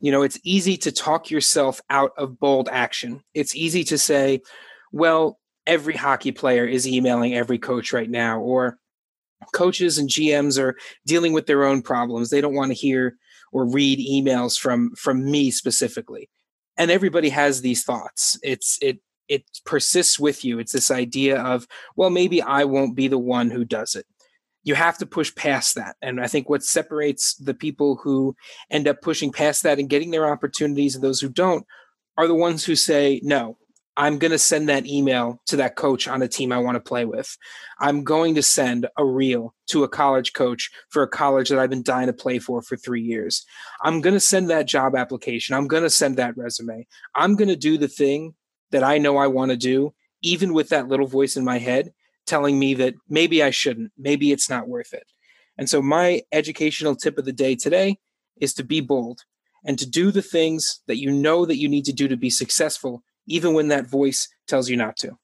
You 0.00 0.12
know, 0.12 0.22
it's 0.22 0.38
easy 0.44 0.76
to 0.78 0.92
talk 0.92 1.30
yourself 1.30 1.80
out 1.88 2.12
of 2.18 2.38
bold 2.38 2.68
action. 2.70 3.22
It's 3.32 3.54
easy 3.54 3.84
to 3.84 3.96
say, 3.96 4.42
well, 4.92 5.38
every 5.66 5.94
hockey 5.94 6.32
player 6.32 6.66
is 6.66 6.86
emailing 6.86 7.34
every 7.34 7.58
coach 7.58 7.92
right 7.92 8.10
now 8.10 8.40
or 8.40 8.78
coaches 9.54 9.98
and 9.98 10.08
GMs 10.08 10.60
are 10.60 10.76
dealing 11.06 11.32
with 11.32 11.46
their 11.46 11.64
own 11.64 11.82
problems. 11.82 12.30
They 12.30 12.40
don't 12.40 12.54
want 12.54 12.70
to 12.70 12.74
hear 12.74 13.16
or 13.52 13.66
read 13.66 13.98
emails 13.98 14.58
from 14.58 14.94
from 14.96 15.30
me 15.30 15.50
specifically. 15.50 16.28
And 16.76 16.90
everybody 16.90 17.28
has 17.28 17.60
these 17.60 17.84
thoughts. 17.84 18.38
It's 18.42 18.78
it 18.82 18.98
it 19.28 19.44
persists 19.64 20.18
with 20.18 20.44
you. 20.44 20.58
It's 20.58 20.72
this 20.72 20.90
idea 20.90 21.40
of, 21.40 21.66
well, 21.96 22.10
maybe 22.10 22.42
I 22.42 22.64
won't 22.64 22.96
be 22.96 23.08
the 23.08 23.18
one 23.18 23.50
who 23.50 23.64
does 23.64 23.94
it. 23.94 24.06
You 24.62 24.74
have 24.74 24.98
to 24.98 25.06
push 25.06 25.34
past 25.34 25.74
that. 25.74 25.96
And 26.00 26.20
I 26.20 26.26
think 26.26 26.48
what 26.48 26.62
separates 26.62 27.34
the 27.34 27.54
people 27.54 27.96
who 28.02 28.34
end 28.70 28.88
up 28.88 29.02
pushing 29.02 29.30
past 29.30 29.62
that 29.62 29.78
and 29.78 29.90
getting 29.90 30.10
their 30.10 30.30
opportunities 30.30 30.94
and 30.94 31.04
those 31.04 31.20
who 31.20 31.28
don't 31.28 31.66
are 32.16 32.26
the 32.26 32.34
ones 32.34 32.64
who 32.64 32.76
say, 32.76 33.20
no, 33.22 33.58
I'm 33.96 34.18
going 34.18 34.32
to 34.32 34.38
send 34.38 34.68
that 34.68 34.86
email 34.86 35.40
to 35.46 35.56
that 35.56 35.76
coach 35.76 36.08
on 36.08 36.22
a 36.22 36.28
team 36.28 36.50
I 36.50 36.58
want 36.58 36.74
to 36.76 36.80
play 36.80 37.04
with. 37.04 37.36
I'm 37.78 38.02
going 38.02 38.34
to 38.34 38.42
send 38.42 38.88
a 38.96 39.04
reel 39.04 39.54
to 39.68 39.84
a 39.84 39.88
college 39.88 40.32
coach 40.32 40.70
for 40.88 41.02
a 41.02 41.08
college 41.08 41.48
that 41.48 41.58
I've 41.58 41.70
been 41.70 41.82
dying 41.82 42.08
to 42.08 42.12
play 42.12 42.38
for 42.38 42.60
for 42.60 42.76
three 42.76 43.02
years. 43.02 43.44
I'm 43.82 44.00
going 44.00 44.14
to 44.14 44.20
send 44.20 44.50
that 44.50 44.66
job 44.66 44.96
application. 44.96 45.54
I'm 45.54 45.68
going 45.68 45.84
to 45.84 45.90
send 45.90 46.16
that 46.16 46.36
resume. 46.36 46.86
I'm 47.14 47.36
going 47.36 47.48
to 47.48 47.56
do 47.56 47.78
the 47.78 47.88
thing 47.88 48.34
that 48.70 48.84
I 48.84 48.98
know 48.98 49.16
I 49.16 49.26
want 49.26 49.50
to 49.50 49.56
do, 49.56 49.94
even 50.22 50.52
with 50.52 50.68
that 50.70 50.88
little 50.88 51.06
voice 51.06 51.36
in 51.36 51.44
my 51.44 51.58
head 51.58 51.92
telling 52.26 52.58
me 52.58 52.74
that 52.74 52.94
maybe 53.08 53.42
I 53.42 53.50
shouldn't, 53.50 53.92
maybe 53.98 54.32
it's 54.32 54.48
not 54.48 54.68
worth 54.68 54.92
it. 54.92 55.04
And 55.58 55.68
so, 55.68 55.80
my 55.80 56.22
educational 56.32 56.96
tip 56.96 57.18
of 57.18 57.24
the 57.24 57.32
day 57.32 57.54
today 57.54 57.98
is 58.40 58.54
to 58.54 58.64
be 58.64 58.80
bold 58.80 59.20
and 59.64 59.78
to 59.78 59.88
do 59.88 60.10
the 60.10 60.22
things 60.22 60.80
that 60.86 60.98
you 60.98 61.10
know 61.10 61.46
that 61.46 61.58
you 61.58 61.68
need 61.68 61.84
to 61.84 61.92
do 61.92 62.08
to 62.08 62.16
be 62.16 62.30
successful, 62.30 63.02
even 63.26 63.54
when 63.54 63.68
that 63.68 63.88
voice 63.88 64.28
tells 64.48 64.68
you 64.68 64.76
not 64.76 64.96
to. 64.98 65.16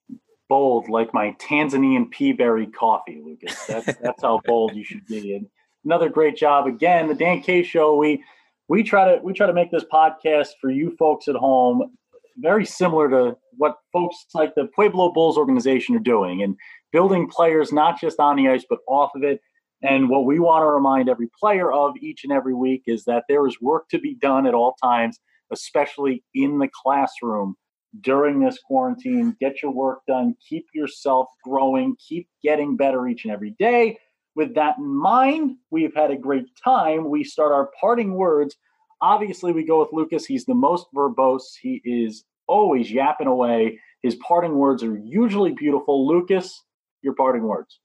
Bold, 0.49 0.89
like 0.89 1.13
my 1.13 1.37
Tanzanian 1.41 2.13
peaberry 2.13 2.73
coffee, 2.73 3.21
Lucas. 3.25 3.67
That's, 3.67 3.87
that's 4.03 4.23
how 4.23 4.41
bold 4.45 4.75
you 4.75 4.85
should 4.85 5.07
be. 5.07 5.35
And 5.35 5.47
another 5.85 6.09
great 6.09 6.37
job 6.37 6.67
again. 6.67 7.09
The 7.09 7.15
Dan 7.15 7.43
K 7.43 7.63
Show. 7.63 7.97
We 7.97 8.23
we 8.69 8.83
try 8.83 9.17
to 9.17 9.23
we 9.23 9.33
try 9.33 9.47
to 9.47 9.53
make 9.53 9.71
this 9.71 9.85
podcast 9.93 10.49
for 10.61 10.71
you 10.71 10.95
folks 10.97 11.29
at 11.29 11.37
home 11.37 11.97
very 12.37 12.65
similar 12.65 13.09
to 13.11 13.37
what 13.57 13.77
folks 13.93 14.17
like 14.35 14.55
the 14.55 14.69
Pueblo 14.75 15.13
Bulls 15.13 15.37
organization 15.37 15.95
are 15.97 16.01
doing 16.01 16.43
and 16.43 16.57
building 16.93 17.29
players 17.29 17.73
not 17.73 18.01
just 18.01 18.19
on 18.19 18.37
the 18.37 18.49
ice 18.49 18.65
but 18.69 18.81
off 18.89 19.11
of 19.15 19.23
it. 19.23 19.41
And 19.83 20.11
what 20.11 20.27
we 20.27 20.39
want 20.39 20.63
to 20.63 20.67
remind 20.67 21.09
every 21.09 21.29
player 21.39 21.73
of 21.73 21.95
each 22.01 22.25
and 22.25 22.33
every 22.33 22.55
week 22.55 22.83
is 22.87 23.05
that 23.05 23.25
there 23.29 23.47
is 23.47 23.61
work 23.61 23.89
to 23.91 23.99
be 23.99 24.15
done 24.15 24.47
at 24.47 24.55
all 24.55 24.75
times, 24.83 25.19
especially 25.51 26.23
in 26.35 26.59
the 26.59 26.69
classroom 26.83 27.55
during 28.01 28.41
this 28.41 28.59
quarantine. 28.59 29.37
Get 29.41 29.63
your 29.63 29.73
work 29.73 30.01
done, 30.07 30.37
keep 30.47 30.67
yourself 30.75 31.29
growing, 31.45 31.97
keep 31.97 32.29
getting 32.43 32.77
better 32.77 33.09
each 33.09 33.25
and 33.25 33.33
every 33.33 33.55
day. 33.59 33.99
With 34.37 34.55
that 34.55 34.79
in 34.79 34.87
mind, 34.87 35.57
we've 35.71 35.95
had 35.95 36.11
a 36.11 36.17
great 36.17 36.47
time. 36.63 37.09
We 37.09 37.25
start 37.25 37.53
our 37.53 37.71
parting 37.81 38.15
words. 38.15 38.57
Obviously, 39.03 39.53
we 39.53 39.65
go 39.65 39.81
with 39.81 39.91
Lucas. 39.93 40.27
He's 40.27 40.45
the 40.45 40.55
most 40.55 40.87
verbose. 40.95 41.55
He 41.61 41.81
is 41.85 42.25
always 42.47 42.91
yapping 42.91 43.27
away. 43.27 43.81
His 44.03 44.17
parting 44.17 44.55
words 44.57 44.83
are 44.83 44.97
usually 44.99 45.53
beautiful. 45.53 46.07
Lucas, 46.07 46.65
your 47.03 47.15
parting 47.15 47.43
words. 47.43 47.79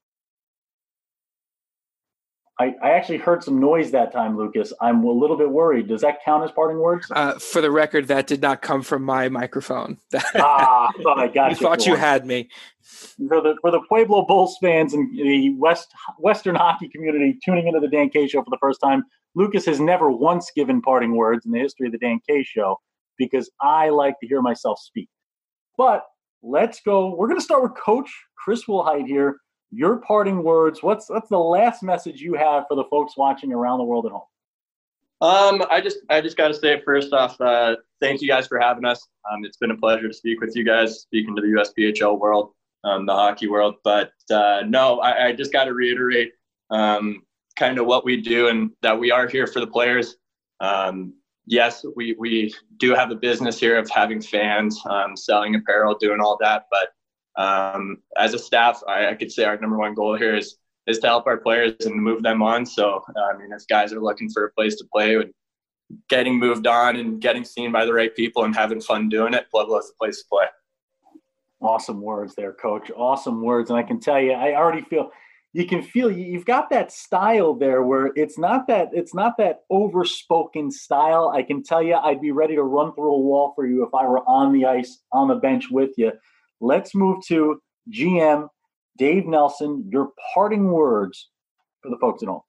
I, 2.57 2.73
I 2.81 2.91
actually 2.91 3.17
heard 3.17 3.43
some 3.43 3.59
noise 3.59 3.91
that 3.91 4.13
time, 4.13 4.37
Lucas. 4.37 4.71
I'm 4.79 5.03
a 5.03 5.11
little 5.11 5.35
bit 5.35 5.49
worried. 5.49 5.89
Does 5.89 6.01
that 6.01 6.23
count 6.23 6.45
as 6.45 6.51
parting 6.51 6.79
words? 6.79 7.05
Uh, 7.11 7.37
for 7.37 7.59
the 7.59 7.69
record, 7.69 8.07
that 8.07 8.27
did 8.27 8.41
not 8.41 8.61
come 8.61 8.81
from 8.81 9.03
my 9.03 9.27
microphone. 9.27 9.97
ah, 10.35 10.89
I 10.97 11.03
thought 11.03 11.19
I 11.19 11.27
got 11.27 11.49
you. 11.51 11.57
thought 11.57 11.85
you 11.85 11.95
had 11.95 12.25
me. 12.25 12.49
For 13.27 13.41
the 13.41 13.55
for 13.59 13.71
the 13.71 13.81
Pueblo 13.89 14.25
Bulls 14.25 14.57
fans 14.61 14.93
and 14.93 15.11
the 15.17 15.53
West 15.57 15.89
Western 16.17 16.55
hockey 16.55 16.87
community 16.87 17.37
tuning 17.43 17.67
into 17.67 17.81
the 17.81 17.89
Dan 17.89 18.09
K 18.09 18.25
Show 18.27 18.41
for 18.41 18.49
the 18.49 18.59
first 18.61 18.79
time, 18.79 19.03
Lucas 19.35 19.65
has 19.65 19.79
never 19.79 20.09
once 20.09 20.51
given 20.55 20.81
parting 20.81 21.15
words 21.15 21.45
in 21.45 21.51
the 21.51 21.59
history 21.59 21.87
of 21.87 21.91
the 21.91 21.97
Dan 21.97 22.19
K 22.27 22.43
Show 22.43 22.79
because 23.17 23.49
I 23.61 23.89
like 23.89 24.19
to 24.21 24.27
hear 24.27 24.41
myself 24.41 24.79
speak. 24.79 25.09
But 25.77 26.03
let's 26.41 26.81
go. 26.81 27.13
We're 27.15 27.27
going 27.27 27.39
to 27.39 27.43
start 27.43 27.63
with 27.63 27.75
Coach 27.75 28.11
Chris 28.37 28.65
Wilhite 28.65 29.07
here. 29.07 29.37
Your 29.71 29.97
parting 29.97 30.43
words. 30.43 30.81
What's 30.81 31.09
what's 31.09 31.29
the 31.29 31.37
last 31.37 31.83
message 31.83 32.21
you 32.21 32.35
have 32.35 32.63
for 32.69 32.75
the 32.75 32.85
folks 32.85 33.17
watching 33.17 33.51
around 33.51 33.79
the 33.79 33.83
world 33.83 34.05
at 34.05 34.11
home? 34.11 34.21
Um, 35.21 35.67
I 35.69 35.81
just 35.81 35.97
I 36.09 36.21
just 36.21 36.37
got 36.37 36.49
to 36.49 36.53
say 36.53 36.81
first 36.85 37.11
off, 37.11 37.39
uh, 37.41 37.75
thank 37.99 38.21
you 38.21 38.27
guys 38.27 38.47
for 38.47 38.59
having 38.59 38.85
us. 38.85 39.05
Um, 39.29 39.43
it's 39.43 39.57
been 39.57 39.71
a 39.71 39.77
pleasure 39.77 40.07
to 40.07 40.13
speak 40.13 40.39
with 40.39 40.55
you 40.55 40.63
guys, 40.63 41.01
speaking 41.01 41.35
to 41.35 41.41
the 41.41 41.47
USPHL 41.47 42.19
world, 42.19 42.51
um, 42.83 43.05
the 43.05 43.13
hockey 43.13 43.47
world. 43.47 43.75
But 43.83 44.11
uh, 44.29 44.63
no, 44.67 44.99
I, 44.99 45.27
I 45.27 45.31
just 45.33 45.51
got 45.51 45.65
to 45.65 45.73
reiterate 45.73 46.31
um, 46.69 47.23
kind 47.55 47.79
of 47.79 47.85
what 47.85 48.05
we 48.05 48.17
do 48.17 48.49
and 48.49 48.71
that 48.81 48.97
we 48.97 49.11
are 49.11 49.27
here 49.27 49.47
for 49.47 49.59
the 49.59 49.67
players. 49.67 50.17
Um, 50.59 51.13
yes, 51.45 51.85
we, 51.95 52.15
we 52.17 52.53
do 52.77 52.93
have 52.93 53.11
a 53.11 53.15
business 53.15 53.59
here 53.59 53.77
of 53.77 53.89
having 53.89 54.21
fans, 54.21 54.79
um, 54.89 55.15
selling 55.15 55.55
apparel, 55.55 55.97
doing 55.97 56.19
all 56.19 56.37
that. 56.41 56.65
But 56.69 57.41
um, 57.41 57.97
as 58.17 58.33
a 58.33 58.39
staff, 58.39 58.81
I, 58.87 59.07
I, 59.09 59.13
could 59.15 59.31
say 59.31 59.43
our 59.43 59.57
number 59.57 59.77
one 59.77 59.93
goal 59.93 60.15
here 60.15 60.35
is 60.35 60.57
is 60.87 60.99
to 60.99 61.07
help 61.07 61.27
our 61.27 61.37
players 61.37 61.85
and 61.85 61.95
move 61.95 62.21
them 62.21 62.41
on. 62.41 62.65
So, 62.65 63.03
I 63.17 63.35
mean, 63.37 63.51
if 63.51 63.67
guys 63.67 63.91
are 63.91 63.99
looking 63.99 64.29
for 64.29 64.45
a 64.45 64.51
place 64.51 64.75
to 64.75 64.85
play 64.93 65.15
and 65.15 65.33
getting 66.09 66.37
moved 66.37 66.67
on 66.67 66.95
and 66.95 67.19
getting 67.19 67.43
seen 67.43 67.71
by 67.71 67.85
the 67.85 67.93
right 67.93 68.15
people 68.15 68.43
and 68.43 68.55
having 68.55 68.79
fun 68.79 69.09
doing 69.09 69.33
it, 69.33 69.47
Pueblo 69.49 69.79
is 69.79 69.87
the 69.87 69.93
place 69.99 70.19
to 70.19 70.25
play. 70.31 70.45
Awesome 71.59 72.01
words 72.01 72.35
there, 72.35 72.53
coach. 72.53 72.91
Awesome 72.95 73.41
words. 73.41 73.71
And 73.71 73.79
I 73.79 73.83
can 73.83 73.99
tell 73.99 74.21
you, 74.21 74.33
I 74.33 74.55
already 74.55 74.81
feel– 74.81 75.11
you 75.55 75.65
can 75.65 75.81
feel 75.81 76.11
you've 76.11 76.43
got 76.43 76.69
that 76.69 76.91
style 76.91 77.53
there 77.53 77.81
where 77.81 78.11
it's 78.17 78.37
not 78.37 78.67
that 78.67 78.89
it's 78.91 79.13
not 79.13 79.37
that 79.37 79.61
overspoken 79.71 80.69
style. 80.69 81.31
I 81.33 81.43
can 81.43 81.63
tell 81.63 81.81
you 81.81 81.95
I'd 81.95 82.19
be 82.19 82.31
ready 82.31 82.55
to 82.55 82.63
run 82.63 82.93
through 82.93 83.13
a 83.13 83.19
wall 83.19 83.53
for 83.55 83.65
you 83.65 83.85
if 83.85 83.93
I 83.93 84.05
were 84.05 84.19
on 84.27 84.51
the 84.51 84.65
ice 84.65 85.01
on 85.13 85.29
the 85.29 85.35
bench 85.35 85.67
with 85.71 85.91
you. 85.95 86.11
Let's 86.59 86.93
move 86.93 87.23
to 87.27 87.61
GM 87.89 88.49
Dave 88.97 89.27
Nelson. 89.27 89.87
Your 89.89 90.09
parting 90.33 90.71
words 90.71 91.29
for 91.81 91.89
the 91.89 91.97
folks 92.01 92.21
at 92.21 92.27
home. 92.27 92.41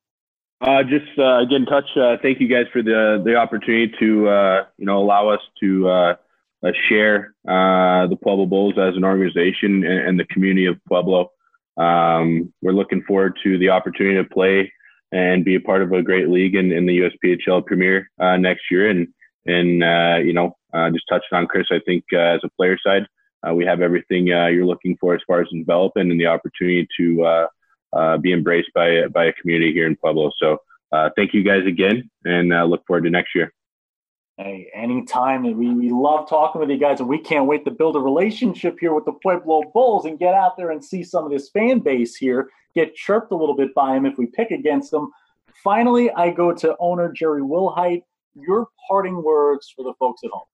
Uh, 0.60 0.82
just 0.82 1.16
uh, 1.16 1.38
again, 1.38 1.64
touch. 1.64 1.96
Uh, 1.96 2.16
thank 2.20 2.40
you 2.40 2.48
guys 2.48 2.66
for 2.72 2.82
the 2.82 3.22
the 3.24 3.36
opportunity 3.36 3.94
to 4.00 4.28
uh, 4.28 4.64
you 4.78 4.84
know 4.84 4.98
allow 4.98 5.28
us 5.28 5.40
to 5.60 5.88
uh, 5.88 6.16
uh, 6.64 6.72
share 6.88 7.36
the 7.44 8.18
Pueblo 8.20 8.46
Bulls 8.46 8.74
as 8.76 8.96
an 8.96 9.04
organization 9.04 9.84
and, 9.84 10.08
and 10.08 10.18
the 10.18 10.24
community 10.24 10.66
of 10.66 10.76
Pueblo. 10.88 11.30
Um, 11.76 12.52
we're 12.62 12.72
looking 12.72 13.02
forward 13.02 13.38
to 13.44 13.58
the 13.58 13.70
opportunity 13.70 14.16
to 14.16 14.28
play 14.28 14.72
and 15.12 15.44
be 15.44 15.54
a 15.54 15.60
part 15.60 15.82
of 15.82 15.92
a 15.92 16.02
great 16.02 16.28
league 16.28 16.54
in, 16.54 16.72
in 16.72 16.86
the 16.86 17.00
USPHL 17.00 17.64
Premier 17.66 18.10
uh, 18.20 18.36
next 18.36 18.64
year. 18.70 18.88
And 18.90 19.08
and 19.46 19.84
uh, 19.84 20.18
you 20.24 20.32
know, 20.32 20.56
uh, 20.72 20.90
just 20.90 21.04
touching 21.08 21.32
on 21.32 21.46
Chris, 21.46 21.68
I 21.70 21.80
think 21.86 22.04
uh, 22.12 22.18
as 22.18 22.40
a 22.44 22.50
player 22.56 22.76
side, 22.84 23.06
uh, 23.46 23.54
we 23.54 23.64
have 23.64 23.80
everything 23.80 24.32
uh, 24.32 24.46
you're 24.46 24.66
looking 24.66 24.96
for 25.00 25.14
as 25.14 25.20
far 25.26 25.40
as 25.40 25.48
development 25.48 26.10
and 26.10 26.20
the 26.20 26.26
opportunity 26.26 26.88
to 26.98 27.46
uh, 27.92 28.18
be 28.18 28.32
embraced 28.32 28.70
by 28.74 29.06
by 29.08 29.26
a 29.26 29.32
community 29.34 29.72
here 29.72 29.86
in 29.86 29.96
Pueblo. 29.96 30.32
So 30.38 30.58
uh, 30.92 31.10
thank 31.16 31.32
you 31.32 31.42
guys 31.42 31.66
again, 31.66 32.10
and 32.24 32.48
look 32.68 32.84
forward 32.86 33.04
to 33.04 33.10
next 33.10 33.34
year. 33.34 33.52
Hey, 34.38 34.70
anytime 34.74 35.44
we, 35.44 35.70
we 35.70 35.88
love 35.88 36.28
talking 36.28 36.60
with 36.60 36.68
you 36.68 36.76
guys, 36.76 37.00
and 37.00 37.08
we 37.08 37.18
can't 37.18 37.46
wait 37.46 37.64
to 37.64 37.70
build 37.70 37.96
a 37.96 38.00
relationship 38.00 38.76
here 38.78 38.92
with 38.92 39.06
the 39.06 39.12
Pueblo 39.12 39.62
Bulls 39.72 40.04
and 40.04 40.18
get 40.18 40.34
out 40.34 40.58
there 40.58 40.72
and 40.72 40.84
see 40.84 41.02
some 41.02 41.24
of 41.24 41.30
this 41.30 41.48
fan 41.48 41.78
base 41.78 42.16
here 42.16 42.50
get 42.74 42.94
chirped 42.94 43.32
a 43.32 43.34
little 43.34 43.56
bit 43.56 43.74
by 43.74 43.94
them 43.94 44.04
if 44.04 44.18
we 44.18 44.26
pick 44.26 44.50
against 44.50 44.90
them. 44.90 45.10
Finally, 45.64 46.10
I 46.10 46.30
go 46.30 46.52
to 46.52 46.76
owner 46.78 47.10
Jerry 47.10 47.40
Wilhite. 47.40 48.02
Your 48.34 48.68
parting 48.86 49.22
words 49.22 49.72
for 49.74 49.82
the 49.82 49.94
folks 49.98 50.20
at 50.22 50.30
home. 50.30 50.44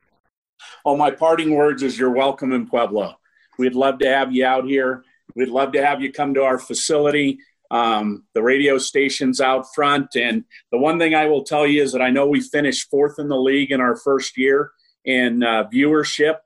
Oh, 0.84 0.96
my 0.96 1.10
parting 1.10 1.56
words 1.56 1.82
is 1.82 1.98
you're 1.98 2.12
welcome 2.12 2.52
in 2.52 2.68
Pueblo. 2.68 3.16
We'd 3.58 3.74
love 3.74 3.98
to 3.98 4.06
have 4.06 4.32
you 4.32 4.46
out 4.46 4.64
here. 4.64 5.02
We'd 5.34 5.48
love 5.48 5.72
to 5.72 5.84
have 5.84 6.00
you 6.00 6.12
come 6.12 6.34
to 6.34 6.44
our 6.44 6.58
facility. 6.58 7.40
Um, 7.72 8.24
the 8.34 8.42
radio 8.42 8.76
station's 8.76 9.40
out 9.40 9.64
front. 9.74 10.14
And 10.14 10.44
the 10.70 10.78
one 10.78 10.98
thing 10.98 11.14
I 11.14 11.26
will 11.26 11.42
tell 11.42 11.66
you 11.66 11.82
is 11.82 11.90
that 11.92 12.02
I 12.02 12.10
know 12.10 12.26
we 12.26 12.40
finished 12.40 12.90
fourth 12.90 13.18
in 13.18 13.28
the 13.28 13.36
league 13.36 13.72
in 13.72 13.80
our 13.80 13.96
first 13.96 14.36
year 14.36 14.70
in 15.04 15.42
uh, 15.42 15.64
viewership 15.72 16.36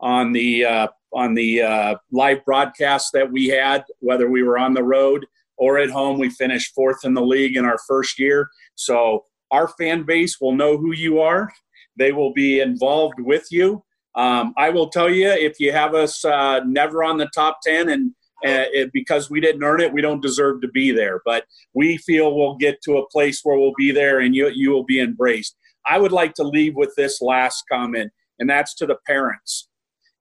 on 0.00 0.32
the 0.32 0.64
uh, 0.64 0.88
on 1.12 1.34
the 1.34 1.62
uh, 1.62 1.94
live 2.10 2.44
broadcast 2.44 3.10
that 3.12 3.30
we 3.30 3.48
had, 3.48 3.84
whether 3.98 4.30
we 4.30 4.42
were 4.42 4.58
on 4.58 4.74
the 4.74 4.82
road 4.82 5.26
or 5.58 5.78
at 5.78 5.90
home. 5.90 6.18
We 6.18 6.30
finished 6.30 6.74
fourth 6.74 7.04
in 7.04 7.14
the 7.14 7.22
league 7.22 7.56
in 7.56 7.66
our 7.66 7.78
first 7.86 8.18
year. 8.18 8.48
So 8.74 9.26
our 9.50 9.68
fan 9.68 10.04
base 10.04 10.40
will 10.40 10.54
know 10.54 10.78
who 10.78 10.94
you 10.94 11.20
are. 11.20 11.52
They 11.96 12.12
will 12.12 12.32
be 12.32 12.60
involved 12.60 13.18
with 13.18 13.46
you. 13.50 13.84
Um, 14.14 14.54
I 14.56 14.70
will 14.70 14.88
tell 14.88 15.10
you 15.10 15.28
if 15.28 15.60
you 15.60 15.72
have 15.72 15.94
us 15.94 16.24
uh, 16.24 16.60
never 16.64 17.04
on 17.04 17.18
the 17.18 17.28
top 17.34 17.58
10 17.62 17.90
and 17.90 18.12
uh, 18.44 18.68
it, 18.72 18.90
because 18.92 19.30
we 19.30 19.40
didn't 19.40 19.62
earn 19.62 19.80
it, 19.80 19.92
we 19.92 20.02
don't 20.02 20.22
deserve 20.22 20.60
to 20.62 20.68
be 20.68 20.92
there. 20.92 21.20
But 21.24 21.44
we 21.74 21.96
feel 21.98 22.34
we'll 22.34 22.56
get 22.56 22.80
to 22.82 22.98
a 22.98 23.08
place 23.08 23.40
where 23.42 23.58
we'll 23.58 23.74
be 23.76 23.90
there 23.92 24.20
and 24.20 24.34
you, 24.34 24.48
you 24.48 24.70
will 24.70 24.84
be 24.84 25.00
embraced. 25.00 25.56
I 25.86 25.98
would 25.98 26.12
like 26.12 26.34
to 26.34 26.44
leave 26.44 26.74
with 26.76 26.94
this 26.96 27.20
last 27.20 27.64
comment, 27.70 28.12
and 28.38 28.48
that's 28.48 28.74
to 28.76 28.86
the 28.86 28.96
parents. 29.06 29.68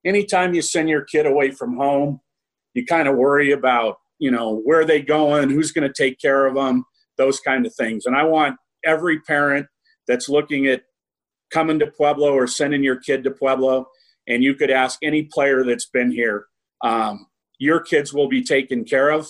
Anytime 0.05 0.53
you 0.53 0.61
send 0.61 0.89
your 0.89 1.03
kid 1.03 1.25
away 1.25 1.51
from 1.51 1.75
home, 1.75 2.21
you 2.73 2.85
kind 2.85 3.07
of 3.07 3.17
worry 3.17 3.51
about, 3.51 3.97
you 4.19 4.31
know, 4.31 4.61
where 4.63 4.81
are 4.81 4.85
they 4.85 5.01
going, 5.01 5.49
who's 5.49 5.71
going 5.71 5.87
to 5.87 5.93
take 5.93 6.19
care 6.19 6.45
of 6.45 6.55
them, 6.55 6.85
those 7.17 7.39
kind 7.39 7.65
of 7.65 7.73
things. 7.75 8.05
And 8.05 8.15
I 8.15 8.23
want 8.23 8.55
every 8.85 9.19
parent 9.21 9.67
that's 10.07 10.29
looking 10.29 10.67
at 10.67 10.83
coming 11.51 11.79
to 11.79 11.87
Pueblo 11.87 12.31
or 12.33 12.47
sending 12.47 12.83
your 12.83 12.97
kid 12.97 13.23
to 13.23 13.31
Pueblo, 13.31 13.87
and 14.27 14.43
you 14.43 14.55
could 14.55 14.69
ask 14.71 14.99
any 15.03 15.23
player 15.23 15.63
that's 15.63 15.87
been 15.87 16.11
here. 16.11 16.45
Um, 16.81 17.27
your 17.59 17.81
kids 17.81 18.13
will 18.13 18.27
be 18.27 18.43
taken 18.43 18.83
care 18.83 19.09
of. 19.09 19.29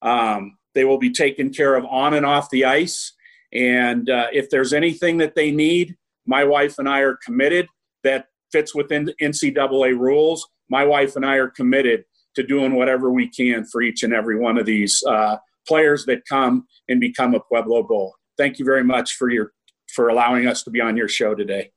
Um, 0.00 0.56
they 0.74 0.84
will 0.84 0.98
be 0.98 1.10
taken 1.10 1.52
care 1.52 1.74
of 1.74 1.84
on 1.84 2.14
and 2.14 2.24
off 2.24 2.48
the 2.50 2.64
ice. 2.64 3.12
And 3.52 4.08
uh, 4.08 4.28
if 4.32 4.48
there's 4.50 4.72
anything 4.72 5.18
that 5.18 5.34
they 5.34 5.50
need, 5.50 5.96
my 6.26 6.44
wife 6.44 6.78
and 6.78 6.88
I 6.88 7.00
are 7.00 7.18
committed 7.24 7.66
that 8.02 8.26
fits 8.52 8.74
within 8.74 9.10
NCAA 9.20 9.98
rules. 9.98 10.48
My 10.68 10.84
wife 10.84 11.16
and 11.16 11.24
I 11.24 11.36
are 11.36 11.48
committed 11.48 12.04
to 12.34 12.42
doing 12.42 12.74
whatever 12.74 13.10
we 13.10 13.28
can 13.28 13.64
for 13.64 13.82
each 13.82 14.02
and 14.02 14.12
every 14.12 14.38
one 14.38 14.58
of 14.58 14.66
these 14.66 15.02
uh, 15.08 15.36
players 15.66 16.04
that 16.06 16.26
come 16.28 16.66
and 16.88 17.00
become 17.00 17.34
a 17.34 17.40
Pueblo 17.40 17.82
Bull. 17.82 18.14
Thank 18.36 18.58
you 18.58 18.64
very 18.64 18.84
much 18.84 19.14
for 19.14 19.30
your 19.30 19.52
for 19.94 20.08
allowing 20.08 20.46
us 20.46 20.62
to 20.64 20.70
be 20.70 20.80
on 20.80 20.96
your 20.96 21.08
show 21.08 21.34
today. 21.34 21.70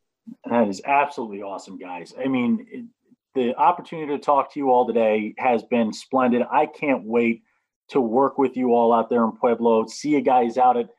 That 0.49 0.67
is 0.67 0.81
absolutely 0.85 1.41
awesome, 1.41 1.77
guys. 1.77 2.13
I 2.19 2.27
mean, 2.27 2.89
the 3.35 3.55
opportunity 3.55 4.15
to 4.15 4.19
talk 4.19 4.53
to 4.53 4.59
you 4.59 4.71
all 4.71 4.87
today 4.87 5.35
has 5.37 5.63
been 5.63 5.93
splendid. 5.93 6.41
I 6.51 6.65
can't 6.65 7.03
wait 7.03 7.43
to 7.89 8.01
work 8.01 8.37
with 8.37 8.55
you 8.55 8.73
all 8.73 8.93
out 8.93 9.09
there 9.09 9.23
in 9.23 9.31
Pueblo, 9.31 9.87
see 9.87 10.09
you 10.09 10.21
guys 10.21 10.57
out 10.57 10.77
at 10.77 10.89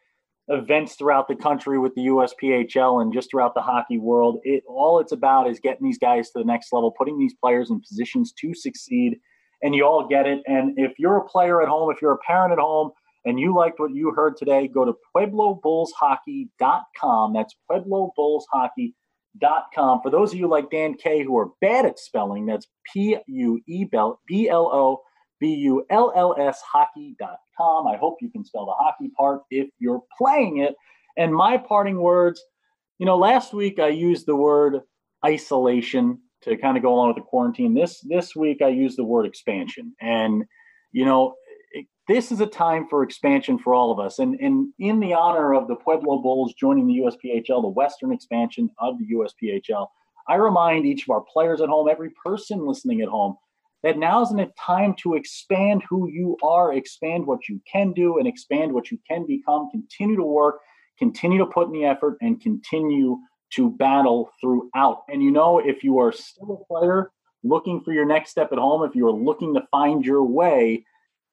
events 0.49 0.97
throughout 0.97 1.29
the 1.29 1.37
country 1.37 1.79
with 1.79 1.95
the 1.95 2.07
USPHL 2.07 3.03
and 3.03 3.13
just 3.13 3.31
throughout 3.31 3.55
the 3.55 3.63
hockey 3.63 3.99
world. 3.99 4.41
It 4.43 4.65
all 4.67 4.99
it's 4.99 5.13
about 5.13 5.49
is 5.49 5.61
getting 5.61 5.87
these 5.87 5.99
guys 5.99 6.31
to 6.31 6.41
the 6.41 6.45
next 6.45 6.73
level, 6.73 6.91
putting 6.91 7.19
these 7.19 7.35
players 7.35 7.71
in 7.71 7.81
positions 7.81 8.33
to 8.41 8.53
succeed, 8.55 9.21
and 9.63 9.75
you 9.75 9.87
all 9.87 10.09
get 10.09 10.27
it. 10.27 10.41
And 10.47 10.79
if 10.79 10.99
you're 10.99 11.19
a 11.19 11.25
player 11.25 11.63
at 11.63 11.69
home, 11.69 11.93
if 11.93 12.03
you're 12.03 12.13
a 12.13 12.19
parent 12.19 12.53
at 12.53 12.59
home, 12.59 12.91
and 13.25 13.39
you 13.39 13.55
liked 13.55 13.79
what 13.79 13.93
you 13.93 14.13
heard 14.13 14.37
today, 14.37 14.67
go 14.67 14.85
to 14.87 14.95
PuebloBullsHockey.com. 15.15 17.33
That's 17.35 17.55
PuebloBullsHockey.com 17.71 18.95
com. 19.75 20.01
For 20.03 20.11
those 20.11 20.33
of 20.33 20.39
you 20.39 20.49
like 20.49 20.71
Dan 20.71 20.95
K 20.95 21.23
who 21.23 21.37
are 21.39 21.51
bad 21.61 21.87
at 21.87 21.99
spelling, 21.99 22.47
that's 22.47 22.67
P 22.93 23.17
U 23.27 23.61
E 23.67 23.85
B 24.27 24.49
L 24.49 24.71
O 24.73 25.03
B 25.41 25.55
U 25.55 25.85
L 25.91 26.13
L 26.15 26.35
S 26.39 26.61
hockey.com. 26.73 27.87
I 27.87 27.97
hope 27.97 28.19
you 28.21 28.31
can 28.31 28.45
spell 28.45 28.67
the 28.67 28.75
hockey 28.79 29.11
part 29.17 29.43
if 29.51 29.69
you're 29.79 30.03
playing 30.19 30.59
it. 30.59 30.75
And 31.17 31.35
my 31.35 31.59
parting 31.59 32.01
words, 32.01 32.43
you 32.99 33.07
know, 33.07 33.17
last 33.17 33.53
week 33.53 33.79
I 33.79 33.89
used 33.89 34.27
the 34.27 34.37
word 34.37 34.81
isolation 35.25 36.19
to 36.43 36.57
kind 36.57 36.77
of 36.77 36.83
go 36.83 36.95
along 36.95 37.09
with 37.09 37.17
the 37.17 37.23
quarantine. 37.23 37.75
This 37.75 38.01
this 38.09 38.35
week 38.35 38.63
I 38.63 38.69
used 38.69 38.99
the 38.99 39.05
word 39.05 39.27
expansion. 39.27 39.95
And 40.01 40.45
you 40.93 41.05
know, 41.05 41.35
this 42.11 42.33
is 42.33 42.41
a 42.41 42.47
time 42.47 42.89
for 42.89 43.05
expansion 43.05 43.57
for 43.57 43.73
all 43.73 43.93
of 43.93 44.01
us. 44.01 44.19
And, 44.19 44.35
and 44.41 44.73
in 44.81 44.99
the 44.99 45.15
honor 45.15 45.55
of 45.55 45.69
the 45.69 45.77
Pueblo 45.77 46.21
Bulls 46.21 46.55
joining 46.55 46.89
the 46.89 46.99
USPHL, 46.99 47.63
the 47.63 47.69
Western 47.69 48.13
expansion 48.13 48.69
of 48.81 48.97
the 48.99 49.07
USPHL, 49.15 49.87
I 50.29 50.35
remind 50.35 50.87
each 50.87 51.05
of 51.05 51.11
our 51.11 51.21
players 51.21 51.61
at 51.61 51.69
home, 51.69 51.89
every 51.89 52.11
person 52.25 52.67
listening 52.67 53.01
at 53.01 53.09
home, 53.09 53.37
that 53.85 53.97
now 53.97 54.23
isn't 54.23 54.41
a 54.41 54.51
time 54.59 54.95
to 55.03 55.15
expand 55.15 55.85
who 55.89 56.09
you 56.11 56.37
are, 56.43 56.75
expand 56.75 57.27
what 57.27 57.49
you 57.49 57.61
can 57.71 57.93
do, 57.93 58.19
and 58.19 58.27
expand 58.27 58.73
what 58.73 58.91
you 58.91 58.99
can 59.09 59.25
become. 59.25 59.71
Continue 59.71 60.17
to 60.17 60.25
work, 60.25 60.57
continue 60.99 61.39
to 61.39 61.47
put 61.47 61.69
in 61.69 61.73
the 61.73 61.85
effort, 61.85 62.17
and 62.21 62.41
continue 62.41 63.19
to 63.55 63.71
battle 63.71 64.31
throughout. 64.41 65.05
And 65.09 65.23
you 65.23 65.31
know, 65.31 65.61
if 65.61 65.85
you 65.85 65.99
are 65.99 66.11
still 66.13 66.61
a 66.61 66.73
player 66.73 67.13
looking 67.45 67.81
for 67.83 67.93
your 67.93 68.05
next 68.05 68.31
step 68.31 68.51
at 68.51 68.59
home, 68.59 68.83
if 68.83 68.97
you 68.97 69.07
are 69.07 69.13
looking 69.13 69.55
to 69.55 69.63
find 69.71 70.05
your 70.05 70.25
way, 70.25 70.85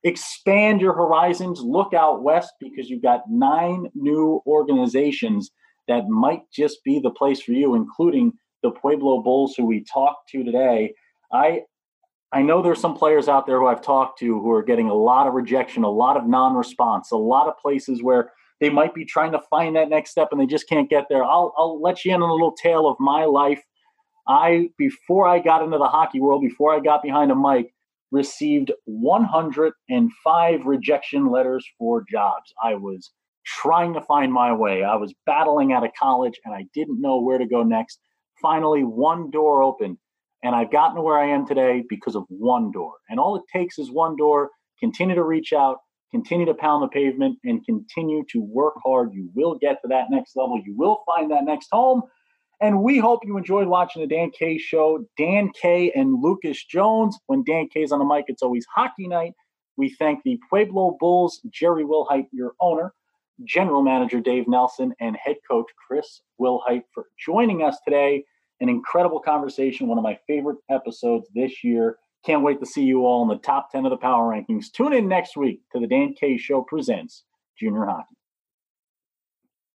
expand 0.04 0.82
your 0.82 0.93
horizons, 0.93 1.62
look 1.62 1.93
out 1.93 2.24
west 2.24 2.54
because 2.60 2.89
you've 2.89 3.02
got 3.02 3.22
nine 3.30 3.88
new 3.95 4.41
organizations 4.45 5.52
that 5.88 6.08
might 6.08 6.41
just 6.54 6.84
be 6.84 7.00
the 7.00 7.12
place 7.12 7.41
for 7.41 7.52
you, 7.54 7.76
including 7.76 8.34
the 8.64 8.72
Pueblo 8.72 9.22
Bulls, 9.22 9.56
who 9.56 9.66
we 9.66 9.84
talked 9.84 10.30
to 10.30 10.43
today. 10.43 10.93
I 11.32 11.62
I 12.32 12.41
know 12.41 12.62
there's 12.62 12.82
some 12.82 12.95
players 12.95 13.30
out 13.30 13.48
there 13.48 13.60
who 13.60 13.68
I've 13.68 13.82
talked 13.82 14.20
to 14.20 14.26
who 14.26 14.52
are 14.52 14.64
getting 14.64 14.89
a 14.89 14.93
lot 14.93 15.28
of 15.28 15.34
rejection, 15.34 15.84
a 15.84 15.89
lot 15.89 16.18
of 16.18 16.28
non-response, 16.28 17.12
a 17.12 17.18
lot 17.18 17.48
of 17.48 17.58
places 17.58 18.04
where 18.04 18.32
they 18.60 18.70
might 18.70 18.93
be 18.93 19.06
trying 19.06 19.32
to 19.32 19.39
find 19.50 19.76
that 19.78 19.89
next 19.89 20.12
step 20.12 20.30
and 20.32 20.41
they 20.41 20.45
just 20.45 20.68
can't 20.68 20.89
get 20.89 21.06
there. 21.10 21.24
I'll 21.24 21.54
I'll 21.58 21.82
let 21.82 22.04
you 22.04 22.14
in 22.14 22.22
on 22.22 22.30
a 22.30 22.34
little 22.34 22.56
tale 22.62 22.88
of 22.88 22.98
my 23.00 23.26
life. 23.26 23.62
I 24.28 24.70
before 24.78 25.28
I 25.28 25.39
got 25.39 25.64
into 25.64 25.78
the 25.78 25.88
hockey 25.88 26.20
world, 26.20 26.41
before 26.41 26.74
I 26.74 26.80
got 26.80 27.02
behind 27.02 27.32
a 27.32 27.36
mic, 27.36 27.74
received 28.12 28.72
105 28.86 30.66
rejection 30.66 31.28
letters 31.28 31.66
for 31.78 32.03
jobs. 32.10 32.53
I 32.64 32.76
was 32.76 33.12
trying 33.45 33.93
to 33.93 34.01
find 34.01 34.32
my 34.32 34.53
way. 34.53 34.84
I 34.84 34.95
was 34.95 35.14
battling 35.26 35.72
out 35.72 35.86
of 35.86 35.91
college 35.97 36.39
and 36.45 36.53
I 36.53 36.66
didn't 36.74 37.01
know 37.01 37.22
where 37.22 37.38
to 37.38 37.45
go 37.45 37.64
next. 37.64 37.99
Finally, 38.41 38.84
one 38.84 39.32
door 39.32 39.64
opened, 39.64 39.97
and 40.43 40.55
I've 40.55 40.72
gotten 40.72 40.97
to 40.97 41.01
where 41.01 41.18
I 41.18 41.30
am 41.30 41.47
today 41.47 41.84
because 41.89 42.16
of 42.16 42.26
one 42.28 42.72
door. 42.72 42.93
And 43.10 43.20
all 43.20 43.36
it 43.36 43.43
takes 43.51 43.80
is 43.80 43.89
one 43.91 44.16
door. 44.16 44.51
Continue 44.80 45.16
to 45.16 45.24
reach 45.24 45.53
out, 45.53 45.78
continue 46.12 46.45
to 46.45 46.53
pound 46.53 46.84
the 46.84 46.88
pavement, 46.88 47.39
and 47.43 47.66
continue 47.66 48.24
to 48.32 48.41
work 48.41 48.76
hard. 48.86 49.10
You 49.14 49.30
will 49.34 49.58
get 49.58 49.82
to 49.82 49.88
that 49.88 50.12
next 50.12 50.36
level. 50.36 50.62
You 50.64 50.76
will 50.78 51.03
find 51.05 51.32
that 51.32 51.45
next 51.45 51.70
home. 51.72 52.03
And 52.60 52.82
we 52.82 52.97
hope 52.97 53.26
you 53.26 53.38
enjoyed 53.38 53.68
watching 53.68 54.01
the 54.01 54.08
Dan 54.08 54.32
K 54.32 54.58
show. 54.58 55.05
Dan 55.18 55.51
K 55.60 55.91
and 55.95 56.22
Lucas 56.22 56.64
Jones. 56.66 57.18
When 57.28 57.43
Dan 57.43 57.68
K 57.72 57.84
is 57.84 57.91
on 57.91 57.99
the 57.99 58.05
mic, 58.05 58.26
it's 58.28 58.41
always 58.41 58.66
hockey 58.74 59.08
night. 59.08 59.34
We 59.76 59.89
thank 59.89 60.24
the 60.24 60.39
Pueblo 60.49 60.97
Bulls, 60.99 61.39
Jerry 61.51 61.84
Wilhite, 61.84 62.28
your 62.32 62.53
owner, 62.60 62.93
general 63.43 63.84
manager 63.84 64.20
Dave 64.20 64.47
Nelson, 64.47 64.93
and 64.99 65.16
head 65.16 65.36
coach 65.49 65.68
Chris 65.88 66.22
Wilhite 66.41 66.84
for 66.93 67.05
joining 67.24 67.62
us 67.62 67.78
today. 67.86 68.24
An 68.60 68.70
incredible 68.70 69.20
conversation, 69.20 69.88
one 69.88 69.99
of 69.99 70.03
my 70.03 70.18
favorite 70.26 70.58
episodes 70.72 71.28
this 71.36 71.64
year. 71.64 71.97
Can't 72.26 72.41
wait 72.41 72.60
to 72.60 72.66
see 72.66 72.84
you 72.84 73.05
all 73.05 73.22
in 73.22 73.30
the 73.30 73.38
top 73.38 73.72
10 73.72 73.86
of 73.86 73.91
the 73.91 73.97
power 73.97 74.34
rankings. 74.34 74.72
Tune 74.72 74.93
in 74.93 75.08
next 75.08 75.38
week 75.38 75.62
to 75.74 75.80
the 75.80 75.86
Dan 75.86 76.16
K 76.20 76.38
Show 76.38 76.64
presents 76.64 77.24
Junior 77.60 77.86
Hockey. 77.86 78.16